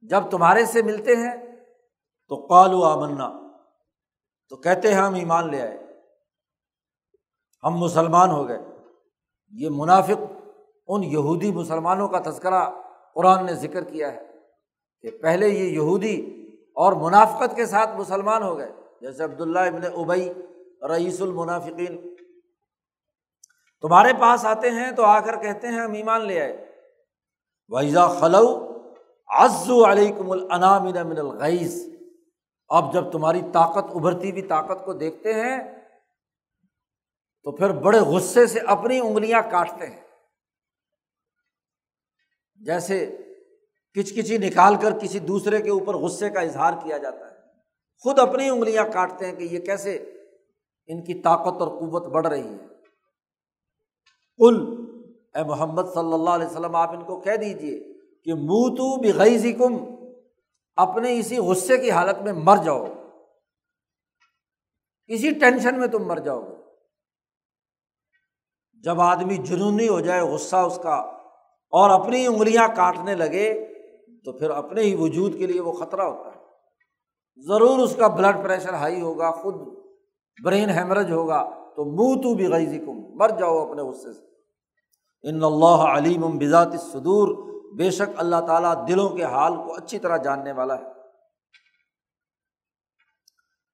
جب 0.00 0.30
تمہارے 0.30 0.66
سے 0.66 0.82
ملتے 0.82 1.16
ہیں، 1.16 1.56
تو 2.28 2.46
قالو 2.46 2.82
آمنا۔ 2.82 3.32
تو 4.48 4.56
کہتے 4.56 4.88
ہیں، 4.88 5.00
ہم 5.00 5.14
ایمان 5.14 5.50
لے 5.50 5.60
آئے۔ 5.60 5.78
ہم 7.64 7.76
مسلمان 7.76 8.30
ہو 8.30 8.48
گئے۔ 8.48 8.58
یہ 9.50 9.68
منافق 9.70 10.48
ان 10.86 11.04
یہودی 11.04 11.52
مسلمانوں 11.52 12.08
کا 12.08 12.30
تذکرہ 12.30 12.70
قرآن 13.14 13.46
نے 13.46 13.54
ذکر 13.54 13.84
کیا 13.84 14.12
ہے۔ 14.12 14.33
کہ 15.04 15.10
پہلے 15.10 15.48
یہ 15.48 15.64
یہودی 15.64 16.46
اور 16.72 16.92
منافقت 16.92 17.56
کے 17.56 17.66
ساتھ 17.66 17.90
مسلمان 17.96 18.42
ہو 18.42 18.58
گئے۔ 18.58 18.72
جیسے 19.00 19.24
عبداللہ 19.24 19.58
ابن 19.58 19.84
ابئی 19.84 20.32
رئیس 20.88 21.22
المنافقین۔ 21.22 22.14
تمہارے 23.80 24.12
پاس 24.20 24.44
آتے 24.44 24.70
ہیں 24.70 24.90
تو 24.92 25.04
آ 25.04 25.20
کر 25.20 25.36
کہتے 25.36 25.68
ہیں 25.68 25.80
ہم 25.80 25.92
ایمان 25.92 26.26
لے 26.26 26.40
آئے۔ 26.40 26.80
ویزا 27.68 28.08
خلو 28.08 28.72
عزو 29.26 29.90
علیکم 29.90 30.30
العنامن 30.30 31.06
من 31.06 31.18
الغیز 31.18 31.96
اب 32.68 32.92
جب 32.92 33.12
تمہاری 33.12 33.40
طاقت 33.52 33.84
ابھرتی 33.94 34.30
ہوئی 34.30 34.42
طاقت 34.42 34.84
کو 34.84 34.92
دیکھتے 34.92 35.34
ہیں، 35.34 35.58
تو 37.42 37.52
پھر 37.52 37.70
بڑے 37.70 37.98
غصے 37.98 38.46
سے 38.46 38.60
اپنی 38.60 39.00
انگلیاں 39.00 39.42
کاٹتے 39.50 39.86
ہیں۔ 39.86 40.00
جیسے 42.56 43.18
کچ 43.94 44.14
کچی 44.14 44.38
نکال 44.38 44.76
کر 44.76 44.98
کسی 44.98 45.18
دوسرے 45.18 45.62
کے 45.62 45.70
اوپر 45.70 45.94
غصے 45.94 46.30
کا 46.30 46.40
اظہار 46.40 46.72
کیا 46.82 46.98
جاتا 46.98 47.30
ہے۔ 47.30 47.34
خود 48.02 48.18
اپنی 48.18 48.48
انگلیاں 48.48 48.84
کاٹتے 48.92 49.26
ہیں 49.26 49.36
کہ 49.36 49.44
یہ 49.44 49.58
کیسے 49.58 49.96
ان 50.86 51.04
کی 51.04 51.14
طاقت 51.14 51.60
اور 51.60 51.68
قوت 51.68 52.06
بڑھ 52.06 52.26
رہی 52.26 52.48
ہے۔ 52.48 52.66
کل 54.36 54.84
اے 55.34 55.42
محمد 55.42 55.82
صلی 55.94 56.12
اللہ 56.12 56.30
علیہ 56.30 56.46
وسلم، 56.46 56.76
آپ 56.76 56.90
ان 56.90 57.04
کو 57.04 57.20
کہہ 57.20 57.36
دیجیے 57.36 57.92
کہ 58.24 58.34
منہ 58.34 58.74
تو 58.74 59.00
بھی 59.00 59.52
کم 59.52 59.76
اپنے 60.76 61.18
اسی 61.18 61.38
غصے 61.38 61.78
کی 61.78 61.90
حالت 61.90 62.22
میں 62.22 62.32
مر 62.32 62.56
جاؤ۔ 62.56 62.86
اسی 65.06 65.30
ٹینشن 65.30 65.78
میں 65.78 65.88
تم 65.88 66.04
مر 66.04 66.16
جاؤ 66.16 66.40
گے۔ 66.40 66.56
جب 68.80 69.00
آدمی 69.00 69.36
جنونی 69.36 69.88
ہو 69.88 70.00
جائے، 70.00 70.20
غصہ 70.20 70.56
اس 70.56 70.78
کا 70.82 70.94
اور 71.70 71.90
اپنی 71.90 72.26
انگلیاں 72.26 72.68
کاٹنے 72.76 73.14
لگے 73.14 73.73
تو 74.24 74.32
پھر 74.32 74.50
اپنے 74.50 74.80
ہی 74.80 74.94
وجود 74.94 75.38
کے 75.38 75.46
لیے 75.46 75.60
وہ 75.60 75.72
خطرہ 75.72 76.02
ہوتا 76.02 76.38
ہے۔ 76.38 76.44
ضرور 77.36 77.78
اس 77.78 77.96
کا 77.96 78.06
بلڈ 78.06 78.36
پریشر 78.44 78.74
ہائی 78.74 79.00
ہوگا، 79.00 79.30
خود 79.30 79.54
برین 80.44 80.70
ہیمرج 80.70 81.12
ہوگا، 81.12 81.50
تو 81.76 81.84
منہ 81.84 82.22
تو 82.22 82.34
بھی 82.34 82.46
غیزی 82.46 82.78
کم 82.78 83.16
مر 83.16 83.28
جاؤ 83.28 83.68
اپنے 83.68 83.82
غصے 83.82 84.12
سے۔ 84.12 84.34
ان 85.28 85.44
اللہ 85.44 85.98
علیم 85.98 86.38
بذات 86.38 86.72
صدور 86.92 87.54
بے 87.78 87.90
شک 87.90 88.10
اللہ 88.16 88.36
تعالیٰ 88.46 88.88
دلوں 88.88 89.08
کے 89.08 89.24
حال 89.24 89.56
کو 89.56 89.74
اچھی 89.74 89.98
طرح 89.98 90.16
جاننے 90.16 90.52
والا 90.52 90.78
ہے۔ 90.78 90.84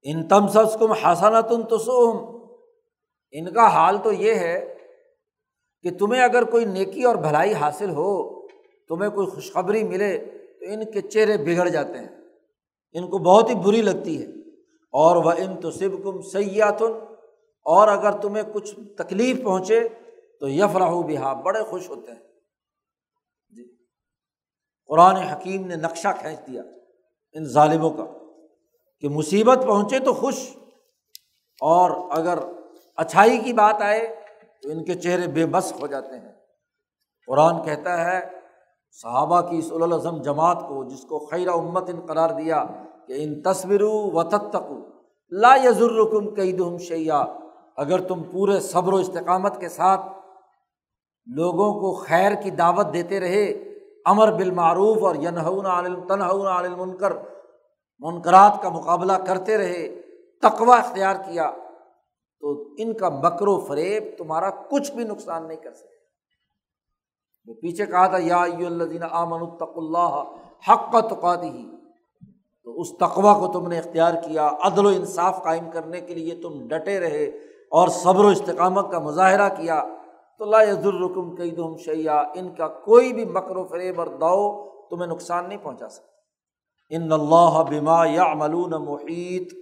ان 0.02 0.28
تم 0.28 0.48
سب 0.48 0.78
کم 0.78 0.92
حسنت 0.92 1.70
تو 1.70 1.78
سوم 1.78 2.40
ان 3.32 3.52
کا 3.52 3.66
حال 3.66 3.98
تو 3.98 4.12
یہ 4.12 4.34
ہے 4.34 4.76
کہ 5.82 5.90
تمہیں 5.90 6.22
اگر 6.22 6.44
کوئی 6.44 6.64
نیکی 6.64 7.02
اور 7.02 7.16
بھلائی 7.16 7.54
حاصل 7.54 7.90
ہو، 7.90 8.40
تمہیں 8.88 9.10
کوئی 9.10 9.26
خوشخبری 9.26 9.82
ملے 9.82 10.39
تو 10.60 10.66
ان 10.66 10.90
کے 10.90 11.00
چہرے 11.00 11.36
بگڑ 11.36 11.68
جاتے 11.68 11.98
ہیں۔ 11.98 12.08
ان 12.92 13.10
کو 13.10 13.18
بہت 13.18 13.50
ہی 13.50 13.54
بری 13.54 13.82
لگتی 13.82 14.22
ہے۔ 14.22 14.26
اور 14.92 15.16
وہ 15.16 15.32
ان 15.32 15.60
تو 15.60 15.70
سب 15.70 16.04
کم 16.04 16.22
سیاتن 16.22 16.92
اور 17.62 17.88
اگر 17.88 18.20
تمہیں 18.20 18.42
کچھ 18.52 18.74
تکلیف 18.98 19.42
پہنچے 19.42 19.88
تو 20.40 20.48
یف 20.48 20.76
راہو 20.76 21.02
بہا، 21.02 21.32
بڑے 21.32 21.62
خوش 21.62 21.88
ہوتے 21.88 22.12
ہیں۔ 22.12 22.18
جی۔ 23.50 23.76
قرآن 24.86 25.16
حکیم 25.16 25.66
نے 25.66 25.76
نقشہ 25.76 26.08
کھینچ 26.20 26.38
دیا 26.46 26.62
ان 27.32 27.44
ظالموں 27.44 27.90
کا 27.90 28.04
کہ 29.00 29.08
مصیبت 29.08 29.58
پہنچے 29.66 29.98
تو 29.98 30.14
خوش، 30.14 30.56
اور 31.60 31.90
اگر 32.10 32.38
اچھائی 32.96 33.38
کی 33.38 33.52
بات 33.52 33.82
آئے 33.82 34.16
تو 34.62 34.70
ان 34.70 34.84
کے 34.84 34.94
چہرے 34.94 35.26
بے 35.26 35.46
بس 35.46 35.72
ہو 35.80 35.86
جاتے 35.86 36.18
ہیں۔ 36.18 36.32
قرآن 37.26 37.64
کہتا 37.64 38.04
ہے 38.04 38.39
صحابہ 38.92 39.40
کی 39.40 39.58
اس 39.58 39.70
الازم 39.72 40.16
جماعت 40.22 40.58
کو 40.68 40.82
جس 40.84 41.02
کو 41.08 41.18
خیر 41.26 41.48
امت 41.48 41.90
ان 41.90 42.00
قرار 42.06 42.30
دیا 42.30 42.64
کہ 43.06 43.22
ان 43.24 43.40
تصور 43.42 43.80
و 43.80 44.22
تتقو 44.22 44.78
لا 45.32 45.54
یزرکم 45.64 46.28
قید 46.34 46.60
شیا 46.80 47.24
اگر 47.76 48.00
تم 48.00 48.22
پورے 48.22 48.58
صبر 48.60 48.92
و 48.92 48.96
استقامت 48.96 49.60
کے 49.60 49.68
ساتھ 49.68 50.00
لوگوں 51.26 51.72
کو 51.80 51.92
خیر 51.94 52.34
کی 52.34 52.50
دعوت 52.50 52.92
دیتے 52.94 53.20
رہے، 53.20 53.46
امر 54.06 54.32
بالمعروف 54.32 55.04
اور 55.04 55.14
ینہون 55.14 55.66
عالم 55.66 56.00
تنہون 56.06 56.46
عالم 56.46 56.78
منکر 56.80 57.12
منکرات 58.02 58.62
کا 58.62 58.68
مقابلہ 58.68 59.12
کرتے 59.26 59.56
رہے 59.58 59.88
تقوا 60.42 60.76
اختیار 60.76 61.16
کیا، 61.24 61.50
تو 62.42 62.52
ان 62.78 62.92
کا 62.92 63.08
مکر 63.08 63.48
و 63.48 63.58
فریب 63.60 64.04
تمہارا 64.18 64.50
کچھ 64.70 64.92
بھی 64.92 65.04
نقصان 65.04 65.46
نہیں 65.48 65.62
کر 65.62 65.74
سکتے 65.74 65.98
وہ 67.46 67.54
پیچھے 67.54 67.86
کہا 67.86 68.06
تھا، 68.06 68.18
یا 68.20 68.42
الدین 68.42 69.02
آمن 69.10 69.40
الطق 69.40 69.76
اللہ 69.76 70.22
حق 70.68 70.92
کا 70.92 71.00
تقاتی 71.00 71.48
ہی 71.48 71.70
تو 72.64 72.80
اس 72.80 72.88
تقوا 72.96 73.32
کو 73.34 73.52
تم 73.52 73.68
نے 73.68 73.78
اختیار 73.78 74.14
کیا، 74.14 74.50
عدل 74.62 74.86
و 74.86 74.88
انصاف 74.88 75.42
قائم 75.42 75.70
کرنے 75.70 76.00
کے 76.00 76.14
لیے 76.14 76.34
تم 76.42 76.68
ڈٹے 76.68 77.00
رہے 77.00 77.24
اور 77.72 77.88
صبر 77.88 78.24
و 78.24 78.28
استقامت 78.28 78.90
کا 78.92 78.98
مظاہرہ 78.98 79.48
کیا۔ 79.48 79.84
تو 80.38 80.44
لا 80.44 80.58
الرکم 80.58 81.34
کئی 81.36 81.50
دم 81.50 81.76
شیا 81.76 82.18
ان 82.34 82.54
کا 82.54 82.68
کوئی 82.68 83.12
بھی 83.12 83.24
مکر 83.24 83.56
و 83.56 83.64
فریب 83.64 83.98
اور 84.00 84.06
داؤ 84.06 84.68
تمہیں 84.88 85.06
نقصان 85.06 85.48
نہیں 85.48 85.58
پہنچا 85.62 85.88
سکتا۔ 85.88 86.08
ان 86.90 87.12
اللہ 87.12 87.62
بما 87.70 88.04
یا 88.06 88.34
ملون 88.34 88.70
محیط۔ 88.70 89.52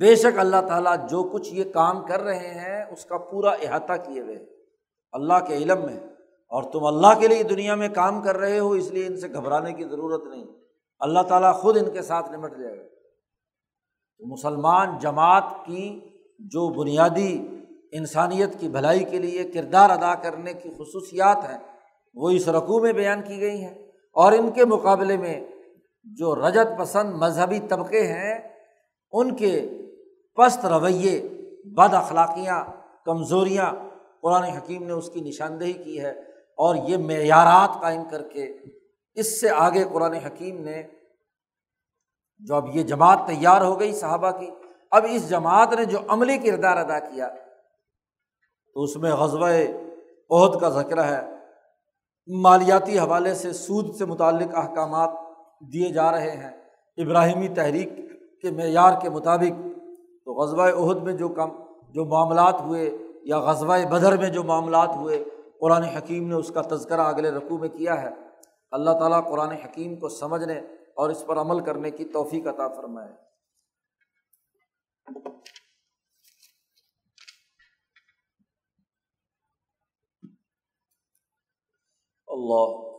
بے 0.00 0.16
شک 0.16 0.38
اللہ 0.38 0.60
تعالیٰ 0.68 0.96
جو 1.08 1.22
کچھ 1.22 1.54
یہ 1.54 1.64
کام 1.64 2.02
کر 2.06 2.20
رہے 2.20 2.54
ہیں، 2.54 2.84
اس 2.92 3.04
کا 3.04 3.18
پورا 3.18 3.50
احاطہ 3.50 3.92
کیے 4.06 4.20
ہوئے 4.20 4.46
اللہ 5.12 5.44
کے 5.48 5.56
علم 5.56 5.84
میں 5.86 6.00
اور 6.54 6.62
تم 6.62 6.84
اللہ 6.84 7.20
کے 7.20 7.28
لیے 7.28 7.42
دنیا 7.42 7.74
میں 7.74 7.88
کام 7.88 8.22
کر 8.22 8.36
رہے 8.36 8.58
ہو، 8.58 8.72
اس 8.72 8.90
لیے 8.90 9.06
ان 9.06 9.20
سے 9.20 9.28
گھبرانے 9.28 9.72
کی 9.72 9.84
ضرورت 9.84 10.24
نہیں۔ 10.24 10.44
اللہ 10.98 11.20
تعالیٰ 11.20 11.54
خود 11.54 11.76
ان 11.76 11.90
کے 11.90 12.02
ساتھ 12.02 12.30
نمٹ 12.30 12.58
جائے 12.58 12.78
گا۔ 12.78 12.84
مسلمان 14.18 14.98
جماعت 15.00 15.44
کی 15.66 16.00
جو 16.38 16.68
بنیادی 16.68 17.46
انسانیت 17.92 18.60
کی 18.60 18.68
بھلائی 18.68 19.04
کے 19.04 19.18
لیے 19.18 19.44
کردار 19.44 19.90
ادا 19.90 20.14
کرنے 20.14 20.52
کی 20.52 20.68
خصوصیات 20.70 21.36
ہیں، 21.36 21.58
وہ 22.14 22.30
اس 22.30 22.48
رقوع 22.48 22.80
میں 22.80 22.92
بیان 22.92 23.22
کی 23.22 23.40
گئی 23.40 23.64
ہیں۔ 23.64 23.74
اور 24.12 24.32
ان 24.32 24.50
کے 24.50 24.64
مقابلے 24.64 25.16
میں 25.16 25.40
جو 26.04 26.34
رجت 26.34 26.78
پسند 26.78 27.14
مذہبی 27.14 27.60
طبقے 27.68 28.06
ہیں، 28.06 28.48
ان 29.12 29.36
کے 29.36 29.68
پست 30.36 30.66
رویے، 30.66 31.28
بد 31.64 31.94
اخلاقیاں، 31.94 32.64
کمزوریاں، 33.04 33.72
قرآن 34.22 34.42
حکیم 34.42 34.82
نے 34.82 34.92
اس 34.92 35.10
کی 35.10 35.20
نشاندہی 35.20 35.72
کی 35.72 36.00
ہے۔ 36.00 36.33
اور 36.56 36.76
یہ 36.76 36.96
معیارات 36.96 37.80
قائم 37.80 38.02
کر 38.10 38.22
کے 38.22 38.58
اس 39.14 39.40
سے 39.40 39.50
آگے 39.50 39.84
قرآن 39.92 40.12
حکیم 40.12 40.64
نے 40.64 40.82
جو 42.38 42.54
اب 42.54 42.76
یہ 42.76 42.82
جماعت 42.82 43.18
تیار 43.26 43.60
ہو 43.60 43.80
گئی 43.80 43.92
صحابہ 43.92 44.30
کی، 44.30 44.50
اب 44.90 45.06
اس 45.10 45.28
جماعت 45.28 45.72
نے 45.72 45.84
جو 45.84 45.98
عملی 46.08 46.38
کردار 46.38 46.76
ادا 46.76 46.98
کیا، 46.98 47.28
تو 48.74 48.82
اس 48.82 48.96
میں 48.96 49.12
غزوہ 49.12 49.50
عہد 50.30 50.60
کا 50.60 50.68
ذکر 50.68 51.04
ہے۔ 51.04 51.20
مالیاتی 52.26 52.98
حوالے 52.98 53.34
سے 53.34 53.52
سود 53.52 53.94
سے 53.96 54.04
متعلق 54.04 54.54
احکامات 54.54 55.10
دیے 55.72 55.88
جا 55.88 56.12
رہے 56.12 56.30
ہیں۔ 56.30 56.50
ابراہیمی 56.96 57.48
تحریک 57.48 57.88
کے 58.42 58.50
معیار 58.50 59.00
کے 59.00 59.10
مطابق 59.10 59.66
تو 60.24 60.34
غزوہ 60.34 60.64
عہد 60.64 61.02
میں 61.02 61.12
جو 61.12 61.28
کم 61.28 61.50
جو 61.92 62.04
معاملات 62.04 62.60
ہوئے 62.60 62.90
یا 63.24 63.38
غزوہ 63.38 63.76
بدر 63.90 64.16
میں 64.16 64.28
جو 64.28 64.42
معاملات 64.42 64.90
ہوئے 64.96 65.24
قرآن 65.64 65.82
حکیم 65.82 66.28
نے 66.28 66.34
اس 66.34 66.48
کا 66.48 66.62
تذکرہ 66.62 67.00
اگلے 67.00 67.30
رقوع 67.30 67.58
میں 67.58 67.68
کیا 67.68 68.02
ہے۔ 68.02 68.08
اللہ 68.70 68.90
تعالیٰ 68.90 69.30
قرآن 69.30 69.50
حکیم 69.50 69.96
کو 69.96 70.08
سمجھنے 70.08 70.58
اور 70.94 71.10
اس 71.10 71.24
پر 71.26 71.36
عمل 71.36 71.64
کرنے 71.64 71.90
کی 71.90 72.04
توفیق 72.04 72.46
عطا 72.46 72.68
فرمائے۔ 72.68 73.12
اللہ 82.26 82.98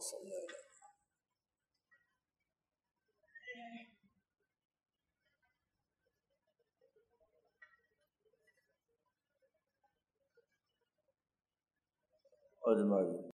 اجمائی 12.67 13.15